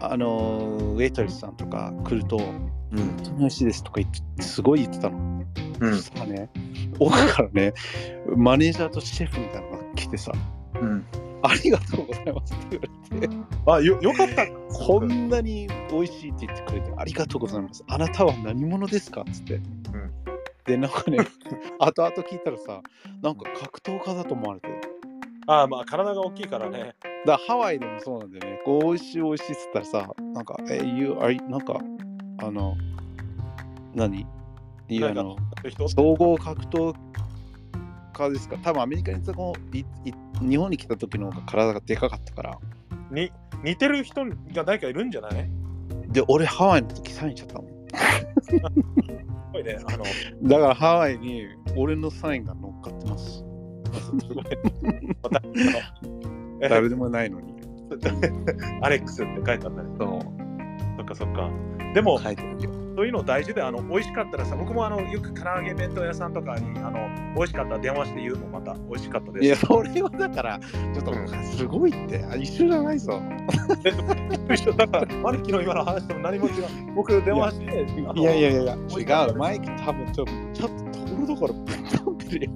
[0.00, 5.18] あのーウェイトレスさんとか来ると、本うん当に美味しいですとか言って、すごい言ってたの。
[5.80, 6.48] うんそしたらね、
[6.98, 7.74] 奥からね、
[8.36, 10.32] マネージャーとシェフみたいなのが来てさ、
[10.80, 11.04] うん
[11.42, 12.86] ありがとうございますって言わ
[13.20, 13.36] れて、
[13.66, 14.46] あよよかった。
[14.72, 17.84] こんなに美味しいって言ってくれてありがとうございます。
[17.88, 19.22] あなたは何者ですか？
[19.22, 19.60] っつって。
[20.66, 21.18] で、なんかね、
[21.80, 22.82] 後々聞いたらさ、
[23.22, 24.68] なんか格闘家だと思われて。
[24.68, 24.80] る。
[25.46, 26.94] あまあ体が大きいからね。
[27.26, 28.60] だハワイでもそうなんだよね。
[28.64, 31.78] こう美味しい美味しいっつったらさ、なんか、え、you are, なんか、
[32.38, 32.76] あの、
[33.94, 34.26] 何？
[34.88, 35.36] いや、あの、
[35.68, 35.88] 人？
[35.88, 36.94] 総合格闘
[38.12, 38.56] 家ですか？
[38.58, 39.84] 多分アメリカにいた子いい
[40.40, 42.58] 日本に来た時の方が体がでかかったから。
[43.10, 43.30] に
[43.64, 45.50] 似てる人が誰かいるんじゃない？
[46.08, 47.70] で、俺ハワイの時サインしちゃったもん。
[48.42, 48.52] す
[49.52, 50.04] ごいねあの
[50.48, 51.44] だからハワイに
[51.76, 53.26] 俺のサインが乗っかってます。
[53.38, 53.44] す
[54.32, 54.44] ごい
[55.22, 57.50] またあのえ誰でもないのに。
[58.82, 60.20] アレックスって書いてあったねそう。
[60.96, 61.50] そっかそっか
[61.94, 62.20] でも。
[62.96, 73.22] そういうの大事であの美味しかったらさ僕もあのよく唐揚げ弁当屋さんとかにあの美味しかったら電話して言うのまた美味しかったですいや、それはだから、ちょっとうんすごいって、あ一緒じゃないぞ。
[74.52, 76.52] 一緒だからマリキの今の話とも何も違う
[76.94, 78.74] 僕電話していやいやいやいや、
[79.26, 79.34] 違う。
[79.36, 82.52] マイク多分ちょっと、ちょっとところどころぶっ飛んでるよ。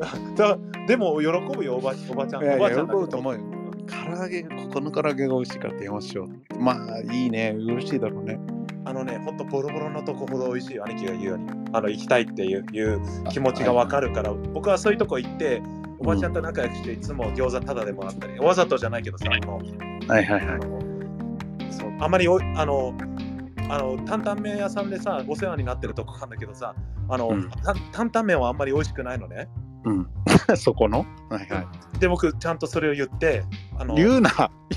[0.34, 0.58] だ
[0.88, 3.59] でも喜ぶよおばおばちゃんおばちゃんだけどぶと思うよ。
[3.90, 6.58] 唐揚げが、ここの唐揚げが美味しいから電話しよう。
[6.58, 7.54] まあ、いいね。
[7.56, 8.38] 嬉しいだろうね。
[8.84, 11.50] あのね、ほんとボロボロのとこほど美味しいよ、兄貴が言うように。
[11.72, 13.00] あの、行きたいっていういう
[13.30, 15.62] 気持ちがわかるから、僕はそういうとこ行って、
[15.98, 19.58] おばちゃんと仲良くして、いつも餃子タダでもらったり、わざとじゃないけどさ、あの、
[20.08, 20.60] はいはいはい。
[21.72, 22.94] そうあまりおあの、
[23.68, 26.74] あの担々麺屋さんでさ、お世話になってるとこなんだけどさ、
[27.08, 29.48] あの、うんた担々麺はあんまり美味しくないのね。
[29.84, 30.06] うん。
[30.56, 31.06] そこの？
[31.28, 31.62] はいは
[31.96, 31.98] い。
[31.98, 33.44] で、僕、ちゃんとそれを言って、
[33.78, 34.30] あの、言うな。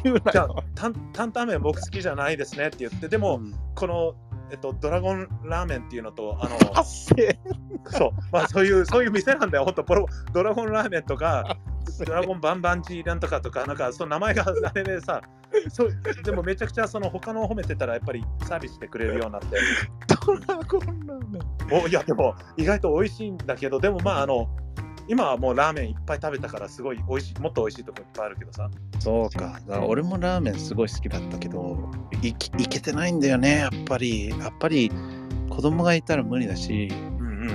[0.03, 0.47] 言うなじゃ。
[0.75, 3.53] 担担々麺僕好きじゃないですねって言って、でも、うん。
[3.75, 4.15] この、
[4.51, 7.39] えっと、ドラゴンラーメンっていうのと、あの、発生
[7.85, 11.57] そう、まあそういう、そういう店なんだよ、ほんと、ポロドラゴンラーメンとか、
[12.05, 15.21] ドラゴンバンバンジーなんとかとか、なんかその名前があれでさ、
[15.69, 15.91] そう
[16.23, 19.57] でもめちゃくちゃその他の褒めてたらやっぱりサービスしてくれるようになって、
[20.25, 21.83] ドラゴンラーメン。
[21.83, 24.49] おいやでも意外と美味しいんだけど、でもまああの、
[25.07, 28.69] 今はもうラーメンいっぱい食べたからすごい美味しい、もっと美味しいとこいっぱいあるけどさ。
[28.99, 29.59] そうか。
[29.85, 34.29] 俺もラーメンすごい好きだったけど、いけてないんだよね、やっぱり。
[34.29, 34.91] やっぱり
[35.49, 36.87] 子供がいたら無理だし、
[37.19, 37.47] うん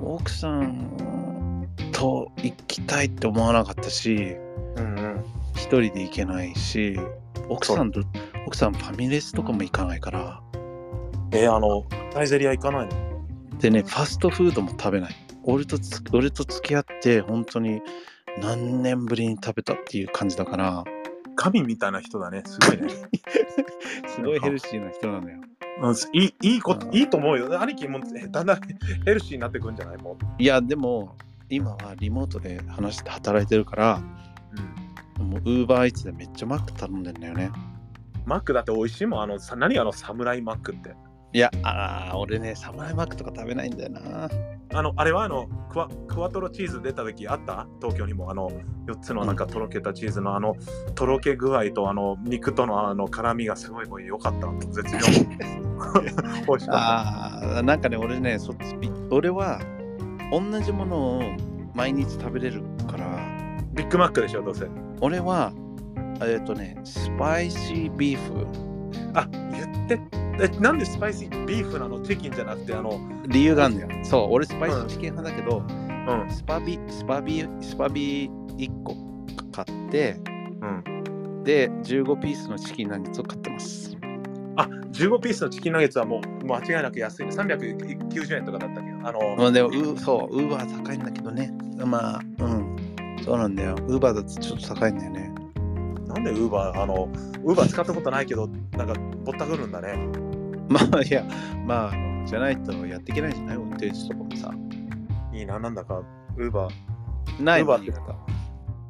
[0.00, 0.14] うん。
[0.14, 4.36] 奥さんと行きたいって思わなかったし、
[4.76, 5.24] うんうん。
[5.54, 6.98] 一人で行けないし、
[7.48, 8.00] 奥さんと、
[8.46, 10.42] 奥さんファミレスとかも行かないから、
[11.32, 13.14] えあの、サイゼリア行かないの？
[13.58, 15.14] でね、ファストフードも食べない。
[15.46, 17.82] 俺とつ俺と付き合って、本当に
[18.40, 20.84] 何年ぶりに食べたっていう感じだから、
[21.36, 22.88] 神みたいな人だね、すごいね。
[24.08, 25.38] すごいヘルシーな人なのよ。
[25.82, 27.60] うんいいいいこと、うんいいと思うよ。
[27.60, 28.60] 兄貴もえだんだん
[29.04, 31.16] ヘルシーになってくんじゃないもいや、でも、
[31.48, 34.00] 今はリモートで話して働いてるから、
[35.18, 35.22] う。
[35.22, 37.50] もうウーバーイーツでめっちゃマック頼んでんだよね。
[38.24, 39.22] マックだって美味しいもん。
[39.22, 40.94] あの、さ何あの、サムライマックって。
[41.32, 44.28] いや、あー俺ね、サムライマックとか食べないんだよな。
[44.74, 47.66] あの、あれはあの、クワクワトロチーズ出た時あった？
[47.80, 48.50] 東京にもあの、
[48.86, 50.56] 4つのなんかとろけたチーズのあの、
[50.94, 54.48] とろけ具合とあの、肉とのあの、絡みがすごいもう良かった。
[54.72, 55.00] 絶妙。
[56.46, 58.76] 美味しかっああ、なんかね、俺ね、そっち、
[59.10, 59.60] 俺は
[60.32, 61.22] 同じものを
[61.72, 63.64] 毎日食べれるから、た。
[63.74, 64.66] ビッグマックでしょ、どうせ。
[65.00, 65.52] 俺は、
[66.20, 68.73] えっ、とね、スパイシービーフ。
[69.14, 70.00] あ、言って。
[70.40, 72.00] え、なんでスパイシービーフなの？
[72.00, 72.98] チキンじゃなくて、あの、
[73.28, 74.04] 理由があるんだよ。
[74.04, 76.30] そう、俺スパイシーチキン派だけど、うん。
[76.30, 78.96] スパビ、スパビ、スパビ1個
[79.52, 80.16] 買って、
[80.60, 81.42] うん。
[81.44, 83.96] で、15ピースのチキンナゲッツを買ってます。
[84.56, 87.32] あ、15ピースのチキンナゲッツはもう間違いなく安いね。
[87.32, 89.08] 390円とかだったけど。
[89.08, 91.52] あの、まあ、でも、うそう、ウーバー高いんだけどね。
[91.84, 92.76] まあ、うん。
[93.24, 93.76] そうなんだよ。
[93.86, 95.32] ウーバーだとちょっと高いんだよね。
[96.14, 97.08] なんでウーバー、あの、
[97.44, 99.96] ウーバー使ったことないけど、なんかぼったくるんだね。
[100.68, 101.24] まあ、いや、
[101.66, 103.56] まあ、じゃないとやっていけないじゃない？
[103.56, 104.50] 運転手とかもさ。
[105.32, 106.02] いいな、なんだか、
[106.36, 107.42] ウーバー。
[107.42, 107.92] ないウーバーって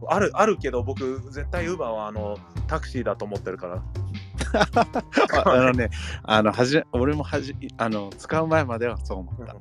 [0.06, 2.36] ある、あるけど、僕、絶対ウーバーはあの、
[2.66, 3.82] タクシーだと思ってるから。
[5.44, 5.90] ああのね、
[6.22, 9.56] あの、はじ、俺もはじ、あの、使う前まではそう思った。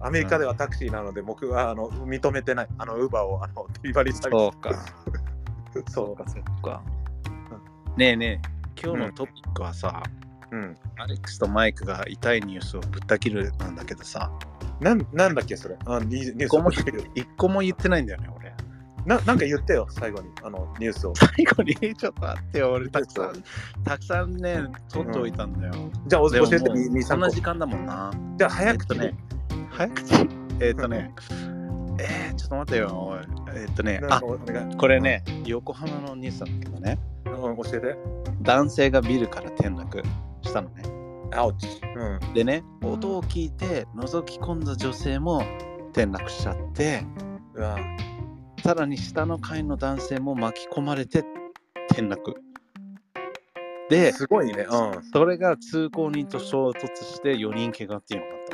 [0.00, 2.68] アメリカではタクシーなので、僕はあの認めてない。
[2.78, 4.70] あの、ウーバーをあのデリバリーサービそうか。
[5.88, 5.92] ス。
[5.92, 6.24] そうか。
[6.28, 6.82] そうか。
[7.96, 8.48] ねえねえ、
[8.82, 10.02] 今日のトピックはさ、
[10.50, 10.76] うん。
[10.98, 14.30] アレックスとマイクが痛いニュースをぶった切るなんだけどさ、
[14.80, 15.76] なんなんだっけ、それ。
[15.86, 18.52] あニュース一個も一個も言ってないんだよね、俺。
[19.06, 21.12] ななんか言ってよ、最後に、あの、ニュースを。
[21.14, 23.32] 最後にちょっと待ってよ、俺たくさん、
[23.84, 25.74] たくさんね、取っておいたんだよ。
[26.06, 27.42] じゃあ、教えて、もう2、3個そんな時。
[27.42, 28.10] 間だもんな。
[28.38, 29.14] じゃあ、早くとね、
[29.70, 30.14] 早口？
[30.60, 31.63] えっとね、えー、
[32.36, 33.20] ちょっと待ってよ、おい
[33.56, 34.76] えっとね、あ、お願い。
[34.76, 37.96] これね、横浜のニュースなんだけどね、うん、教えて。
[38.42, 40.02] 男性がビルから転落
[40.42, 40.82] したのね。
[41.32, 41.68] アウチ。
[41.96, 42.34] うん。
[42.34, 45.42] でね、音を聞いて覗き込んだ女性も
[45.92, 47.02] 転落しちゃって、
[47.54, 47.78] うわ
[48.62, 51.24] さらに下の階の男性も巻き込まれて
[51.90, 52.34] 転落。
[53.90, 54.66] で、すごいね。
[54.68, 55.04] うん。
[55.12, 58.44] それが通行人と衝突して4人怪我っていうのがあっ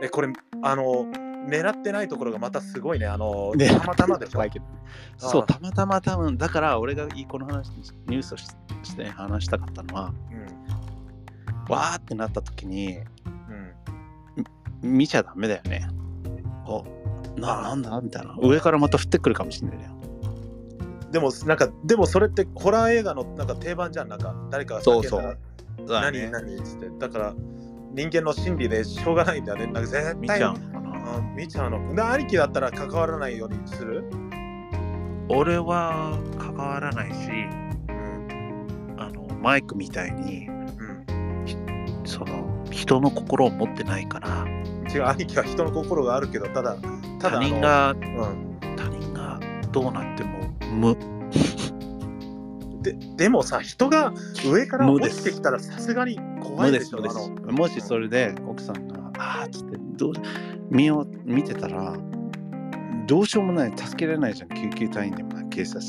[0.00, 0.06] た。
[0.06, 0.32] え、これ、
[0.62, 1.06] あの、
[1.48, 3.06] 狙ってないところがまたすごいね。
[3.06, 4.50] あの、ねたまたまでしょ怖い。
[4.50, 4.64] けど
[5.16, 7.70] そう、あたまたま多分、だから俺がいいこの話、
[8.06, 8.46] ニュースをし
[8.82, 11.74] して話したかったのは、うん。
[11.74, 12.98] わーってなった時に、
[14.82, 14.92] うん。
[14.96, 15.88] 見ちゃダメだよね。
[16.66, 16.84] お
[17.36, 18.00] なあなんだ？
[18.00, 18.36] みたいな。
[18.40, 19.90] 上からまた降ってくるかもしれないよ。
[21.10, 24.08] でも、なんか、でもそれってホラー映画のなんか定番じゃん。
[24.08, 26.30] なんか、誰かがそうそうだ何、ね。
[26.30, 26.56] 何？
[26.56, 26.90] って。
[26.98, 27.34] だから、
[27.92, 29.66] 人間の心理でしょうがないんだよね。
[29.66, 30.87] なんか絶対見ちゃうのかな。
[31.16, 31.94] うん見ちゃうの。
[31.94, 34.04] で兄貴だったら関わらないようにする？
[35.28, 37.30] 俺は関わらないし、
[37.88, 38.96] うん。
[38.98, 41.04] あのマイクみたいに、うん。
[42.04, 44.46] その人の心を持ってないから、
[44.92, 46.76] 違う、兄貴は人の心があるけど、ただ、
[47.20, 48.58] ただ他人がうん。
[48.76, 49.38] 他人が
[49.70, 50.38] どうなっても
[50.72, 50.96] 無。
[52.80, 54.14] ででもさ、人が
[54.46, 56.98] 上から落ちてきたらさすがに怖いですしょ。
[56.98, 60.12] 無ですあのもしそれで奥さんが「ああ」っつってどう
[60.70, 61.96] 見よう見てたら
[63.06, 65.80] どうしようもない助けられないじゃん救急隊員でも警察。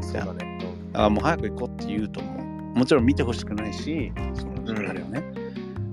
[0.00, 0.58] そうだね。
[0.94, 2.42] ああもう早く行こうって言うと思
[2.74, 2.78] う。
[2.78, 5.22] もちろん見てほしくないしそのうんあれをね、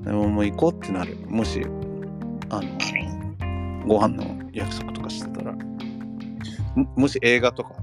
[0.04, 1.18] でももう行こうってなる。
[1.28, 1.62] もし
[2.50, 5.54] あのご飯の約束とかしてたら。
[6.76, 7.76] ももし映画とか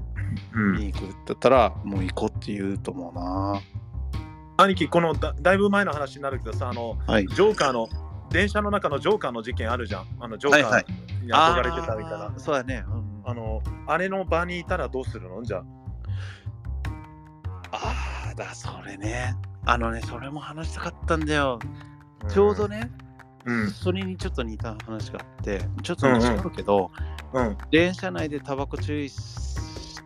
[0.55, 0.71] うん。
[0.73, 3.61] 見に行くって言ったらもう行こうって言うと思うな。
[4.57, 7.27] 兄貴、このだだいぶ前の話になるけどさ、あの、はい。
[7.27, 7.87] ジョーカーの、
[8.33, 10.07] 電車の中のジョーカーの事件あるじゃん。
[10.19, 12.25] あの、ジョーカはいーに憧れてたみたいな。
[12.25, 15.43] あーそうだね、うんあの、あれの場にいたらどうするの？
[15.43, 15.63] じゃあ。
[17.71, 19.35] ああ、だ、それね。
[19.65, 21.59] あのね、それも話したかったんだよ。
[22.27, 22.91] ちょうどね、
[23.45, 23.69] うん。
[23.69, 26.91] それにちょっと似た話があって、ちょっと違うけど、
[27.33, 27.57] うん。
[27.71, 30.01] 電車内でタバコ注意し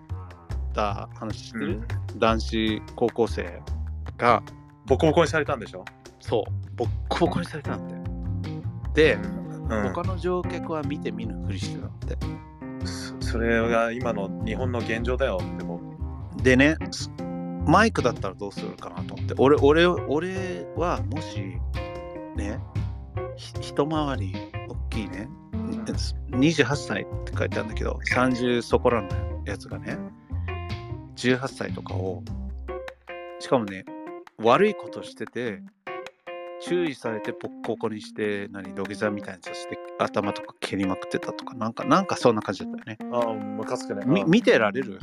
[0.74, 1.88] た話知ってる、うん
[2.20, 3.62] 男子高校生
[4.18, 4.44] が、
[4.86, 5.86] ボコボコにされたんでしょ？
[6.20, 7.97] そう、ボッコボコにされたんだよ。
[8.98, 9.18] で、う
[9.76, 12.18] ん他の乗客は見て見ぬふりしてたって。
[13.22, 15.40] そそれが今の日本の現状だよ。
[15.58, 15.80] でも。
[16.42, 17.12] でね、す
[17.68, 19.36] マイクだったらどうするかなと思って。
[19.38, 21.60] 俺、俺、俺はもし、
[22.36, 22.60] ね、
[23.36, 24.34] ひ一回り
[24.68, 25.30] 大きいね、
[26.32, 29.10] 28歳って書いてあるんだけど、30そこらの
[29.46, 29.98] やつがね、
[31.18, 32.24] 18歳とかを、
[33.40, 33.86] しかもね、
[34.40, 35.62] 悪いことしてて、
[36.62, 43.18] 注意されてボッコボコにして、何、土下座みたいにさせて、頭とか蹴りまくってたとか、なんか、なんかそんな感じだったよね。
[43.18, 44.04] ああ、ムカつくね。
[44.06, 44.32] みうん。
[44.32, 45.00] 見てられる？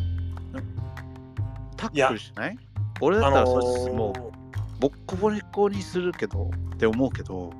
[1.77, 2.59] タックルしない？
[3.01, 7.53] 俺だったらそいつあのーもうボッコボコにするけどって思うけど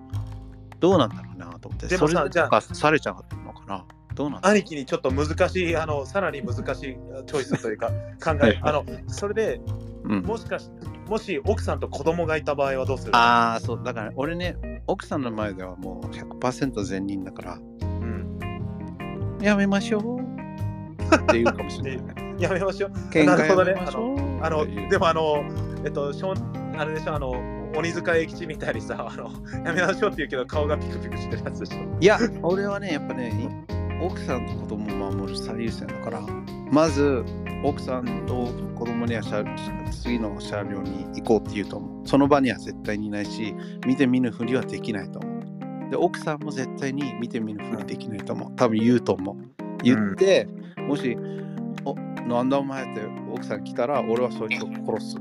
[0.81, 1.87] どうなんだろうなと思って。
[1.87, 3.85] でもさそれでとかされちゃうのかな
[4.15, 6.97] どうなん兄貴にちょっと難しい、あの、さらに難しい
[7.27, 7.91] チョイスというか、
[8.23, 8.51] 考はい。
[8.53, 9.61] え、あの、それで
[10.05, 10.71] うん、もしかし、
[11.09, 13.17] もし奥さんと子供がいた場合はどうする？
[13.17, 17.55] ああそうだから俺ね奥さんの前ではもう100%善人だから。
[17.55, 22.15] うん、やめましょうって言うかもしれない。
[22.39, 22.91] やめましょう。
[23.11, 23.71] 喧嘩なるほどね。
[23.73, 25.45] やめましょうあの、でもあの、
[25.85, 26.35] えっと、しょう
[26.77, 27.31] あれでしょ、あの、
[27.77, 29.31] 鬼塚英吉みたいにさ、あの、
[29.65, 31.97] やめましょうって言うけど、顔がピクピクしてるやつでしょ。
[32.01, 33.67] いや俺はねやっぱね
[34.03, 36.21] 奥さんと子供を守る最優先だから
[36.71, 37.25] まず
[37.63, 39.45] 奥さんと子供には車
[39.91, 42.07] 次の車両に行こうって言うと思う。
[42.07, 43.55] その場には絶対にいないし
[43.87, 45.29] 見て見ぬふりはできないと思
[45.87, 45.91] う。
[45.91, 48.57] で奥さんも絶対に見て見ぬふりできないと思う。
[48.57, 49.37] 多分言うと思う。
[49.83, 50.49] 言って、
[50.89, 51.44] もしお
[52.27, 53.03] なんだお前って
[53.33, 55.17] 奥さん来たら俺はそいつを殺す。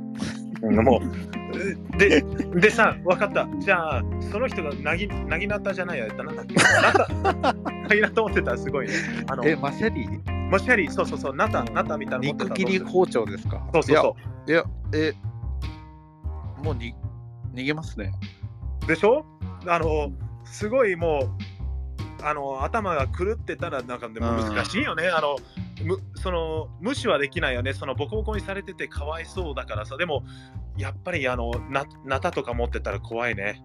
[0.64, 2.22] もう、で、
[2.56, 3.46] でさ、わかった。
[3.60, 6.56] じゃあ、その人がなぎ、なぎなったじゃないや、なんだっけ？
[6.56, 6.94] な
[7.44, 8.94] た、 なぎなた持ってたらすごいね。
[9.30, 10.08] あの、えマセリ？
[10.50, 13.62] もしやり、そうそうそう、なた、なたみたいな肉切り包丁ですか？
[13.74, 14.16] そうそうそ
[14.48, 14.52] う。
[14.52, 15.14] いやいやえ
[16.64, 16.96] もうに
[17.54, 18.14] 逃げますね。
[18.88, 19.26] でしょ？
[19.68, 20.12] あの、
[20.46, 21.30] すごいもう、
[22.24, 25.08] あの、頭が狂ってたら、なんかでも難しいよね。
[25.08, 25.38] あの、
[25.84, 27.74] むその無視はできないよね。
[27.74, 29.98] そのボコボコにされててかわいそうだからさ。
[29.98, 30.24] でも、
[30.78, 33.64] やっぱり、あの、な、なたとか持ってたら怖いね。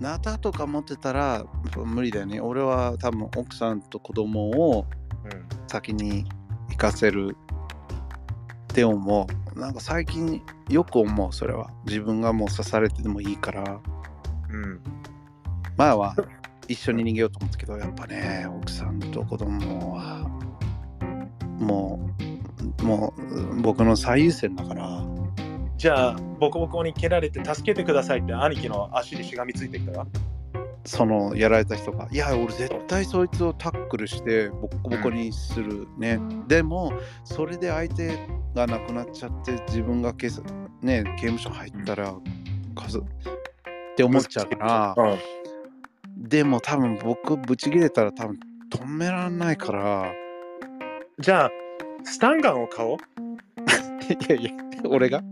[0.00, 1.46] ナタとか持ってたら
[1.76, 2.40] 無理だよね。
[2.40, 4.86] 俺は多分奥さんと子供を
[5.24, 5.46] うん。
[5.66, 6.24] 先に
[6.70, 7.36] 行かせる
[8.72, 9.58] って思う。
[9.58, 11.70] なんか最近よく思うそれは。
[11.86, 13.80] 自分がもう刺されてでもいいから。
[14.50, 14.80] うん。
[15.76, 16.14] 前は
[16.68, 20.28] 一緒に逃げようと思ったけど、やっぱね、奥さんと子供は
[21.58, 22.10] も
[22.80, 25.04] う、もう僕の最優先だから。
[25.76, 30.06] じゃあ、ボコボコに蹴られて助けてくださいって兄貴の足にしがみついてきたわ。
[30.84, 36.18] そのやられた人が、いや、俺絶対そいつをタックルしてボッコボコにするね。
[36.46, 36.92] でも、
[37.24, 38.16] それで相手
[38.54, 42.14] が亡くなっちゃって、自分が警察、ね、刑務所入ったら、
[42.74, 43.02] かずっ
[43.96, 45.18] て思っちゃうから、うん。
[46.16, 48.40] でも多分僕、ブチ切れたら多分
[48.70, 50.12] 止められないから、
[51.18, 51.50] じゃあ、
[52.04, 52.96] スタンガンを買おう。
[54.08, 54.50] いやいや、
[54.88, 55.22] 俺が？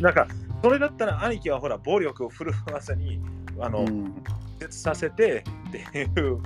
[0.00, 0.26] なんか、
[0.62, 3.20] それだったら兄貴はほら、暴力を振るわずに、
[3.58, 4.22] あの、うん。
[4.58, 6.40] 絶させてっていう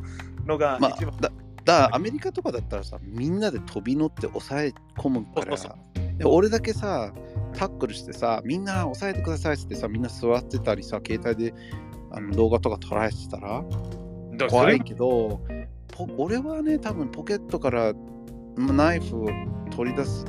[0.46, 1.30] のがまあ、一番、だ
[1.64, 5.56] だからアメリカとかだったらさ、みんなで飛び乗って抑え込むから。
[6.24, 7.12] 俺だけさ、
[7.54, 11.54] タックルしてさ、みんな抑えてくださいってさ、みんな座ってたりさ、携帯で
[12.12, 13.64] あの動画とか撮られてたら
[14.48, 15.40] 怖いけど、
[15.88, 17.92] ポ俺はね、多分ポケットから
[18.56, 19.28] ナイフを
[19.70, 20.24] 取り出す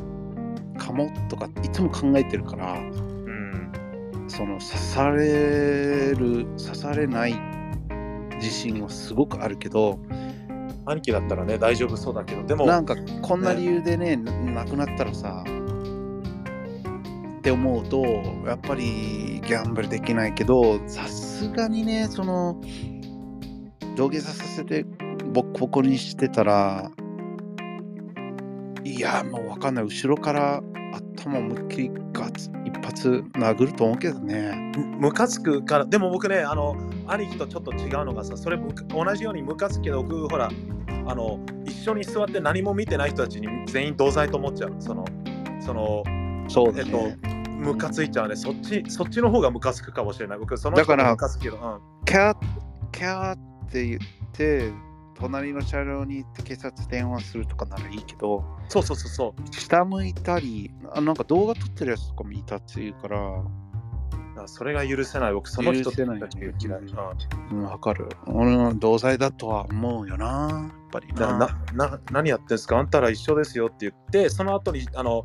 [0.78, 7.40] かもとかいつも考えてるから、うん、その刺される、刺されない
[8.36, 10.00] 自信はすごくあるけど、
[10.86, 14.32] 兄貴だったらね、大丈夫そうだけど、でも、なんかこんな理由でねな
[14.64, 15.44] 亡くなったらさ
[17.44, 18.02] って思うと
[18.45, 22.61] やっぱりギャンブルできないけどさすがにねその
[23.98, 24.86] 土下座させて
[25.34, 26.90] ボコボコにしてたら
[28.86, 29.86] いやもうわかんない。
[29.86, 30.61] 後ろから
[31.15, 34.72] 頭思いっきりガツ一発殴ると思うけどね。
[34.99, 36.76] ムカつくから、でも僕ね、あの、
[37.07, 40.49] 兄貴とちょっと違うのがさ、それ同じようにムカつくけど、僕、ほら、
[41.07, 44.76] あの、一緒に座って何も見てない人たちに全員同罪と思っちゃう。
[44.80, 45.06] その、
[45.60, 46.03] その、
[46.49, 47.33] そうだえっね、と、
[47.64, 48.35] ムカついちゃうね。
[48.35, 50.38] そっち、そっちの方がムカつくかもしれない。
[50.40, 52.06] 僕、そのだからムカつくけど、うん。
[52.06, 52.38] キャー
[52.91, 53.38] キャーっ
[53.72, 53.99] て言っ
[54.34, 54.72] て
[55.15, 59.56] 隣の車両に行って警察電話するとかならいいけどそうそうそうそう。
[59.56, 63.26] 下向いたりあなんか動画撮ってるやつとかもいたっていうからだ
[64.35, 65.34] からそれが許せない。
[65.34, 66.15] 僕、その人たちが
[66.60, 66.81] 嫌い。
[66.81, 72.77] うんうんわかる俺は同罪だとは思うよなやっぱりだななな何やってんすか？
[72.77, 75.23] あんたら一緒ですよって言ってその後にあの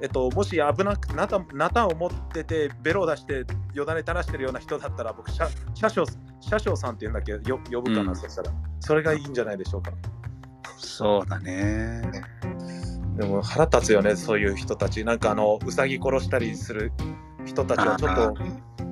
[0.00, 3.44] えっともし危なくなたなたを持っててベロを出して
[3.74, 6.04] よだれ垂らしてるような人だったら僕車車掌
[6.40, 7.32] 車掌さんっていうんだっけ？
[7.32, 8.16] よ呼ぶかな、うん。
[8.16, 8.52] そしたら。
[8.80, 9.92] それがいいんじゃないでしょうか。
[10.76, 12.02] そうだね。
[13.16, 15.04] でも腹立つよねそういう人たち。
[15.04, 16.92] なんかあのうさぎ殺したりする
[17.44, 18.34] 人たちはちょっと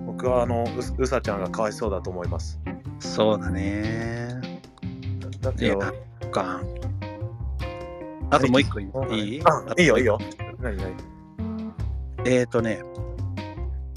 [0.06, 2.58] 僕はあのううさちゃんがかわいそうだと思います。
[2.98, 4.60] そうだね。
[5.40, 5.80] だってよ
[8.28, 9.42] あともう一個いい？
[9.44, 10.18] あいいよいいよ
[10.66, 10.94] 何何？
[12.24, 12.82] えーとね、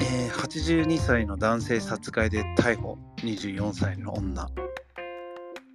[0.01, 2.99] えー、82歳の男性殺害で逮捕。
[3.17, 4.47] 24歳の女。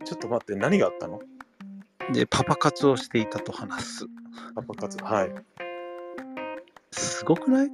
[0.04, 1.20] ちょっと待って何があったの？
[2.12, 4.06] でパパ活をしていたと話す。
[4.54, 5.02] パパ活？
[5.02, 5.34] はい。
[6.92, 7.70] すごくない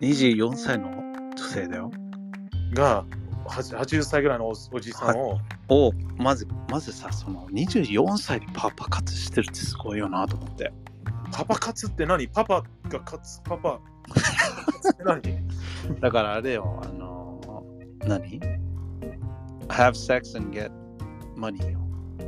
[0.00, 0.88] ？24歳の
[1.36, 1.90] 女性だよ。
[2.72, 3.04] がは
[3.44, 5.38] 80歳ぐらいのおおじさんを、
[5.68, 10.72] を、まず、まずさ、その24歳でパパ活してるってすごいよなと思って。
[11.32, 12.28] パパ活って何？
[12.28, 13.40] パパが勝つ？
[13.44, 13.80] パパ
[16.00, 18.40] だからあれよ、あのー、何
[19.68, 20.70] ?have sex and get
[21.36, 21.78] money よ。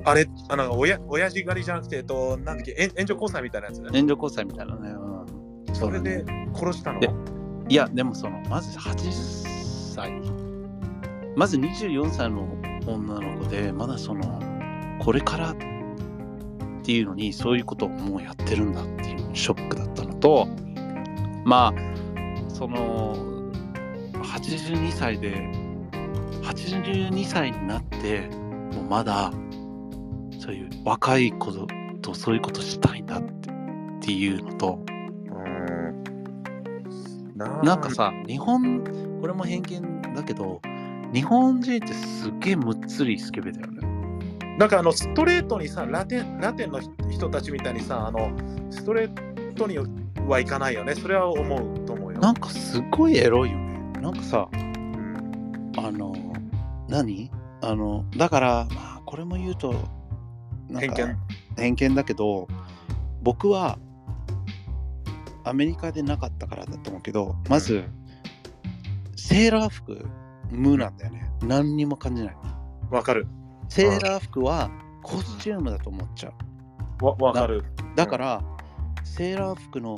[0.05, 3.81] あれ、あの、おや、親父狩りじゃなくて、えっと、なんだっけ、援援助交際みたいなやつ？
[3.81, 3.91] ね。
[3.95, 4.91] 援助交際みたいなね。
[4.91, 6.25] うん、それで
[6.55, 7.01] 殺したの？
[7.01, 7.11] で
[7.69, 10.13] いや、でもその、まず80歳。
[11.37, 12.47] まず24歳の
[12.87, 14.41] 女の子で、まだその、
[15.01, 15.55] これから
[16.85, 20.47] っていうのに、そういうことをもうやってるんだっていうショックだったのと、
[21.43, 21.75] まあ、
[22.51, 23.17] その、
[24.13, 25.51] 82歳で、
[26.43, 28.29] 82歳になって、
[28.75, 29.33] もうまだ、
[30.39, 31.53] そういう若い子
[32.03, 34.79] とそういうことしたいんだってっていうのと、
[37.63, 38.85] なんか、さ、日本、
[39.23, 40.61] これも偏見だけど、
[41.15, 43.94] 日本人ってすっげえむっつりスケベだよね。
[44.59, 48.31] なんかあの、ストレートにさ、ラテン、ラテンの人たちみたいにさ、あの、
[48.71, 49.79] ストレートに
[50.29, 50.95] はいかないよね。
[50.95, 52.21] それは思うと思うよ。
[52.21, 53.93] なんかすっごいエロいよね。
[54.01, 56.15] なんかさ、うんあの、
[56.89, 57.31] 何？
[57.63, 59.75] あの、だから、まあ、これも言うと、
[60.79, 61.17] 偏見。
[61.57, 62.47] 偏見だけど、
[63.23, 63.79] 僕は
[65.45, 67.85] アメリカでなかったからだと思うけど、まず、
[69.17, 70.07] セーラー服、
[70.51, 71.29] 無なんだよね。
[71.43, 72.37] 何にも感じない。
[72.91, 73.27] わかる。
[73.75, 74.71] セーラー服は
[75.03, 76.33] コスチュームだと思っちゃ
[77.01, 77.05] う。
[77.05, 77.65] わわかる。
[77.97, 78.45] だから、
[79.03, 79.97] セーラー服の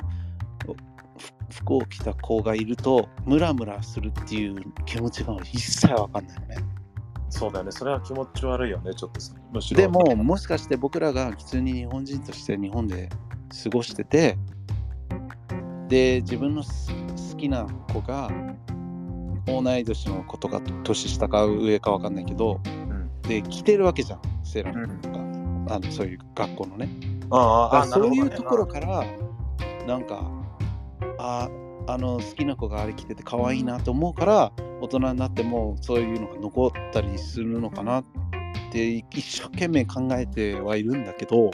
[1.49, 4.55] ふ服を着た子がいると、ムラムラするっていう
[4.87, 6.57] 気持ちが一切わかんないよね。
[7.29, 7.71] そうだよね。
[7.71, 9.35] それは気持ち悪いよね、ちょっとさ。
[9.53, 13.09] むしろでも、もしかして僕らが普通に日本人として日本で
[13.63, 14.39] 過ごしてて、
[15.87, 16.91] で、自分のす
[17.31, 18.31] 好きな子が、
[19.45, 22.86] 同い年の子とか年下か上かわかんないけど、ん
[23.27, 25.15] で、着てるわけじゃん、セーラー服とか、
[25.75, 26.89] あのそういう学校のね。
[27.29, 29.03] ああ、そういうところから
[29.85, 30.31] なんか
[31.17, 31.49] あ
[31.87, 34.51] あの好きな子があれ着てて可愛いなと思うから
[34.81, 38.05] 大人になってもそういうのが残ったりするのかなっ
[38.71, 41.51] て一生懸命考えてはいるんだけど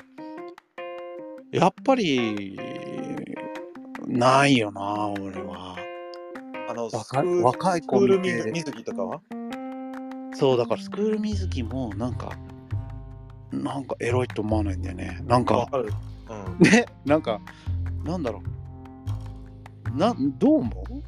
[1.51, 2.57] やっぱり
[4.07, 5.75] ないよな俺は。
[6.69, 6.89] あの、
[7.43, 8.17] 若い子見て。
[8.17, 9.21] 水水着とかは？
[10.33, 12.37] そうだからスクール水着もなんか
[13.51, 15.93] なんかエロいと思わないんだよねなんかわかる。
[16.59, 16.63] うん。
[16.63, 17.39] ね、なんか、
[18.03, 18.41] なんだろ
[19.93, 19.97] う。
[19.97, 21.03] な、どう思う？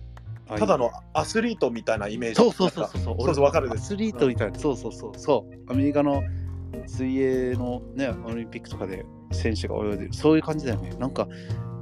[0.47, 2.35] あただのアスリートみたいなイメージ。
[2.35, 3.15] そうそうそうそう。
[3.19, 3.81] そうそう、わかるです。
[3.81, 5.14] アスリートみたいな、そうそうそう。
[5.18, 5.72] そう。
[5.72, 6.22] アメリカの
[6.85, 10.91] 水泳のね、オリンピックとかで選手が泳いでる、そういう感じだよね。
[10.99, 11.27] なんか、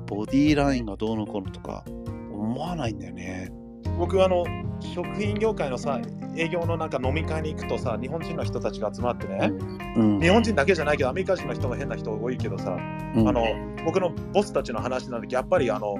[0.05, 1.83] ボディーラインがどうのこうのとか、
[2.31, 3.51] 思わないんだよね。
[3.97, 4.45] 僕あの
[4.79, 6.01] 食品業界のさ
[6.35, 9.51] 営業のなんか飲み会に行くとさ日本人の人たちが集まってね、
[9.95, 10.19] うん。
[10.19, 12.71] 日本人だけじゃないけどアメリカ人の人も変な人多いけどさ、
[13.15, 13.45] うんあの
[13.85, 15.95] 僕のボスたちの話なんだけどやっぱりあの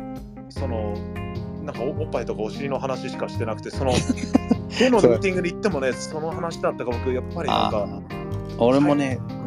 [0.49, 0.93] その
[1.63, 3.91] なんかおおっぱいとかお尻の話しかしてなくてその
[4.79, 7.87] どのミーティングに行ってもねその話だったから僕やっぱりなんか、
[8.57, 9.43] 俺もね、うん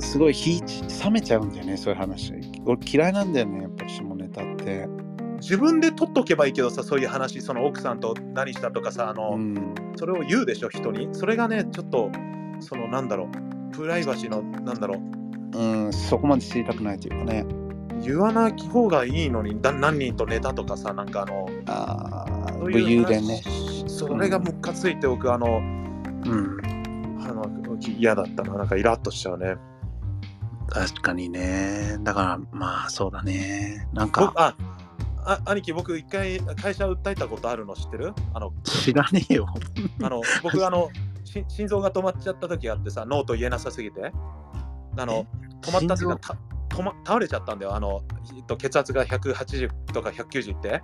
[0.00, 0.60] すごい火
[1.04, 2.34] 冷めちゃうんだよね、そういう話。
[2.64, 4.88] 俺嫌いなんだよね、やっぱ下ネタって。
[5.40, 9.74] 自分で取っとけばいいけどさそういう話その奥さんと何したとかさあの、うん。
[9.96, 12.10] それを言うでしょ人にそれがねちょっと
[12.60, 13.28] そのなんだろ
[13.72, 15.16] うプライバシーのなんだろう
[15.58, 17.46] うん、そこまで知りたくないというかね。
[18.02, 23.42] 言わない方がいいのにだ何人と寝たとかさなんかあのああ、武そういう勇伝ね。
[23.86, 26.58] それがムカついて僕あのうん。
[27.22, 27.46] あの
[27.98, 29.56] 嫌だったななんかイラッとしちゃうね
[30.68, 31.96] 確かにね。
[32.00, 33.88] だから、まあ、そうだね。
[33.92, 34.56] なんか、僕あ
[35.26, 38.14] あ兄貴僕一回会社訴えたことあるの知ってる？
[38.32, 39.46] あの知らねえよ。
[40.02, 40.88] あの僕あの
[41.24, 44.12] し心臓が止まっちゃった時あってさノーと言えなさすぎて。
[44.98, 45.26] あの
[45.60, 47.74] 止まったっていうかた止ま倒れちゃったんだよ。
[47.74, 48.02] あの、
[48.34, 50.82] えっと、血圧が180とか190いって。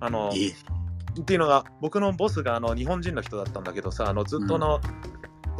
[0.00, 4.80] あのえっていうのが僕のボスがあの日本人の人だったんだけどさあのずっとの、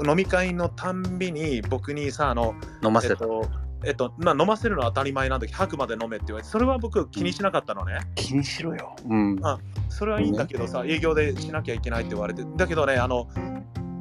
[0.06, 2.54] 飲み会のたんびに僕にさあの
[2.84, 3.14] 飲ませた。
[3.14, 8.96] えっとえっとまあ、飲ませるのは当たり前なんだけど吐くまで飲めって言われてそれは僕気にしなかったのね、気にしろよ。
[9.06, 9.38] うん。
[9.42, 9.58] あ
[9.88, 13.28] それはいいんだけどさ営業でしなきゃいけないって言われてだけどねあの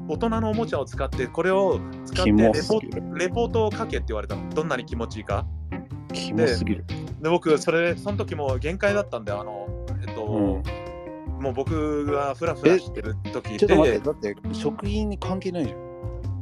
[0.07, 2.81] 大人のおもちゃを使ってこれを使ってレポ。
[3.17, 5.45] レポートを書けって言われたのどんなに気持ちいいか
[6.13, 6.85] キモすぎる。
[7.21, 9.67] で僕それその時もう限界だったんだよあの
[10.07, 10.85] えっと、うん
[11.39, 15.84] もう僕がフラフラしてる時でちょっと待って、だって、食品に関係ないじゃん。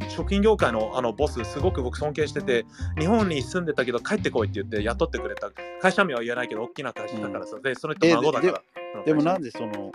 [0.09, 2.65] 食品業界のあのボス、すごく僕尊敬してて、
[2.99, 5.51] 日本に住んでたけど帰ってこいって言って雇ってくれた。
[5.81, 7.59] 会社名は言えないけど、大きな会社だからさ。
[7.63, 8.47] で、その人孫だか
[8.95, 9.03] ら。
[9.03, 9.91] でもなんでその、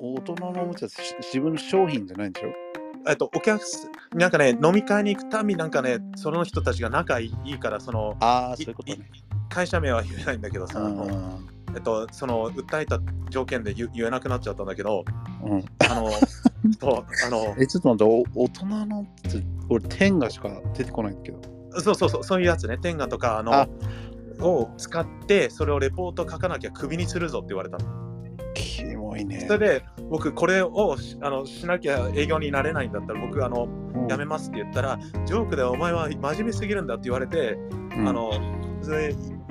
[0.00, 2.48] 大人のおもちゃ自分の商品じゃないんでしょ？
[3.08, 3.60] えっと、お客
[4.14, 9.08] なんかね、飲み会に行くたび、なんかね、その人たちが仲いいから、その、ああ、そういうことね。
[9.48, 10.90] 会社名は言えないんだけどさ、
[11.74, 12.98] えっと、その、訴えた
[13.30, 15.04] 条件で言言えなくなっちゃったんだけど、
[15.44, 16.10] うん、あの、
[16.72, 21.40] そう、あの、え、ちょっと待って、大人のって、俺、天下しか出てこないけど。
[21.80, 23.68] そうそうそう、そういうやつね、天下とか、あの、あ
[24.40, 28.06] を使って、それをレポート書かなきゃクビにするぞって言われたの。
[28.56, 29.44] キモいね。
[29.46, 37.58] それで僕これをあのしなきゃ営業になれないんだったら僕あの、うん、やめますって言ったらジョークでお前は真面目すぎるんだって言われて、
[37.96, 38.30] うん、あの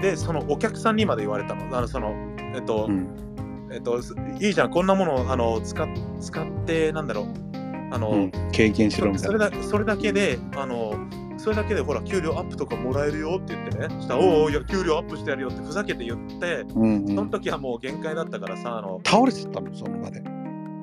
[0.02, 1.78] でそのお客さんにまで言われたの。
[1.78, 2.14] あのその
[2.56, 3.08] えっと、うん、
[3.76, 4.00] えっと、
[4.40, 5.86] いいじゃんこんなものあの使
[6.22, 7.26] 使ってなんだろう。
[7.92, 9.48] あの、経験しろみたいな。
[9.48, 10.96] それだそれだけであの
[11.38, 14.02] それだけでほら給料アップとかもらえるよって言ってね。
[14.02, 20.24] したら、おお給料アップしてやるよってふざけて言って、うんうん、その時はもう限界だったからさあの倒れちゃったのその場で。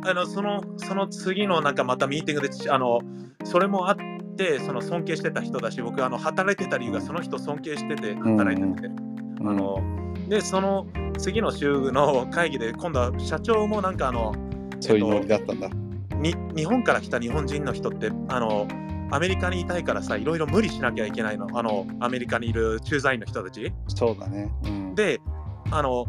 [0.05, 3.01] あのそのその次のなんかまたミーティングであの
[3.45, 3.97] それもあっ
[4.37, 10.87] てその尊敬してた人だし僕あの働いてた理由がその人尊敬してて働いてて、うんうん、あのでその
[11.19, 14.35] 次の週の会議で今度は社長もなんかあの
[14.81, 15.69] そういうノリだったんだ、
[16.17, 18.67] に日本から来た日本人の人ってあの
[19.11, 21.47] アメリカにいたいからさ、いろいろ無理しなきゃいけないの。
[21.53, 23.71] あの、アメリカにいる駐在員の人たち。
[23.89, 24.51] そうだね。
[24.65, 25.21] うん、で、
[25.71, 26.07] あの、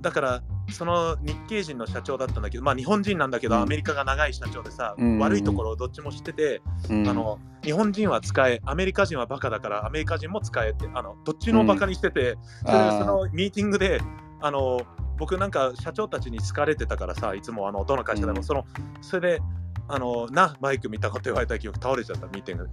[0.00, 6.60] だから、その日系人の社長だったんだけど、まあ日本人なんだけど、うん、アメリカが長い社長でさ、うん、悪いところをどっちも知ってて、
[6.90, 14.00] うん、あの、日本人は使え、アメリカ人はバカだから、アメリカ人も使えって、あの、どっちのバカにしてて、それそのミーティングで、
[14.40, 14.80] あの、
[15.18, 18.64] 僕なんか社長たちに好かれてたからさ、いつもあのどの会社でも、その、
[19.00, 19.42] それで、
[19.88, 22.68] あの、な、マイク見たこと言われた記憶倒れちゃった、ミーティング。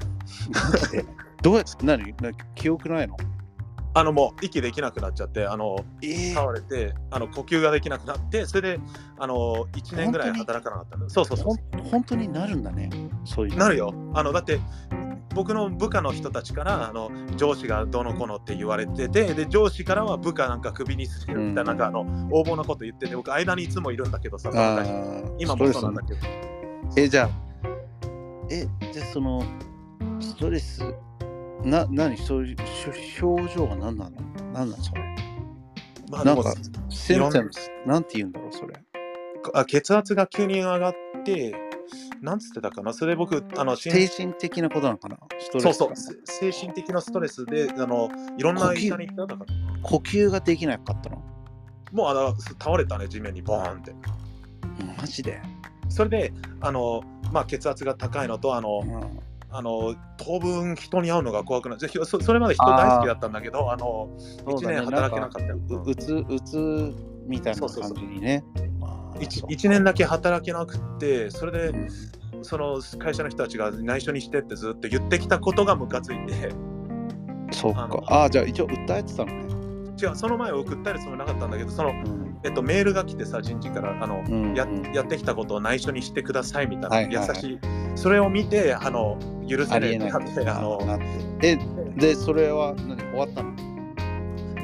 [1.41, 2.14] どうやって、何？
[2.56, 3.15] 記憶ないの？
[3.94, 8.80] あの、もう息できなくなっちゃって、あの、えー、倒れて、あの、呼吸ができなくなって、それで、
[9.18, 11.10] あの、1年ぐらい働かなかったの。
[11.10, 12.90] そうそうそう本当になるんだね。
[13.24, 13.57] そういう。
[13.57, 13.94] なるよ。
[14.14, 14.60] あの、だって、
[15.36, 24.52] 僕の部下の人たちからあの上司がどの子のって言われててで上司からは部下なんかクビにするみたいな,、なんかあの横暴なこと言ってて僕間にいつもいるんだけどさ
[25.40, 26.20] 今もそうなんだけど
[26.95, 27.30] え、じゃあ、
[28.52, 29.44] え、じゃあその、
[30.20, 30.84] ストレス、
[31.64, 32.57] な、何そういう
[33.22, 34.11] 表情は何なの？
[34.53, 35.02] 何なのそれ？
[36.10, 36.53] まあ、なんか、
[36.90, 37.99] センテンス、な。
[37.99, 38.76] んて言うんだろう、それ。
[39.53, 40.94] あ血圧が急に上がっ
[41.26, 41.56] て、
[42.22, 42.94] なんつってたかな？
[42.94, 45.18] それ僕、あの、精神的なことなのかな？
[45.52, 49.45] そうそう、精神的なストレスで、あの、いろんな医者に行ったかな？
[49.81, 51.22] 呼吸ができなかったの？
[51.91, 53.94] もうあの倒れたね、地面にボーンって。
[54.98, 55.41] マジで？
[55.90, 59.19] それであの、まあ、血圧が高いのとあの、うん、
[59.56, 64.10] あの当分人に会うのが怖くなってそそれまで人大好きだったんだけどあの
[64.46, 66.94] 1年働けなかったよ、うつうつ
[67.28, 68.44] みたいな感じにね。
[69.20, 71.68] 1, 1年だけ働けなくてそれで、
[72.34, 76.52] うん、その会社の人たちが内緒にしてってずっと言ってきたことがムカついて。
[77.52, 77.88] そうか。
[78.08, 79.62] ああじゃあ一応訴えてたのね
[80.02, 87.60] 違うその前を送ったりつもりなかったんだけどその、うんえっと、メールが来てさ、人事からあの、うんうん、ややってきたことを内緒にしてくださいみたいな、はいはいはい、優しい、
[87.95, 89.18] それを見て、あの
[89.48, 90.99] 許せないってなって、あの
[91.41, 91.57] え、
[91.95, 93.53] で、それは何終わったの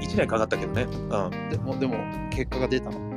[0.02, 0.84] ?1 年かかったけどね。
[0.84, 1.96] うん、でも、でも
[2.32, 3.10] 結果が出たの？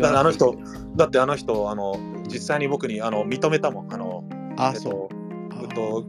[0.00, 0.56] だあの人、
[0.96, 1.96] だってあの人、あの
[2.26, 3.92] 実際に僕にあの認めたもん。
[3.92, 4.24] あの
[4.56, 5.62] あ、えっと、そう。
[5.62, 6.04] えっと、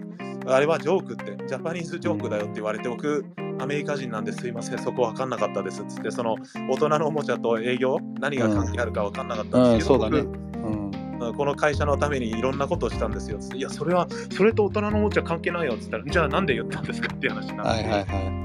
[0.45, 3.25] あれはジョークって、ジャパニーズジョークだよって言われて、僕、
[3.59, 6.35] アメリカ人なんですいません、そこ分かんなかったですっつって、その
[6.69, 13.39] 大人のおもちゃと営業、何が関係あるか分かんなかったんですけど、うんうんね、この会社のためにいろんなことをしたんですよ。
[13.55, 17.83] いや、それは、それと大人のおもちゃ関係ないよっつったら、じゃあなんで言ったんですかって話になって。
[17.83, 18.43] はいはいはい。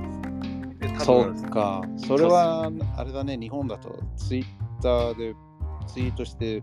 [1.00, 4.44] そうか、それはあれだね、日本だとツイッ
[4.82, 5.34] ターで
[5.86, 6.62] ツイートして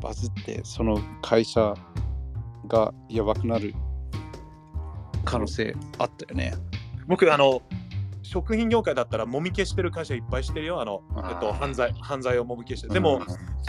[0.00, 1.74] バズって、その会社
[2.68, 3.74] がやばくなる
[5.26, 6.54] 可能性あったよね。
[7.06, 7.60] 僕、あの、
[8.22, 12.88] 食品業界だったらもみ消してる会社いっぱいしてるよ、あの、えっと、犯罪、犯罪をもみ消して。
[12.88, 13.20] でも、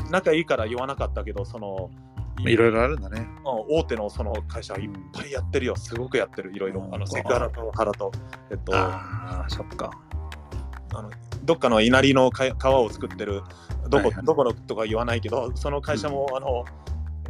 [0.09, 1.91] 仲いいから言わなかったけど、その、
[2.39, 3.27] いろいろあるんだね。
[3.43, 5.75] 大手のその会社いっぱいやってるよ。
[5.75, 6.51] すごくやってる。
[6.53, 6.87] いろいろ。
[6.91, 8.11] あのセクハラとハラと。
[8.51, 9.89] えっと、ああ、そっか。
[10.93, 11.09] あの
[11.43, 13.41] どっかの稲荷の川を作ってる、
[13.89, 16.65] どこ、はいはい、どこのとか言わないけど、その会社も、うん、あの、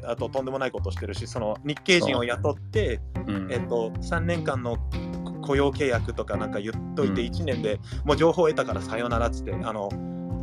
[0.08, 4.78] あととんでもないことしてるし、その日系人を雇って、うん、えっと、3年間の
[5.42, 9.90] 雇用契約とかなんか言っといて1年でもう情報を得たからさよならっつってあの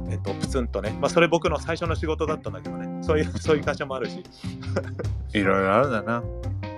[0.08, 0.96] えっとプツンとね。
[1.00, 3.02] まあそれ僕の最初の仕事だったんだけどね。
[3.02, 4.22] そういう そういう会社もあるし。
[5.34, 6.20] いろいろあるんだな、う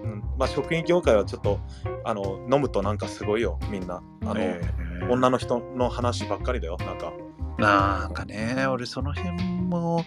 [0.06, 1.60] ん、まあ、食品業界はちょっと
[2.04, 3.58] あの飲むとなんかすごいよ。
[3.70, 4.02] みんな。
[4.22, 4.60] あの、え。
[4.82, 6.76] ー女の人の話ばっかりだよ。
[6.80, 7.12] なんか。
[7.58, 10.04] なんかね、俺その辺も、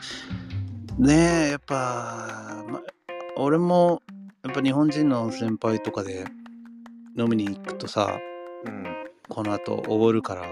[0.97, 2.81] ねえ、やっぱ、ま、
[3.37, 4.01] 俺も、
[4.43, 6.25] やっぱ日本人の先輩とかで
[7.17, 8.19] 飲みに行くとさ、
[8.65, 8.85] うん
[9.29, 10.43] この後おごるから、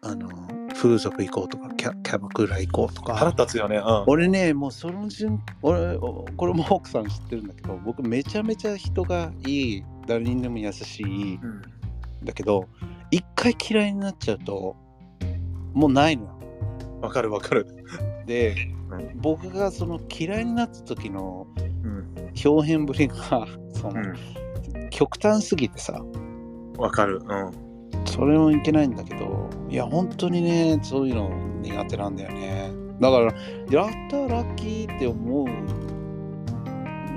[0.00, 0.30] あの、
[0.74, 3.42] 風俗行こうとか、キャキャバクラ行こうと腹か。
[3.42, 11.62] 立つよねうん俺ね、もうその順、俺、おこれも奥さん知ってるんだけど、僕めちゃめちゃ人がいい、誰にでも優しい、うん
[12.24, 12.66] だけど、
[13.10, 14.74] 一回嫌いになっちゃうと、
[15.74, 16.35] もうないのよ。
[17.00, 17.66] わかるわかる。
[18.26, 18.54] で、
[18.90, 22.06] うん僕がその嫌いになった時のうん。
[22.44, 23.14] 表現ぶりが
[23.72, 24.14] その、う
[24.90, 25.92] 極端すぎてさ。
[25.94, 27.20] んわかる。
[27.26, 27.50] うん。
[28.04, 32.70] それもいけないんだけどいや本当にねそういうの苦手なんだよね。
[33.00, 33.24] だから
[33.70, 35.46] やったラッキーって思う。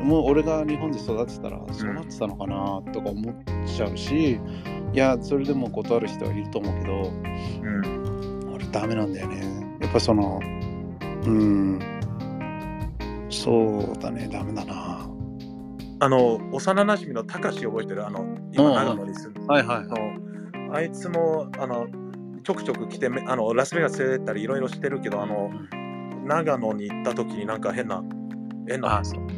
[0.03, 3.35] もう俺が日本で育ってたらそうなってたのかなとか思っ
[3.65, 4.37] ちゃうし、い
[4.93, 7.11] やそれでも断る人はいると思うけど
[7.63, 8.53] うん。
[8.53, 10.39] 俺ダメなんだよねやっぱその
[11.25, 11.79] うん
[13.29, 15.07] そうだねダメだな。
[16.01, 18.05] あの幼なじみのたかし覚えてる？
[18.05, 19.47] あの今長野に住んでる。
[19.47, 19.87] はいはい
[20.71, 21.87] あいつもあの
[22.43, 25.51] ちょくちょく来てめあのラスベガス連れてったりいろいろしてるけどあの
[26.25, 28.03] 長野に行った時になんか変な
[28.69, 28.81] 変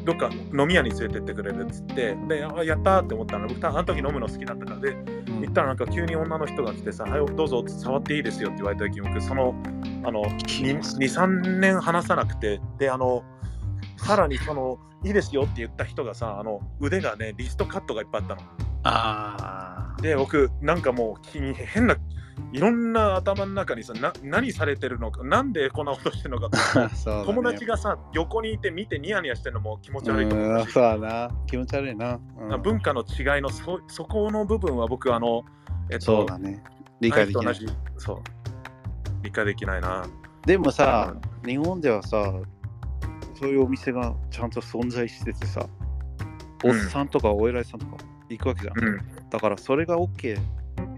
[0.03, 3.47] どっか飲み屋に連れてってくれるっつってであやったーって思ったの。
[3.47, 4.95] 僕あの時飲むの好きだったからで
[5.41, 9.55] 行ったらなんか急に女の人が来てさ「はいどうぞ触っていいですよ」って言われた時僕その
[10.03, 13.23] あの23年話さなくてであの
[13.97, 18.41] さらにその「いいですよ」って言った人がさあの腕がねリストカットがいっぱいあったの。
[18.83, 21.95] あで僕なんかもう気に変な
[22.53, 26.49] いろんな頭の中にさな何されてるのかなんでこんなことしてるのか
[26.79, 26.89] ね。
[27.25, 30.65] 友達がさ横にいて見てニヤニヤしてるのも気持ち悪いと思う。
[30.67, 31.29] そうだな。
[31.47, 32.61] 気持ち悪いな、うん。
[32.61, 35.43] 文化の違いのそそこの部分は僕あの
[35.89, 36.61] えっとそうだね。
[36.99, 37.55] 理解できない。
[37.97, 38.17] そう。
[39.23, 40.05] 理解できないな。
[40.45, 41.15] でもさ
[41.45, 42.33] 日本ではさ
[43.39, 45.67] そういうお店がちゃんと存在しててさ
[46.63, 47.97] おっさんとかお偉いさんとか
[48.29, 48.99] 行くわけじゃん、うん。
[49.29, 50.37] だからそれが OK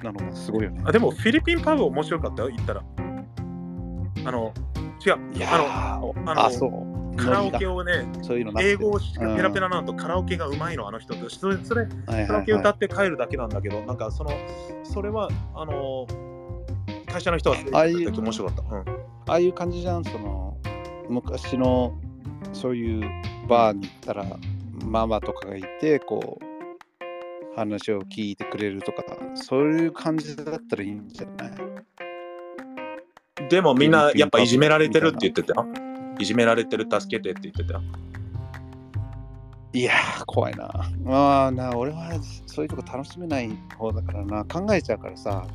[0.04, 0.82] なのもすごいよね。
[0.86, 2.84] あでもフィリピンパブ面白かったよ行ったら。
[4.26, 4.54] あの
[5.06, 5.14] 違う。
[5.50, 5.58] あ
[5.98, 6.94] のあのあそう。
[7.16, 11.30] カラオケををねそういうの英語をしペラペラなんとカラオケがうまいのあの人と。
[11.30, 14.32] それそれカラオケ歌はって帰るだけなんだけど、なんかその、
[14.84, 16.08] それは、あの、
[17.08, 18.76] 会社の人はああいう時面白かった。
[18.76, 18.82] うん。
[18.82, 18.84] い、
[19.28, 20.58] ああいう感じじゃんその
[21.10, 21.94] 昔の
[22.54, 23.02] そういう
[23.48, 24.26] バーに行ったら
[24.84, 26.53] ママとかがいてこう
[27.56, 29.04] 話を聞いてくれるとか
[29.36, 31.52] そういう感じだったらいいんじゃない？
[33.50, 35.68] でもみんなやっぱいじめられてるって言ってたよ。
[36.20, 37.82] いじめられてる、助けてって言ってたよ。
[39.74, 40.70] いやー、怖いな。
[41.04, 42.12] まあな、俺は
[42.46, 45.48] そういうとこ楽しめない方だからな、考えちゃうからさ、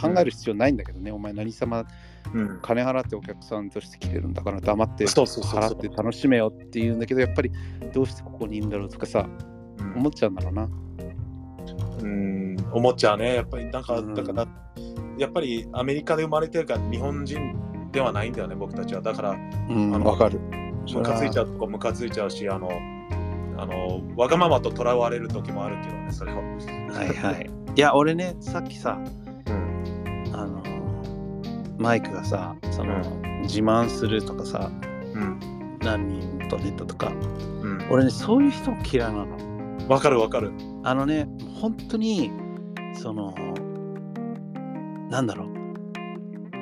[0.00, 1.84] 考える必要ないんだけどね、お前何様
[2.32, 2.60] うん。
[2.62, 7.50] 金払ってお客さんとして来てるんだから黙って払って楽しめよって言うんだけど、やっぱり
[7.92, 9.26] どうしてここにいるんだろうとかさ、
[9.78, 10.68] うん思っちゃうんだろうな。
[12.02, 13.34] うん、思っちゃうね。
[13.34, 14.46] やっぱり、なんか、うんだから、
[15.18, 19.02] やっぱりアメリカで生まれてるから日本人ではないんだよね、僕たちは。
[19.02, 20.40] だから、うん、あのわかる。
[20.94, 22.70] ムカついちゃうとこムカついちゃうし、あの、
[23.58, 26.36] あのわがままととらわれる時もあるけどね、それを。
[26.36, 26.42] は
[27.04, 27.50] いはい。
[27.76, 28.98] いや、俺ね、さっきさ、
[29.46, 30.34] うん。
[30.34, 30.62] あの、
[31.78, 32.98] マイクがさ、その、
[33.42, 34.70] 自慢するとかさ、
[35.14, 35.78] うん。
[35.82, 37.12] 何人とネットとか、
[37.62, 37.86] うん。
[37.90, 39.88] 俺ね、そういう人嫌いなの。
[39.88, 40.52] わかるわかる。
[40.82, 41.28] あのね、
[41.60, 42.30] 本当に、
[42.94, 43.34] その、
[45.10, 45.48] なんだろう、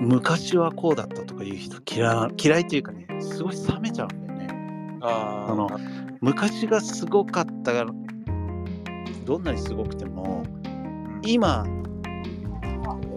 [0.01, 4.99] 昔はこうだったとかいう人嫌嫌いっていうかね、すごい冷めちゃうんだよね。
[5.03, 5.69] ああの
[6.21, 7.91] 昔がすごかったから、
[9.25, 10.43] どんなにすごくても、
[11.25, 11.65] 今、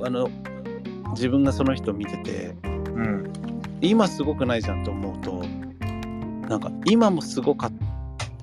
[0.03, 0.29] あの、
[1.11, 2.67] 自分がその人を見てて、う
[3.01, 3.33] ん。
[3.81, 5.43] 今すごくないじゃんと思うと、
[6.47, 7.71] なんか今もすごかっ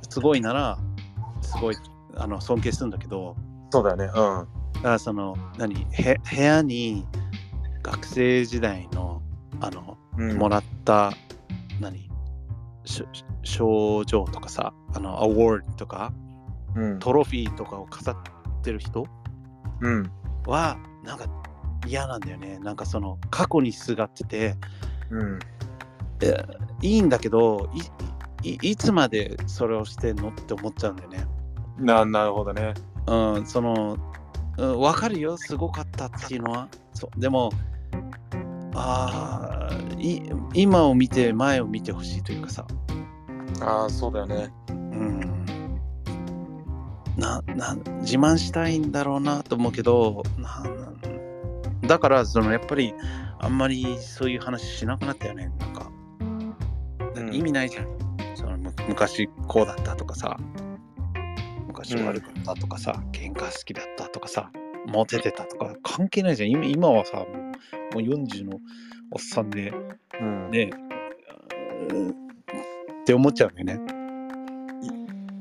[0.09, 0.79] すごいなら、
[1.43, 1.77] すごい
[2.19, 3.37] あの尊敬するんだけど、
[3.71, 4.05] そうだよね。
[4.07, 4.13] うん。
[4.13, 4.47] だか
[4.83, 5.87] らその何？
[5.93, 7.07] へ部屋に
[7.83, 9.23] 学生時代の
[9.61, 11.13] あの、うんもらった
[11.81, 12.09] 何？
[12.85, 13.05] し
[13.43, 16.13] 賞状とかさあのアワードとか
[16.75, 16.99] うん。
[16.99, 18.17] トロフィーとかを飾っ
[18.63, 19.07] てる人？
[19.81, 20.11] うん。
[20.47, 21.27] はなんか
[21.87, 24.55] 嫌なんだよねなんかその過去にすがってて
[25.11, 25.39] うん。
[26.23, 26.45] え
[26.83, 27.71] いいんだけど
[28.43, 30.31] いいいつまでそれをしてんの？
[30.31, 31.27] って思っちゃうんだよね
[31.79, 32.75] ななるほどね。
[33.07, 33.97] うん、その、
[34.59, 36.69] うん、分かるよ、すごかったっていうのは。
[36.95, 37.51] そうでも、
[38.75, 40.23] ああ、い
[40.55, 42.67] 今を見て、前を見てほしいというかさ。
[43.61, 44.51] ああ、そうだよね。
[44.71, 45.29] うん。
[47.19, 50.65] なな自慢したいんだろうなと思うけどな
[51.87, 52.95] だからそのやっぱり
[53.41, 55.91] あんまりそういう話しなくなったよねなんか
[57.17, 57.89] うん意味ないじゃん、
[58.37, 60.39] そのむ昔こうだったとかさ
[61.79, 64.51] 昔悪かったとかさ、喧嘩好きだったとかさ
[64.87, 66.51] モテてたとか関係ないじゃん。
[66.51, 68.59] 今今はさもうもう40の
[69.11, 69.73] おっさんで
[70.21, 70.51] うん。
[70.51, 70.71] ね
[71.91, 72.13] うんっ
[73.05, 73.81] て思っちゃうよね。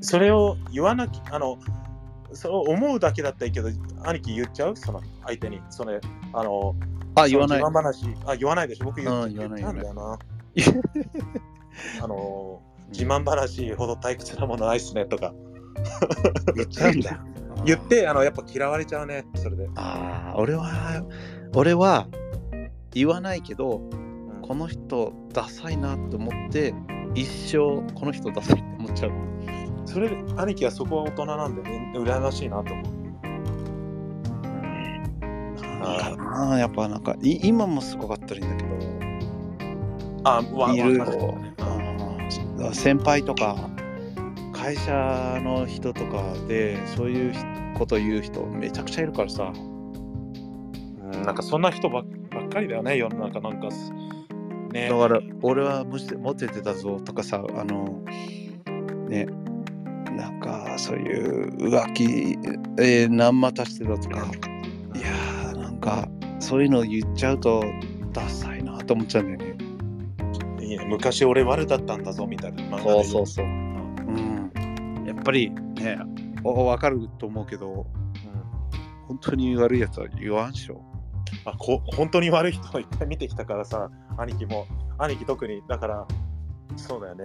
[0.02, 1.58] それを言わなきあの
[2.34, 3.70] そう思うだけだったらいいけど
[4.04, 4.76] 兄貴言っちゃう？
[4.76, 5.60] その相手に。
[5.70, 6.00] それ
[6.34, 6.76] あの
[7.16, 7.62] あ言わない。
[7.62, 8.06] 話。
[8.26, 8.86] あ言わないでしょ？
[8.86, 10.20] 僕言っ言ったんだよな。
[12.02, 15.34] あの自慢話ほど退屈なものないっすねとか
[16.56, 17.12] 言っちゃうんだ。
[17.12, 17.18] よ
[17.66, 21.04] 言ってあのやっぱ嫌われちゃうねそれで、ああ俺は
[21.56, 22.08] 俺は
[22.92, 24.42] 言わないけどうん。
[24.42, 26.74] この人ダサいなと思って
[27.16, 29.12] 一生この人ダサいって思っちゃう。
[29.86, 32.98] それで兄貴はそこは大人なんでね羨ましいなと思う。
[35.80, 38.68] なんかなやっぱなんかい今もすごかったらいいんだけ
[40.24, 41.20] あわどいるわかる
[42.60, 43.70] うん先輩とか
[44.60, 47.34] 会社の人とかでそういう
[47.78, 49.54] こと言う人めちゃくちゃいるからさ。
[49.54, 51.12] うん。
[51.24, 52.04] なんかそんな人ばっ
[52.50, 53.70] かりだよね世の中なんか。
[53.72, 53.92] す
[54.74, 54.90] ね。
[54.90, 58.04] だから俺はモテてたぞとかさあの
[59.08, 59.28] ね。
[60.18, 62.04] なんかそういう浮気、
[62.82, 64.18] えー、何股してたとか。
[64.96, 66.10] いやーなんか
[66.40, 67.64] そういうの言っちゃうと
[68.12, 69.66] ダサいなと思っちゃうんだよね。
[70.60, 70.86] いいね。
[70.86, 73.04] 昔俺悪だったんだぞみたいなそう。
[73.04, 73.67] そううんや
[75.18, 76.00] っぱりね
[76.44, 77.86] お分かると思うけどうん。
[79.08, 80.82] 本当に悪いやつは言わんっしょ。
[81.46, 84.68] あこ本当に悪い人をいっぱい見てきたからさ兄貴も。
[85.00, 86.08] 兄貴特にだから
[86.76, 87.24] そうだよね、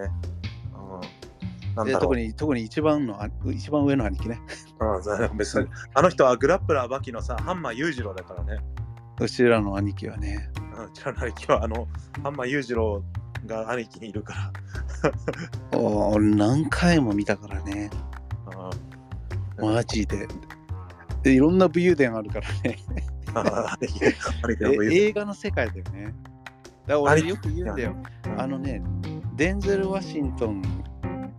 [0.75, 4.41] うん、なんでだ特に特に一番のあ一番上の兄貴ね。
[4.79, 8.59] うん別にあの人はグラップラーバキのさハンマー裕次郎だからね、
[9.21, 10.51] うちらの兄貴はね。
[10.87, 11.89] うちらの兄貴はあの
[12.23, 13.03] ハンマー裕次郎
[13.47, 14.53] が兄貴にいるから。
[14.91, 14.92] お
[15.73, 17.91] 俺何回も見たからね。
[19.59, 19.75] うん。
[19.75, 20.29] マジで。
[21.23, 22.79] でいろんな武勇伝あるからね。
[23.35, 23.79] あ
[24.91, 26.15] 映画の世界だよね。
[26.87, 27.95] だから俺よく言うんだよ。
[28.37, 28.83] あのね
[29.37, 30.63] デンゼル・ワシントン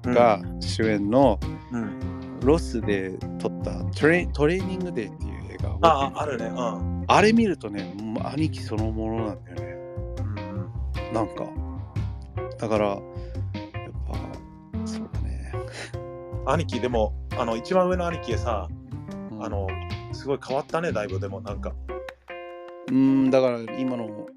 [0.04, 1.40] が主演の
[1.72, 2.00] うん。
[2.42, 5.78] ロスで撮ったトレトレーニングデーっていう映画。
[5.82, 6.48] あああるね。
[6.48, 7.04] うん。
[7.08, 7.96] あれ見るとね
[8.34, 9.78] 兄貴そのものなんだよね。
[10.18, 11.14] うん。
[11.14, 11.46] なんか
[12.60, 13.00] だから
[16.46, 18.68] 兄貴でもあの一番上の兄貴さ
[19.32, 19.44] うん。
[19.44, 19.68] あの
[20.12, 21.74] すごい変わったねだいぶでもなんか。
[22.92, 24.28] うんだから今の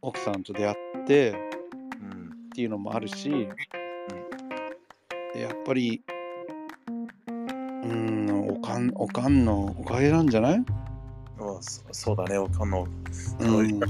[0.00, 2.30] 奥さんと出会ってうん。
[2.46, 3.48] っていうのもあるし、
[5.34, 6.02] やっぱり
[7.84, 10.64] うんおかんおかんのおかげなんじゃない、うん
[11.62, 12.86] そそうだねおあの。
[13.40, 13.80] うん、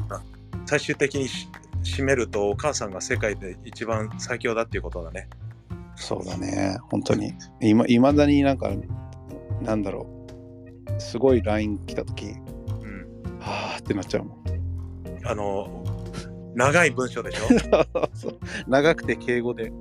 [0.67, 1.49] 最終的にし
[1.83, 5.29] 締めるとお母さんが世界で一番最強だっていうことだね。
[6.01, 6.79] そうだね。
[6.91, 7.35] 本当に。
[7.61, 8.71] いま未だになんか
[9.63, 10.07] なんだろ
[10.97, 11.01] う。
[11.01, 12.27] すごい LINE 来た時。
[12.27, 14.41] うん、はあってなっちゃうもん。
[15.25, 15.85] あの
[16.55, 17.45] 長い文章でしょ？
[18.15, 18.39] そう。
[18.67, 19.73] 長くて敬語で。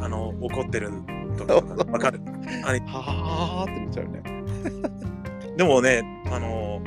[0.00, 0.90] あの怒ってる
[1.36, 2.20] 時とかわかる？
[2.64, 4.22] 兄はあってなっちゃうね。
[5.56, 6.80] でもねあの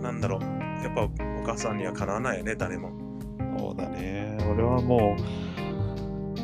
[0.00, 0.42] なんだろう。
[0.84, 1.10] やっぱお
[1.44, 2.90] 母さんにはかなわないよね誰も。
[3.58, 4.38] そうだね。
[4.50, 5.22] 俺はもう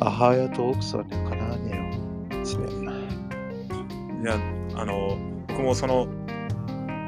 [0.05, 1.93] 母親と奥さんにはかなわね
[2.31, 2.67] えよですね
[4.23, 4.39] いや
[4.75, 5.17] あの
[5.49, 6.09] 僕もその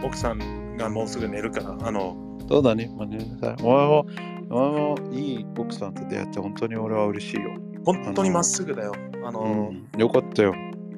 [0.04, 2.16] 奥さんがもうすぐ寝るからあの
[2.48, 4.06] そうだね、まあね、さお前も、
[4.50, 7.56] お前もいい奥さんと出会って本当に俺は嬉しいよ。
[7.84, 8.92] 本当にまっすぐだよ。
[9.24, 10.54] あの、うん、よかったよ。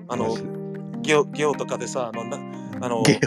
[0.08, 0.36] あの
[1.02, 2.38] ゲオゲオとかでさあのな
[2.80, 3.20] あのゲ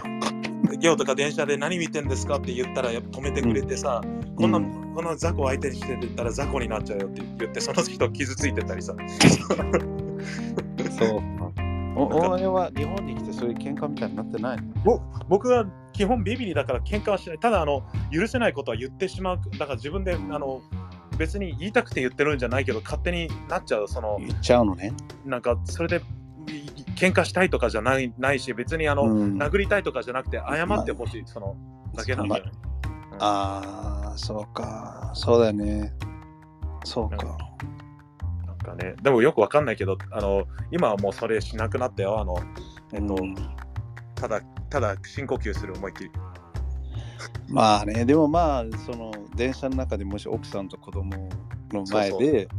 [0.80, 4.02] ゲオとか電車で何見てんですかって言ったらやっぱ止めてくれてさ、
[4.38, 4.62] こんな、う
[4.96, 8.94] この雑魚相手にしてたら雑魚になっちゃうよって言ってその人傷ついてたりさ。
[10.98, 11.22] そう。
[11.96, 14.64] おお前は日本に来てそういう喧嘩みたいになってないの？
[14.84, 17.40] ぼ僕は基本ビビリだから喧嘩はしない。
[17.40, 19.40] ただあの許せないことは言ってしまう。
[19.58, 20.62] だから自分であの
[21.18, 24.94] 別に言いたくて言ってるんじゃないけど勝手になっちゃうその言っちゃうのね。
[25.26, 26.02] なんかそれでい
[26.96, 29.38] 喧嘩したいとかじゃないないし別にあの、うん。
[29.38, 31.58] 殴りたいとかじゃなくて謝ってほしいその
[31.96, 32.52] だけなんだよね。
[33.20, 35.12] ああ、そうか。
[35.16, 35.94] そうだよね。
[36.84, 37.38] そうか。
[38.46, 42.20] なんかね、でもよくわかんないけど、あの今はもうそれしなくなったよ。
[42.20, 42.38] あの
[42.94, 43.36] えっと、うん
[44.16, 46.12] ただ、ただ深呼吸する思いっきり。
[47.48, 51.30] まあね、でもまあ、その電車の中でもし奥さんと子供
[51.72, 52.50] の前で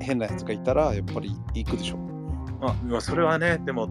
[0.00, 1.98] 変なやつがいたら、やっぱり行くでしょ。
[2.60, 3.88] あまあそれはね、でも、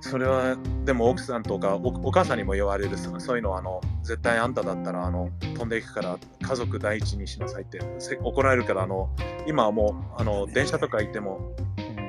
[0.00, 9.10] それは、でも奥さんとかおお母さんにも言われるさそういうのはあの、絶対あんただったらあの飛んでいくから家族第一にしなさいってせ怒られるから、あの
[9.46, 11.56] 今はもうあの電車とか行っても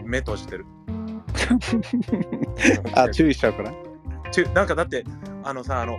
[0.06, 0.66] 目閉じてる。
[2.96, 3.74] あ、注意しちゃうから？
[4.32, 5.04] ちゅなんかだって、
[5.44, 5.98] あのさ、あの、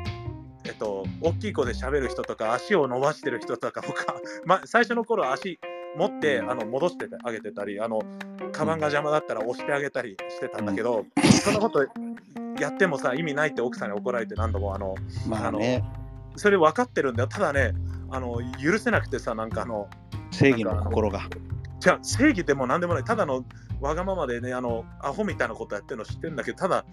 [0.64, 4.14] えっと、大きい声で喋る人とか、足を伸ばしてる人とか、僕は、
[4.44, 5.58] ま、最初の頃足
[5.96, 8.00] 持ってあの戻してあげてたり、あの、
[8.52, 11.04] カバンが邪魔だったら押してあげたりしてたんだけど、
[11.42, 11.86] そんなこと
[12.58, 14.94] やってもさ、意味ないって奥さんに怒られて何度も、あの、
[15.28, 15.84] まあね、
[16.36, 17.28] それ分かってるんだよ。
[17.28, 17.72] ただね、
[18.10, 19.88] あの、許せなくてさ、なんかあの、
[20.30, 21.20] 正義の心が。
[21.80, 23.44] じゃあ正義でも何でもない、ただの
[23.80, 26.84] わがままでね、あの、アホみたいなことやってるの知ってるんだけど、ただ、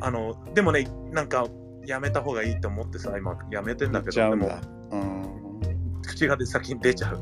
[0.00, 1.46] あの、でもね、なんか、
[1.84, 4.50] やめた方がいいと思ってさ、今、やめてんだけど、でも
[4.90, 5.62] うん。
[6.02, 7.20] 口が出先に出ちゃう。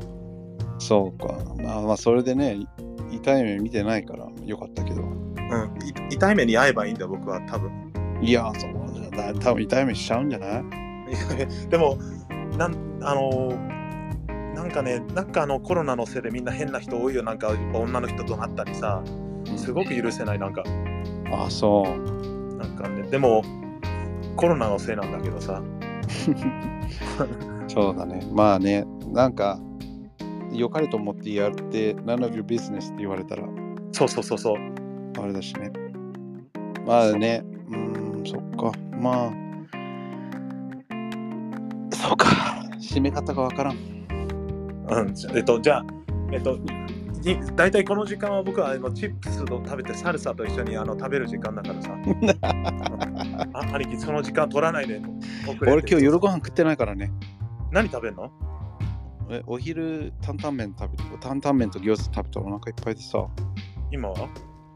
[0.79, 1.37] そうか。
[1.61, 2.67] まあまあ、それでね、い
[3.17, 5.01] 痛い目見てないからよかったけど。
[5.01, 5.07] うん、
[6.09, 7.71] い痛い目に遭えばいいんだよ、僕は多分。
[8.21, 9.33] いや、そうだ。
[9.35, 10.63] 多分痛い目しちゃうんじゃない？
[11.69, 11.97] でも、
[12.57, 13.53] なん、あの
[14.55, 19.01] なんかね、なんかあのコロナのせいでみんな変な人多いよ、なんか女の人となったりさ、
[19.55, 20.63] すごく許せない、なんか、
[21.31, 22.55] ああ、そう。
[22.57, 23.43] なんかね、でも、
[24.35, 25.61] コロナのせいなんだけどさ、
[27.67, 28.21] そうだね。
[28.33, 29.59] まあね、なんか、
[30.57, 33.47] 良かれと思ってやって、none of your business って言われたら、
[33.91, 34.57] そうそうそうそう、
[35.21, 35.71] あれだしね。
[36.85, 38.71] まあね、うーん、そっか。
[38.99, 39.31] まあ、
[41.95, 42.27] そうか。
[42.79, 43.75] 締め方がわからん。
[43.75, 45.85] うん、えっと、じゃあ、
[46.31, 46.57] えっと、
[47.21, 51.91] に大体この時間は僕はあのチップスを食べてサルサと一緒にあの食べる時間だからさ。
[53.53, 55.01] あ兄貴、その時間取らないで。
[55.61, 57.11] 俺今日夜ご飯食ってないからね。
[57.71, 58.31] 何食べるの？
[59.29, 63.25] えお昼、担々麺食べて、担々麺と餃子食べたらお腹いっぱいでさ、
[63.91, 64.29] 今は？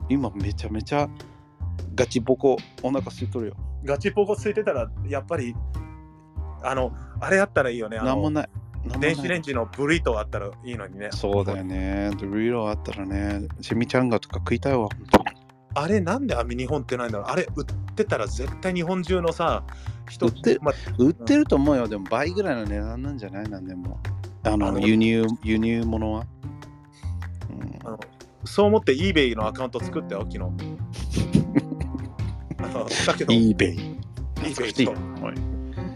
[0.10, 1.08] 今めちゃめちゃ
[1.96, 3.54] ガチボコお腹空いとるよ。
[3.86, 5.56] ガチポコついてたら、やっぱり、
[6.64, 7.98] あの、あれあったらいいよね。
[7.98, 8.50] なんもない。
[8.86, 11.10] なんもない電子レンジのブリートあったらいいのにね。
[11.12, 12.12] そうだよね。
[12.20, 15.26] ドリロあったらね、チミチャンガとか食いたいわ、本当に。
[15.74, 17.66] あれなんであ日本ってないんだろうあれ売っ
[17.96, 19.64] てたら絶対日本中のさ、
[20.10, 21.88] 人売ってまあ売ってると思うよ。
[21.88, 23.44] でも倍ぐらいの値段なんじゃない？
[23.48, 23.98] なんでも。
[24.44, 26.26] あの、輸入、輸入物は？
[27.50, 28.00] うんあの
[28.44, 30.40] そう思って eBay のアカウント作ってよ、昨日。
[32.58, 33.98] あのだけど、eBay。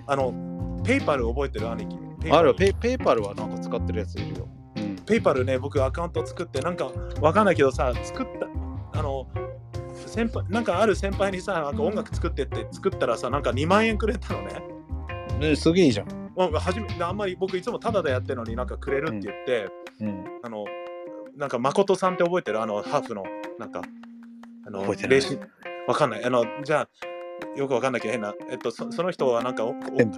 [0.05, 1.69] あの、 PayPal 覚えてる？
[1.71, 2.31] 兄貴。
[2.31, 4.47] あるペイ PayPal はなんか使ってるやついるよ。
[4.77, 4.95] うん。
[4.97, 6.91] PayPal ね、僕アカウント作って、なんか
[7.21, 8.25] わかんないけどさ、作っ
[8.93, 9.27] た、あの、
[10.07, 14.63] 先輩、なんかある先輩にさ、なんか音楽作ってって作ったらさ、なんか2万円くれたのね。
[15.39, 16.24] ねすげえじゃん。
[16.35, 19.69] 初めあんまり僕いつもタダでやってるのになんかくれるって言って、
[20.01, 20.25] うん。
[20.43, 20.65] あの、
[21.37, 22.61] なんか誠さんって覚えてる？
[22.61, 23.23] あの、ハーフの、
[23.59, 23.81] なんか、
[24.65, 25.39] あの、覚えて
[25.87, 26.23] わかんない。
[26.23, 26.89] あの、じゃあ、
[27.57, 29.63] よくわかんないけど変な、えっと、そその人はなんか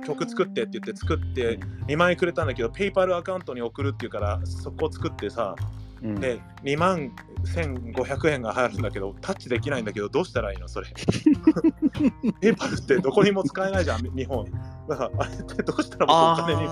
[0.06, 5.56] 曲作ってって言って作って2万円くれたんだけど、ペイパルアカウントに送るっていうから、そこを作ってさ、
[6.04, 7.12] うん、で、2万
[7.44, 10.68] 1500円が入るんだけど、タッチできないんだけど、どうしたらいいの？
[10.68, 10.88] それ。
[12.42, 14.46] ペイパルってどこにも使えないじゃん、日本。
[14.88, 16.68] だから、あれってどうしたら僕お金に？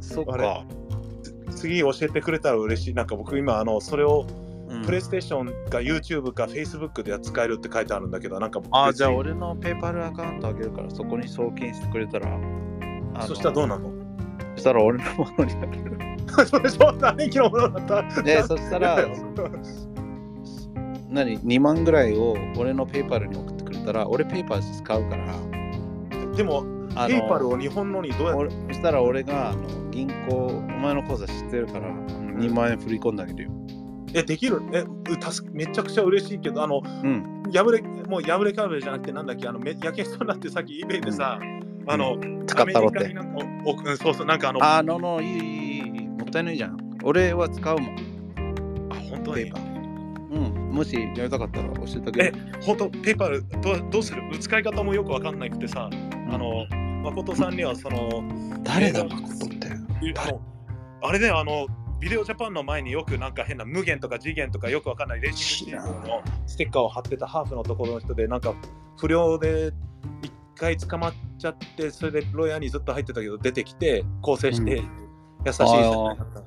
[0.00, 0.64] そっあか。
[1.50, 2.94] 次教えてくれたら嬉しい。
[2.94, 4.26] なんか僕今、あの、それを
[4.68, 12.36] うんプレイステーションか YouTube か Facebook で使えるって書いてあるんだけど、なんかあじゃあ俺のペーパルアカウントあげるからそこに送金してくれたら。
[13.26, 13.90] そしたらどうなの？
[13.90, 14.05] そ
[14.56, 16.46] したら俺のものになる。
[16.46, 18.22] それそんな兄貴のものだった。
[18.22, 18.98] で、そしたら、
[21.10, 25.26] 何 ?2 万ぐらいを俺のペーパルに送ってくれたら、俺ペーパル使うから、
[26.36, 26.64] でも、
[27.06, 33.50] ペイパルを日本のにどうやっそしたら俺があの銀行、お前の口座知ってるから、2万円振り込んであげるよ。
[34.14, 34.60] え、できる？
[34.72, 37.42] え、うたすめちゃくちゃ嬉しいけど、あの、うん。
[37.52, 41.38] 破れ、もう破れかぶれじゃなくて、なんだっけ、あの、めやけそうになってさっき eBay でさ、
[41.86, 43.14] あの、使ったろって。
[44.02, 44.64] そうそう、なんかあの。
[44.64, 46.76] あの、のいい、いい、もったいないじゃん。
[47.02, 48.88] 俺は使うもん。
[48.90, 49.52] あ、本当に。
[50.30, 52.34] うん、もしやりたかったら教えてあげる。
[52.36, 55.88] え、本当ペーパーどどうする使い方もよくわかんないくてさ、
[56.30, 56.66] あの、
[57.02, 58.24] 誠さんにはその。
[58.64, 59.68] 誰だ、誠って。
[61.02, 61.66] あれだよ、あの、
[62.00, 68.54] ビデオジャパンの前によくなんか変な無限とか次元とかよくわかんないレジのステッカーを貼ってたハーフのところの人でなんか
[68.98, 69.72] 不良で
[70.56, 75.06] 回捕まっちゃって、それでロイヤーにずっと入ってたけど、出てきて、更生して、うん
[75.44, 76.42] 優しい人になった。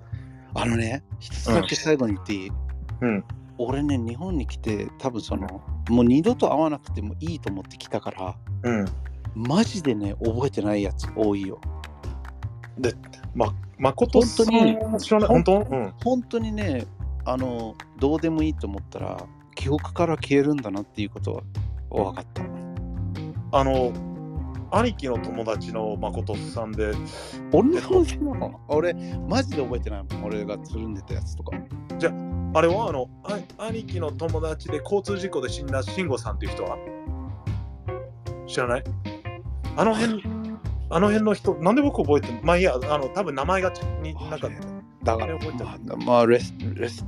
[0.61, 2.51] あのね、一つだけ最後に言っていい、
[2.99, 3.23] うん。
[3.57, 8.85] 俺ね、日本に来て、多分その、もう二度と会わなくてもいいと思って来たから、うん。
[9.35, 11.61] マジでね、覚えてないやつ多いよ。
[13.33, 15.27] ま、誠さん本当に。
[15.27, 15.59] 本当？
[15.59, 15.93] うん。
[16.03, 16.85] 本当にね、
[17.23, 19.25] あの、どうでもいいと思ったら、
[19.55, 21.43] 記憶から消えるんだなっていうことは
[21.89, 22.43] 分かった。
[23.51, 23.91] あの、
[24.71, 26.91] 兄貴の友達の誠さんで、
[27.51, 28.59] 俺の友達の？
[28.67, 28.93] 俺、
[29.27, 30.23] マジで覚えてないもん。
[30.25, 31.57] 俺がつるんでたやつとか。
[32.53, 32.89] あれは？
[32.89, 36.77] あの、あ兄貴の友達で交通事故で死んだ慎吾さんっていう人は？
[38.47, 38.83] 知らない？
[39.75, 40.23] あの辺、
[40.91, 44.49] あの辺の人、なんで僕覚えてるまあいいや、あの、多分名前がちになんか、
[45.03, 45.65] だから、覚えてる。
[45.65, 47.05] まあ、まあ、レス、レス、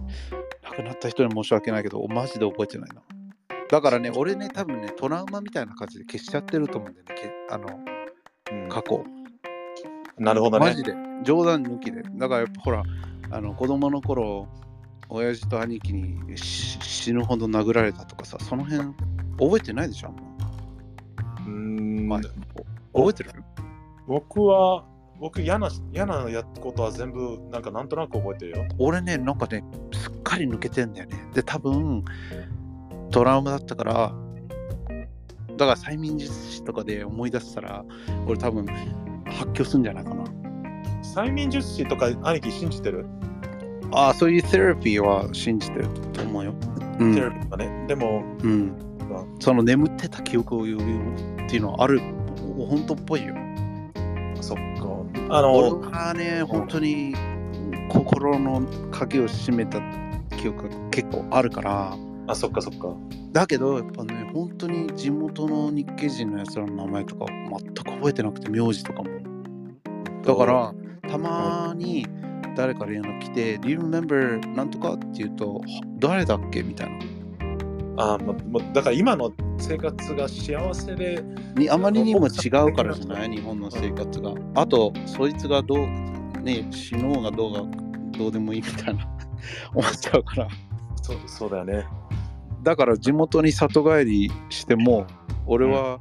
[0.63, 3.01] 亡くなった人に申し訳ないけど、マジで覚えてないな。
[3.71, 7.67] だからね、俺ね、多分ね、トラウマみたいな感じで消しちゃってると思うんだよね、けあの、
[8.51, 9.05] うん過去。
[10.19, 10.65] なるほどね。
[10.65, 10.93] マジで、
[11.23, 12.03] 冗談抜きで。
[12.03, 12.83] だからやっぱほら、
[13.31, 14.49] あの子供の頃、
[15.07, 18.89] 親父と兄貴にし死ぬほど殴られたとかさ、その辺、
[19.39, 20.21] 覚えてないでしょ、あんま。
[21.45, 22.19] うーんまあ
[22.93, 23.31] 覚えてる？
[24.05, 24.85] 僕は、
[25.17, 28.65] 僕嫌な、嫌なやことは全部、なんかなんとなく覚えてるよ。
[28.79, 31.15] 俺ね、なんかね、すっかり抜けてんだよね。
[31.33, 32.03] で、多分、
[33.11, 34.13] トラウマだったから、
[35.57, 37.85] だから催眠術師とかで思い出したら、
[38.25, 38.65] 俺多分、
[39.25, 40.23] 発狂するんじゃないかな。
[41.03, 43.05] 催眠術師とか兄貴信じてる、
[43.91, 46.53] ああ、そういうセラピーは信じてると思うよ。
[46.99, 47.85] うんテレビとかね。
[47.87, 48.73] でも、うん、
[49.39, 51.99] その眠ってた記憶を呼ぶっていうのはある、
[52.57, 53.35] 本当っぽいよ。
[54.39, 54.91] そっか。
[55.29, 57.13] あ俺の、はね、本当に
[57.89, 59.79] 心の鍵を閉めた
[60.37, 62.95] 記憶が結構あるから、あ、そっかそっか。
[63.31, 69.09] だけど、やっぱね、本当に地元の日系人のやつらの名前とか全く覚えてなくて、名字とかも。
[70.23, 70.73] だから、
[71.09, 72.07] たまに
[72.55, 75.61] 誰か連絡来て、Do you remember なんとかって言うと、は
[75.99, 76.99] 誰だっけみたいな。
[77.97, 81.23] あままだから今の生活が幸せで、
[81.55, 83.29] にあまりにも違うからじゃない？
[83.29, 84.33] 日本の生活が。
[84.55, 87.63] あと、そいつがどう、ね、死のうがどうが
[88.17, 89.07] どうでもいいみたいな
[89.73, 90.47] 思っちゃうから。
[91.01, 91.85] そうそうだよね。
[92.63, 95.07] だから地元に里帰りしても、
[95.45, 95.99] 俺は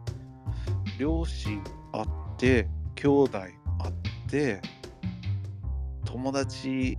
[0.99, 1.63] 両親
[1.93, 2.07] 会っ
[2.37, 3.53] て、兄弟会っ
[4.29, 4.61] て、
[6.05, 6.99] 友達、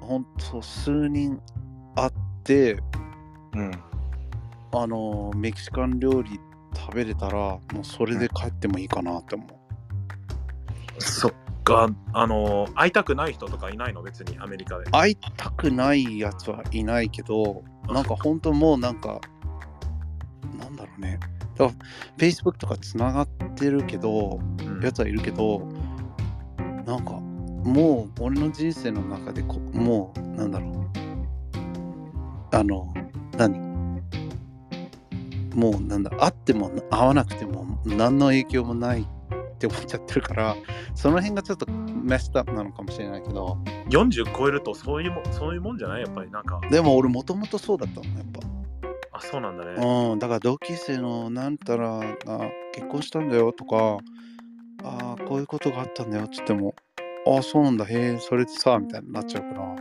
[0.00, 1.40] ほんと数人
[1.96, 2.12] 会っ
[2.44, 2.78] て、
[3.54, 3.70] うん。
[4.72, 6.38] あの、メキシカン料理
[6.76, 11.02] 食べれたら、もうそれで帰ってもいいかなって思う。
[11.02, 11.32] そっ
[11.64, 11.90] か。
[12.12, 14.02] あの、会いたくない人とかいないの？
[14.02, 14.84] 別にアメリカで。
[14.90, 19.20] 会いたくないやつはいないけど、なんか本当もうなんか、
[20.58, 21.18] なんだろうね。
[21.56, 21.78] だから
[22.18, 25.66] Facebook とかつながってるけど、うんやつはいるけど、
[26.86, 30.74] なんかもう俺の人生の中でこ、もうなんだろう。
[32.56, 32.92] あの、
[33.36, 33.64] 何？
[35.54, 39.06] もうなんだ、会っても会わなくても何の影響もない
[39.54, 40.56] って思っちゃってるから、
[40.94, 43.56] その辺がちょっとメストアップなのかもしれないけど、
[43.88, 46.02] 40超えるとそういうもそういうもんじゃない？
[46.02, 46.60] やっぱりなんか。
[46.70, 48.40] でも俺もともとそうだったのやっぱ。
[49.12, 49.72] あ、そうなんだね。
[50.12, 53.98] うん、だから同級生のなんたらが結婚したんだよとか、
[54.82, 56.74] ああ、こういうことがあったんだよって言っても、
[57.26, 59.76] ああ、そうなんだ、へえ、それでさ、みたいになっちゃうから、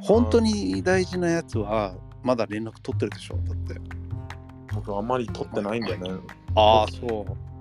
[0.00, 3.80] 本当に大事なやつはまだ連絡取ってるでしょ、だって。
[4.74, 6.10] 僕あんまり取ってないんだよね。
[6.54, 7.51] ああ、そう。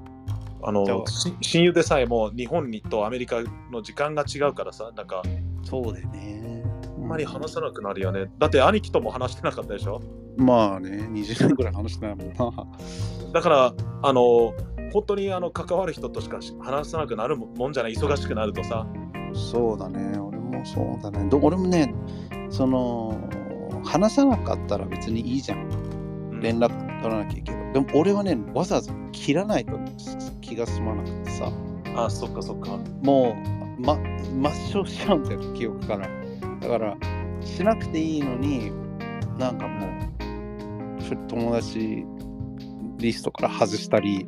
[0.64, 5.24] あの、し親友でさえも日本にとアメリカの時間が違うからさ、なんか
[5.64, 6.64] そうだよね。
[6.98, 8.32] あんまり話さなくなるよね。
[8.38, 10.02] だって兄貴とも話してなかったでしょ？
[10.38, 12.68] まあね、20年ぐらい話してないもんな。
[13.34, 14.54] だから、あの、
[14.94, 18.88] 本当にあの関わる人としか話さなくなるもんじゃない、忙しくなるとさ。
[19.34, 21.28] そうだね、俺もそうだね。
[21.30, 21.94] ど俺もね、
[22.50, 23.18] その、
[23.84, 25.60] 話さなかったら別にいいじゃん。
[25.66, 25.92] うん
[26.42, 26.70] 連絡
[27.04, 27.58] 取らなきゃいいけど。
[27.74, 29.78] でも俺はね、わざわざ切らないと
[30.52, 31.50] 気が済まなくてさ、
[31.96, 32.78] あ、そっかそっか。
[33.02, 33.38] も
[33.80, 36.10] う、ま、抹消しちゃうんだよ、記憶から。
[36.60, 36.98] だから、
[37.40, 38.70] しなくていいのに、
[39.40, 39.88] なんかも
[41.00, 42.06] う、ふ友達
[42.98, 44.28] リストから外したり、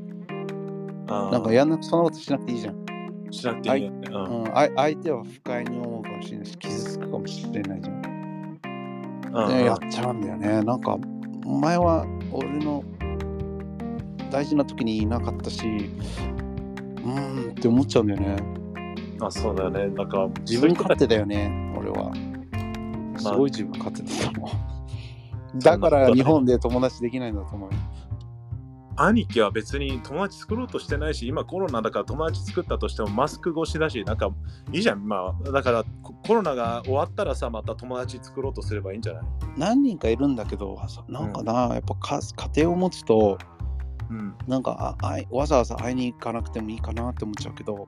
[1.10, 2.86] あなんかやんなくそんなことしなくていいじゃん。
[3.30, 4.08] しなくていいよね。
[4.10, 8.60] うん相手は不快に思うかもしれないし、傷つくかもしれないじゃん。
[9.34, 10.62] うやっちゃうんだよね。
[10.62, 10.98] なんか、
[11.46, 12.82] お前は俺の
[14.34, 18.36] 大事な時にいなかったし、うーんって思っちゃうんだよね。
[19.22, 19.88] あ、そうだよね。
[19.90, 22.12] なんか、自分勝手だよね、俺は。
[23.18, 25.60] すまあごい自分勝手だと思う。
[25.60, 27.78] だから日本で友達できないんだと思うよ。
[28.96, 34.30] 兄貴は別に友達作ろうとしてないし、今コロナだから友達作ったとしてもマスク越しだし、なんか
[34.72, 35.08] いいじゃん。
[35.08, 39.24] まあ、だからココロナが終わったらさ、また友達作ろうとすればいいんじゃない？
[39.58, 42.20] 何人かいるんだけど、なんかな、やっぱか
[42.56, 43.38] 家庭を持つと、
[44.14, 44.36] うん。
[44.48, 47.88] なんかあわざわざ会いに行かなくてもいいかなって思っちゃうけど、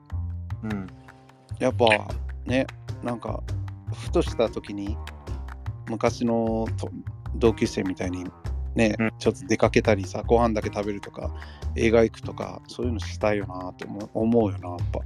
[0.64, 0.86] うん。
[1.58, 1.86] やっぱ
[2.44, 2.66] ね、
[3.02, 3.42] なんか、
[3.92, 4.96] ふとした時に、
[5.88, 6.90] 昔のと
[7.36, 8.24] 同級生みたいに
[8.74, 11.32] ね、うんちょっと出かけたりさご飯だけ食べるとか
[11.76, 15.00] 映画行くとかそういうのしたいよなって思う思うよなやっぱ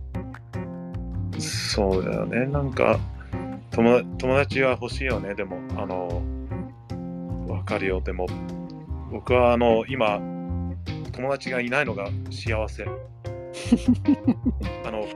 [1.38, 2.46] そうだよね。
[2.46, 2.98] なんか
[3.70, 5.34] 友友達は欲しいよね。
[5.34, 6.22] でも、あの、
[7.48, 8.00] わかるよ。
[8.00, 8.26] でも、
[9.10, 10.20] 僕はあの今、
[11.12, 12.84] 友達がいないのが幸せ。
[14.84, 15.06] あの、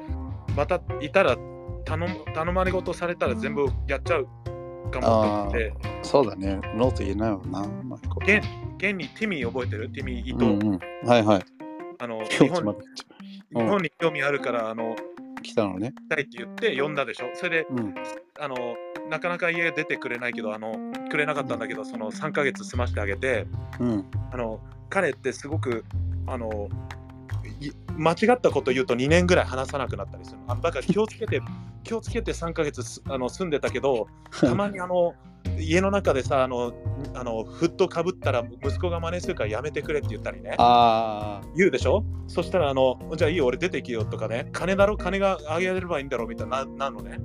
[0.56, 1.36] またいたら
[1.84, 4.28] 頼む頼まれ事されたら全部やっちゃう
[4.90, 5.72] かもって、
[6.02, 6.60] そうだね。
[6.74, 7.62] ノーと言えないもんな
[8.22, 8.44] 現
[8.76, 9.88] 現にティミー覚えてる？
[9.90, 11.42] ティミー伊藤、うんうん、はいはい。
[11.98, 12.76] あの日本
[13.54, 14.96] 日本に興味あるからあの
[15.44, 15.92] 来たのね。
[15.92, 17.30] 来たいって言って呼んだでしょ。
[17.34, 17.94] それでうん。
[18.40, 18.56] あの
[19.08, 20.74] なかなか家出てくれないけどあの
[21.10, 23.46] くれなかったんだけどその3ヶ月済ましてあげて
[23.78, 24.10] うん。
[24.32, 24.60] あの
[24.90, 25.84] 彼ってすごく
[26.26, 26.68] あの
[27.03, 27.03] い
[27.96, 30.38] 間違ったこと言うと2年ぐらい話さなくなったりする。
[30.48, 31.40] あだから気をつけて
[31.84, 34.06] 気をつけて3ヶ月すあの住んでたけど
[34.40, 35.14] たまにあの
[35.58, 36.72] 家の中でさあの
[37.14, 40.54] あのフットかぶったら息子が真似するからやめてくれって言ったりね。
[40.58, 42.04] あ言うでしょ？
[42.26, 44.48] そしたらあのじゃあいいよ俺出てきよとかね。
[44.52, 44.96] 金だろ？
[44.96, 47.18] 金があげられればいいんだろうみたいなななのね。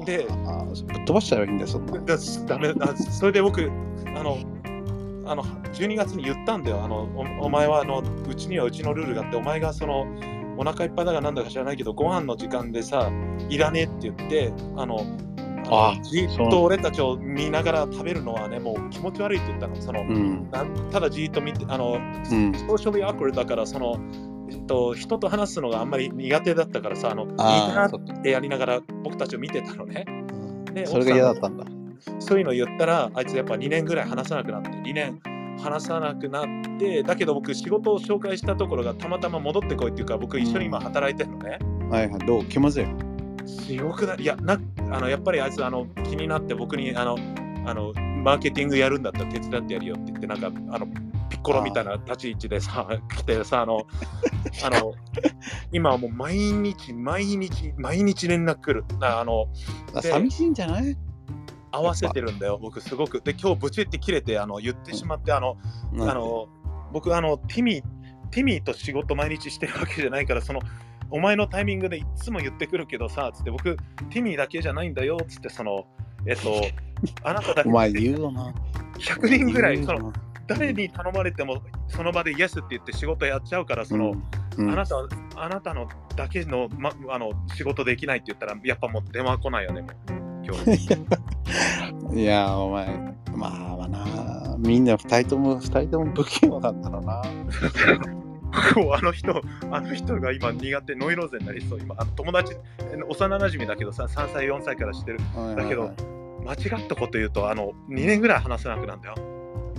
[0.00, 1.92] あでぶっ飛ばしちゃえばいいんだよそんな。
[1.98, 2.16] だ
[2.46, 3.62] ダメだそれで僕
[4.14, 4.38] あの
[5.26, 6.84] あの12月に言ったんだよ。
[6.84, 7.08] あの
[7.40, 10.06] おお前はあのうちにはうちのルールがあってお前がその
[10.56, 13.10] お腹いっぱいだかなんだか知らないけどご飯の時間でさ
[13.48, 15.04] いらねえって言ってあの
[15.68, 19.76] あのじっと俺たちを見ながら食べるのはねもう気持ち悪いって言ったの。
[19.76, 20.50] その、うん。
[20.50, 22.54] なただじっと見てあのうん。
[22.54, 23.98] ソーシャルアクルだからその、
[24.48, 30.04] えっと、人と話すのがあんまり苦手だったからさあのいいなってやりながら僕たちを見てたのね。
[30.72, 31.64] でそれが嫌だったんだ
[32.18, 35.20] そういうの言ったら、あいつやっぱ2年ぐらい話さなくなって、2年
[35.62, 36.46] 話さなくなっ
[36.78, 41.58] て、だけど僕仕事を紹介したところがたまたま戻ってこいっていうか、僕一緒に今働いてるのね。
[41.90, 42.44] はいはいどう？
[42.46, 42.86] 気まずい
[43.46, 44.22] すごくない？
[44.22, 44.60] いやな
[44.90, 47.16] あの、やっぱりあいつあの気になって僕にあの
[47.64, 50.86] あのマーケティングやるんだったら手伝ってやるよって言って、なんかあの
[51.28, 52.86] ピッコロみたいな立ち位置でさ、
[53.16, 53.80] 来てさ、あの、
[54.64, 54.94] あの、
[55.72, 58.84] 今はもう毎日、毎日、毎日連絡来る。
[59.00, 59.46] あの、
[60.00, 60.96] 寂しいんじゃない？
[61.70, 63.20] 合わせてるんだよ、僕すごく。
[63.20, 65.56] で、今日ブチって切れてあの言ってしまって、あの、
[66.00, 66.48] あの
[66.92, 67.96] 僕あのティミー
[68.30, 70.60] ティミーと仕事毎日してるわけじゃないからその
[71.10, 73.76] お前のタイミングでいつも言ってくるけどさつって僕
[74.10, 75.86] ティミーだけじゃないんだよつってその
[76.26, 76.62] えっと
[77.22, 78.52] あなただけ お前言うよな。
[78.98, 80.12] 100人ぐらいその
[80.46, 84.14] 誰に頼まれてもその場でイエスって言って仕事やっちゃうからその、
[84.56, 84.70] うん。
[84.70, 84.96] あなた
[85.36, 85.86] あなたの
[86.16, 89.84] だけの,、ま、あの仕事できないって言ったらやっぱもう電話来ないよね
[90.46, 90.56] 今
[92.12, 92.86] 日 いやお前
[93.34, 97.22] まあまあなみんな二人とも二人とも不器用なんだろうな
[98.76, 101.80] もう あの人、あの人が今苦手、ノイローゼになりそう。
[101.80, 105.18] 今、あの友達、え幼馴染だけどさ、3歳、4歳から知ってる。
[105.56, 105.92] だけど
[106.44, 109.14] 間違ったこと言うと、あの、2年ぐらい話せなくなるんだよ。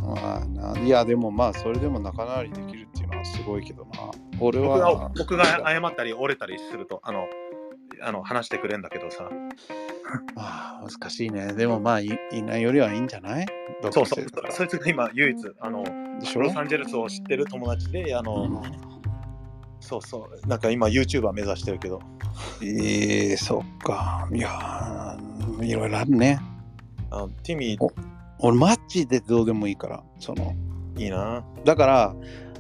[0.01, 3.89] まあないやでもまあそれでも仲直りできるっていうのはすごいけどな
[4.39, 7.25] 俺は僕が謝ったり折れたりすると、あの、
[8.01, 9.29] あの話してくれんだけどさ。
[10.35, 11.53] ま あ難しいね。
[11.53, 13.45] でもまあいいないよりはいいんじゃない？
[13.91, 14.25] そうそう。
[14.51, 15.83] そいつが今唯一、あの、
[16.35, 18.61] ロサンゼルスを知ってる友達で、あの、うん。
[19.79, 21.99] そうそう、なんか今 YouTuber 目指してるけど、
[22.63, 24.27] ええそっか。
[24.33, 26.39] いやーいろいろあるね。
[27.11, 27.87] あのティミー、
[28.39, 30.53] 俺マジでどうでもいいからその。
[30.97, 31.43] いいな。
[31.65, 32.15] だから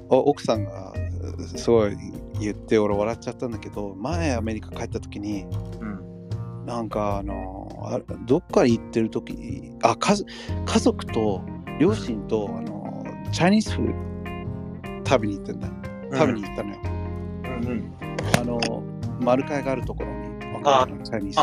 [0.09, 0.93] お奥さんが
[1.37, 1.97] うすごい
[2.39, 5.45] 言って俺笑っちゃったんだけど前アメリカ帰った時に
[5.81, 6.65] うん。
[6.65, 10.29] なんかあのあどっか行ってる時あ家族
[10.65, 11.41] 家族と
[11.79, 15.67] 両親とあのチャイニーズフード食べに行ってんだ。
[15.67, 15.73] よ
[16.13, 17.65] 食べに行ったのよ、うん。
[17.65, 17.93] うん。
[18.39, 18.83] あの
[19.21, 21.01] 丸会があるところにわかる？
[21.03, 21.39] チャイニーズ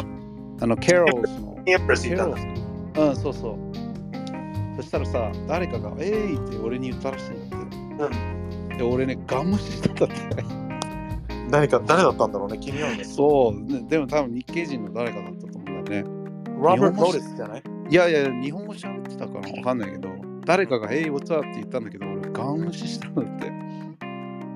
[0.63, 1.63] あのケロルズの。
[1.67, 2.37] エプレスいたんだ。
[3.09, 3.59] うんそうそう。
[4.77, 7.49] そしたらさ誰かが「えい!」って俺に言ったらしいん
[7.97, 10.15] だって、で俺ねガン無視してたって
[11.51, 13.05] 何か誰だったんだろうね、気になるね。
[13.05, 16.11] そうででも多分日系人の誰かだったと思うんだよね
[16.57, 17.63] ロバート・スじゃない？
[17.91, 20.09] いやいや、日本語喋ってたからわかんないけど、
[20.47, 21.47] 誰かが、Hey, what's up?
[21.47, 23.53] って言ったんだけど、俺、ガン無視したんだって。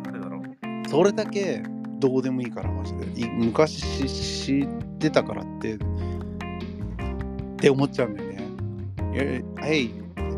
[0.04, 0.42] 誰だろう？
[0.88, 1.62] それだけ
[1.98, 3.20] どうでもいいから、マジで。
[3.20, 5.78] い昔し知ってたからって、っ
[7.56, 8.38] て思っちゃうんだよね。
[9.60, 9.90] Hey,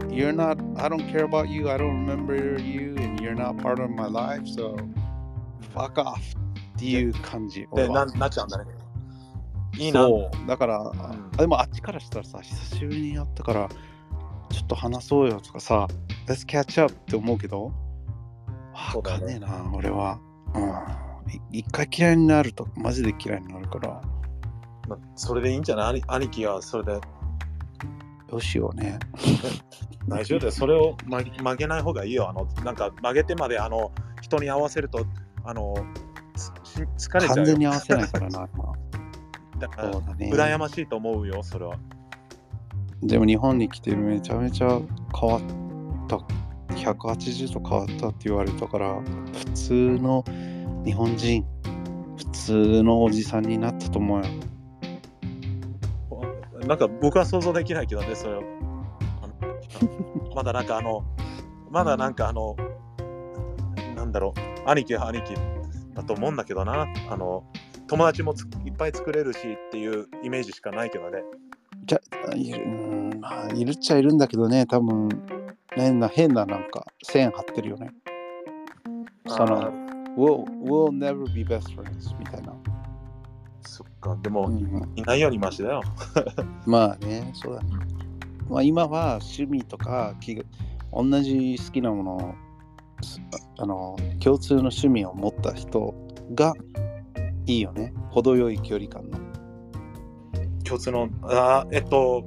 [0.09, 3.79] you're not, I don't care about you, I don't remember you, and you're not part
[3.81, 4.77] of my life, so
[5.75, 6.19] fuck off
[6.81, 7.67] っていう感じ。
[7.75, 8.65] でななっちゃうんだね。
[9.77, 10.01] いいな。
[10.01, 13.69] そうだから、んあでもあっちからしたらさ久しぶりに会ったから
[14.51, 15.87] ちょっと話そうよとかさ
[16.27, 17.73] Let's catch up って思うけど
[18.95, 20.19] わかんねえな、俺は、
[20.55, 24.01] うん、い一回嫌いになるとマジで嫌いになるから
[24.89, 26.03] まあそれでいいんじゃない？
[26.03, 27.01] 兄兄貴はそれで
[28.33, 28.99] よしよね。
[30.09, 30.53] 大丈夫だよ。
[30.53, 32.29] それを曲げ曲げない方がいいよ。
[32.29, 33.91] あの、なんか曲げてまで、あの、
[34.23, 35.05] 人に合わせると、
[35.45, 36.10] あの、つ
[36.99, 37.37] 疲れちゃうよ。
[37.37, 38.73] 完全に合わせないからな、今。
[39.61, 40.31] だからそうだね。
[40.33, 41.77] 羨ましいと思うよ、それは。
[43.03, 44.81] でも日本に来てめちゃめちゃ
[45.19, 45.41] 変わっ
[46.09, 46.19] た。
[46.75, 49.01] 180度変わったって言われたから、
[49.33, 50.25] 普通の
[50.85, 51.45] 日本人、
[52.17, 54.25] 普通のおじさんになったと思うよ。
[56.67, 58.43] なんか僕は想像できないけどね、それを。
[59.23, 59.27] あ
[60.31, 61.05] のまだなんかあの、
[61.71, 62.57] まだなんかあの、
[63.97, 65.35] なんだろう、兄貴は兄貴
[65.95, 66.87] だと思うんだけどな。
[67.09, 67.45] あの、
[67.87, 71.23] 友達もついっぱい作れるしっていうイメージしかないけどね。
[71.87, 72.01] じゃ
[72.37, 74.67] いるうんまあいるっちゃいるんだけどね。
[74.67, 75.09] 多分
[75.75, 77.91] 変な変ななんか線張ってるよね。
[79.27, 79.71] そのあ
[80.17, 82.55] we'll, we'll never be best friends みたいな、
[83.63, 84.93] そっか、でも、うん。
[84.97, 85.83] いないようにマシだよ。
[86.67, 87.69] まあねそうだね、
[88.49, 90.15] まあ、今は趣味とか
[90.93, 92.35] 同じ好きなもの
[93.59, 95.95] あの共通の趣味を持った人
[96.35, 96.55] が
[97.47, 97.93] いいよね。
[98.11, 99.19] 程よい距離感の。
[100.65, 102.25] 共通の、あーえっと、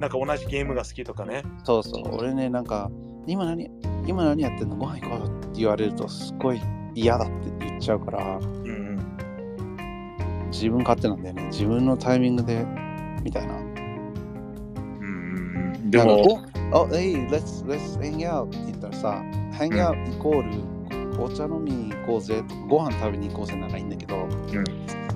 [0.00, 1.42] なんか同じゲームが好きとかね。
[1.64, 2.16] そうそう。
[2.16, 2.90] 俺ねなんか
[3.26, 3.70] 今何
[4.06, 4.76] 今何やってんの？
[4.76, 6.60] ご飯行こうよって言われるとすごい
[6.94, 7.34] 嫌だって
[7.66, 8.38] 言っちゃうから。
[8.38, 8.84] うんうん。
[10.50, 11.44] 自分勝手なんだよね。
[11.44, 12.64] 自分のタイミングで
[13.22, 13.56] みたいな。
[13.56, 13.74] うん
[15.90, 16.40] でも、
[16.72, 19.22] おお hey let's let's hang out って言ったらさ
[19.58, 24.28] hang out イコール紅茶飲みに行こうぜとかご飯食べに行こうぜならいいんだけど、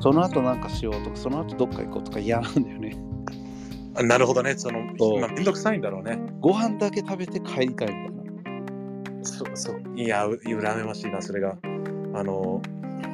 [0.01, 2.97] その後なんかしようとかその後どっか行こうとか嫌なんだよね。
[3.97, 5.21] あなるほどね、その、そう。
[5.21, 6.21] まあ、めんどくさいんだろうね。
[6.41, 9.25] ご飯だけ食べて帰りたいみたいな。
[9.25, 9.83] そうそう。
[9.97, 11.57] いや、う羨ましいな、それが。
[12.15, 12.63] あの、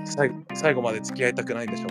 [0.04, 1.88] 最後最後まで付き合いたくないんでしょ？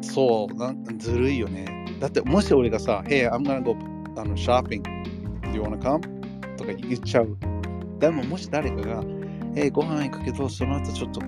[0.00, 1.66] そうなんずるいよね。
[2.00, 3.76] だってもし俺がさ Hey I'm gonna go
[4.18, 4.82] あの shopping.
[4.82, 6.00] Do you wanna come?
[6.56, 7.36] とか言っちゃう
[7.98, 9.02] でももし誰かが
[9.54, 11.20] Hey ご飯行くけどその後ちょっと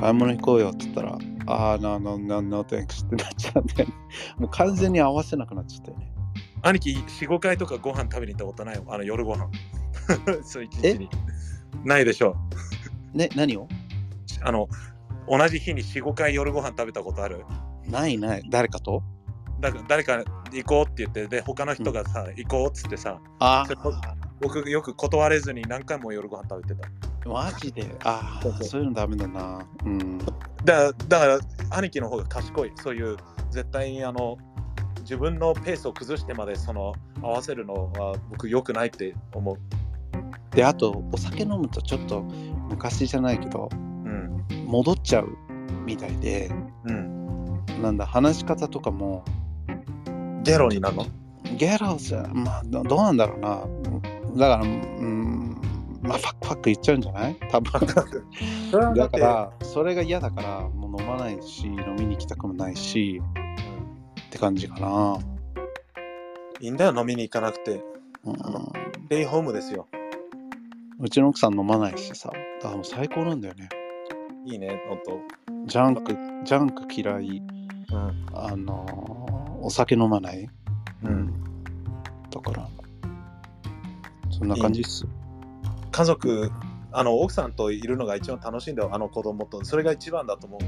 [0.00, 3.94] 買い物行こうよって言ったらああ、no, no, no, no, thanks ってなっちゃうんだよね。
[4.38, 6.10] もう完全に合わせなくなっちゃったよね。
[6.62, 8.76] 兄貴、4、5回とかご飯食べに行ったことない？
[8.76, 8.84] よ。
[8.88, 9.50] あの夜ご飯。
[10.42, 11.10] そう、一え日に。
[11.84, 12.34] ないでしょ
[13.12, 13.68] ね、何を？
[14.42, 14.68] あの、
[15.28, 17.44] 同じ日に4、5回夜ご飯食べたことある？
[17.86, 18.42] ないない。
[18.48, 19.02] 誰かと？
[19.60, 23.66] だ誰か行こうって言って、で、他の人がさ、行こうっつってさ、あ
[24.44, 26.86] 僕よく断れずに何回も夜ご飯食べてた。
[26.86, 26.90] あ、
[27.28, 27.86] マジで？
[28.04, 29.66] ああ、そういうのダメだな。
[29.86, 30.18] うん。
[30.64, 31.38] だだから、
[31.70, 32.72] 兄貴の方が賢い。
[32.76, 33.16] そういう、
[33.50, 34.36] 絶対にあの、
[35.00, 36.92] 自分のペースを崩してまでその
[37.22, 39.56] 合わせるのは僕良くないって思う。
[40.54, 44.44] で、あと、お酒飲むとちょっと昔じゃないけど、うん。
[44.66, 45.36] 戻っちゃう
[45.86, 46.50] みたいで、
[46.84, 47.64] うん。
[47.80, 49.24] なんだ、話し方とかも、
[50.42, 51.06] ゲロになるの？
[51.56, 53.64] ゲロじゃ、まあ、どどうなんだろうな。
[54.36, 55.56] だから、うん、
[56.02, 57.36] まあ、ファックファック言っちゃうんじゃない？
[57.50, 57.72] 多分。
[58.94, 63.22] だから、それが嫌だから、もう飲まないし、飲みに行きたくもないし、
[64.28, 65.18] って感じかな。
[66.60, 67.82] いいんだよ、飲みに行かなくて。
[68.24, 68.36] うん、
[69.08, 69.86] レイホームですよ。
[71.00, 73.68] うちの奥さん飲まないしさ、だからもう最高なんだよね。
[74.46, 75.20] いいね、ほんと。
[75.66, 76.12] ジャンク、
[76.44, 77.42] ジャンク嫌い、
[77.92, 78.26] うん。
[78.34, 79.34] あのー
[79.66, 80.46] お酒飲まない？
[81.04, 81.32] うん。
[82.30, 82.68] だから、
[84.44, 85.06] そんな感じっす。
[85.90, 86.50] 家族、
[86.92, 89.64] あの、奥さんといるのが一番楽しいんだよ、あの子供と。
[89.64, 90.60] それが一番だと思う。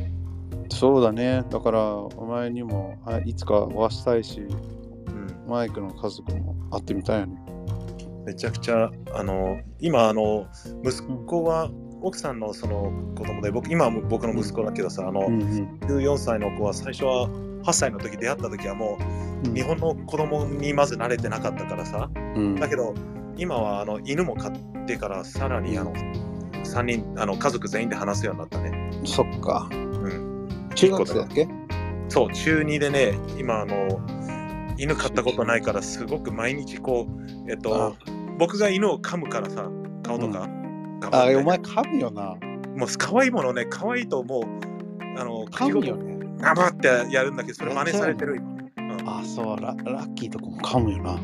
[0.73, 1.44] そうだね。
[1.51, 5.51] だから、お前にもあいつかお会いしたいし、うん。
[5.51, 7.39] マイクの家族も会ってみたいよね。
[8.24, 10.47] めちゃくちゃ、あの、今、あの、
[10.85, 11.70] 息子は、
[12.03, 17.28] 奥さんのその子供で、僕、今は僕の息子だけどさ、あの、うんうん14歳の子は最初は
[17.66, 18.98] 8歳の時出会った時はも
[19.44, 22.94] ううん日本の子供にまず慣れてなかったからさ、うんだけど
[23.36, 24.52] 今はあの犬も飼っ
[24.86, 25.92] てからさらにあの
[26.64, 28.90] 3人あの家族全員で話すようになったね。
[29.04, 29.68] そっか。
[29.70, 31.48] うん、中学生だっけ？
[32.08, 34.00] そう中2でね今あの
[34.78, 37.96] 犬飼ったことないからすごく毎日こうえっと
[38.38, 39.68] 僕が犬を噛むからさ
[40.04, 40.40] 顔とか、
[41.00, 42.36] 頑張っあ、てお前噛むよな。
[42.76, 44.42] もう可愛いものね可愛いともう
[45.18, 46.16] あの噛むよね。
[46.38, 48.56] ガバってやるんだけどそれ真似されてる今。
[49.18, 51.18] あ、そうラ、ラッキーとかも噛むよな。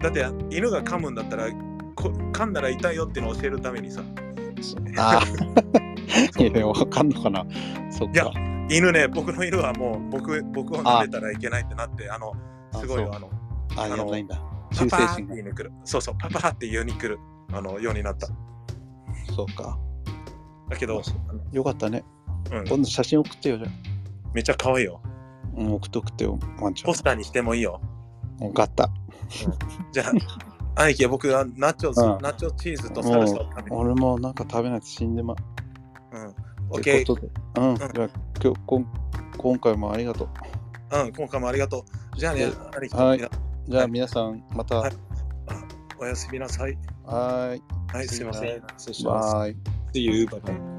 [0.00, 1.50] だって犬が噛むんだったら
[1.94, 4.02] こ噛んだら痛いよっていうのを教えるためにさ
[4.96, 5.22] あ
[6.38, 7.46] いやわかんのかな。
[7.90, 8.32] そっいやか。
[8.70, 12.32] 犬ね僕の犬はもう僕僕を舐めたらいけないってなってあの
[12.78, 13.30] すごいよああの
[13.76, 14.36] あ、あのやばいんだ。
[14.70, 15.28] パ忠誠心
[15.84, 17.18] そうそうパパーって言いに来る
[17.52, 18.28] あのようになった
[19.34, 19.78] そうか。
[20.68, 21.02] だけど、
[21.52, 22.04] よかったね。
[22.52, 23.66] うん、今度写真送ってよ、じゃ
[24.32, 25.08] めっちゃ可愛いよあ。
[25.60, 26.94] うん、送って送ってよ、ワンちゃんポ。
[26.94, 27.80] スターにしてもいいよ
[28.40, 28.90] 分かった。
[29.92, 30.04] じゃ
[30.74, 33.76] あ、兄貴、僕はナチョス、うんナチョチーズとサルサを食べる。
[33.76, 35.34] 俺もなんか食べないと死んでま
[36.12, 36.26] うん。
[36.26, 36.34] う。
[36.70, 37.12] オッケー。
[37.12, 37.76] うん。
[37.76, 38.08] じゃあ
[38.42, 38.86] 今日こん
[39.36, 40.28] 今回もありがとう。
[41.02, 41.84] うん、今回もありがと
[42.14, 42.18] う。
[42.18, 43.18] じゃあね、兄貴、はい
[43.68, 44.76] じゃあ皆さんまた。
[44.76, 44.92] ははい
[46.00, 46.78] おやすみなさい。
[47.06, 47.62] ーい。
[47.92, 48.62] はい、すいません。
[48.78, 49.34] 失礼します。
[49.34, 49.56] バイ。
[49.92, 50.24] See you.
[50.24, 50.69] Bye bye.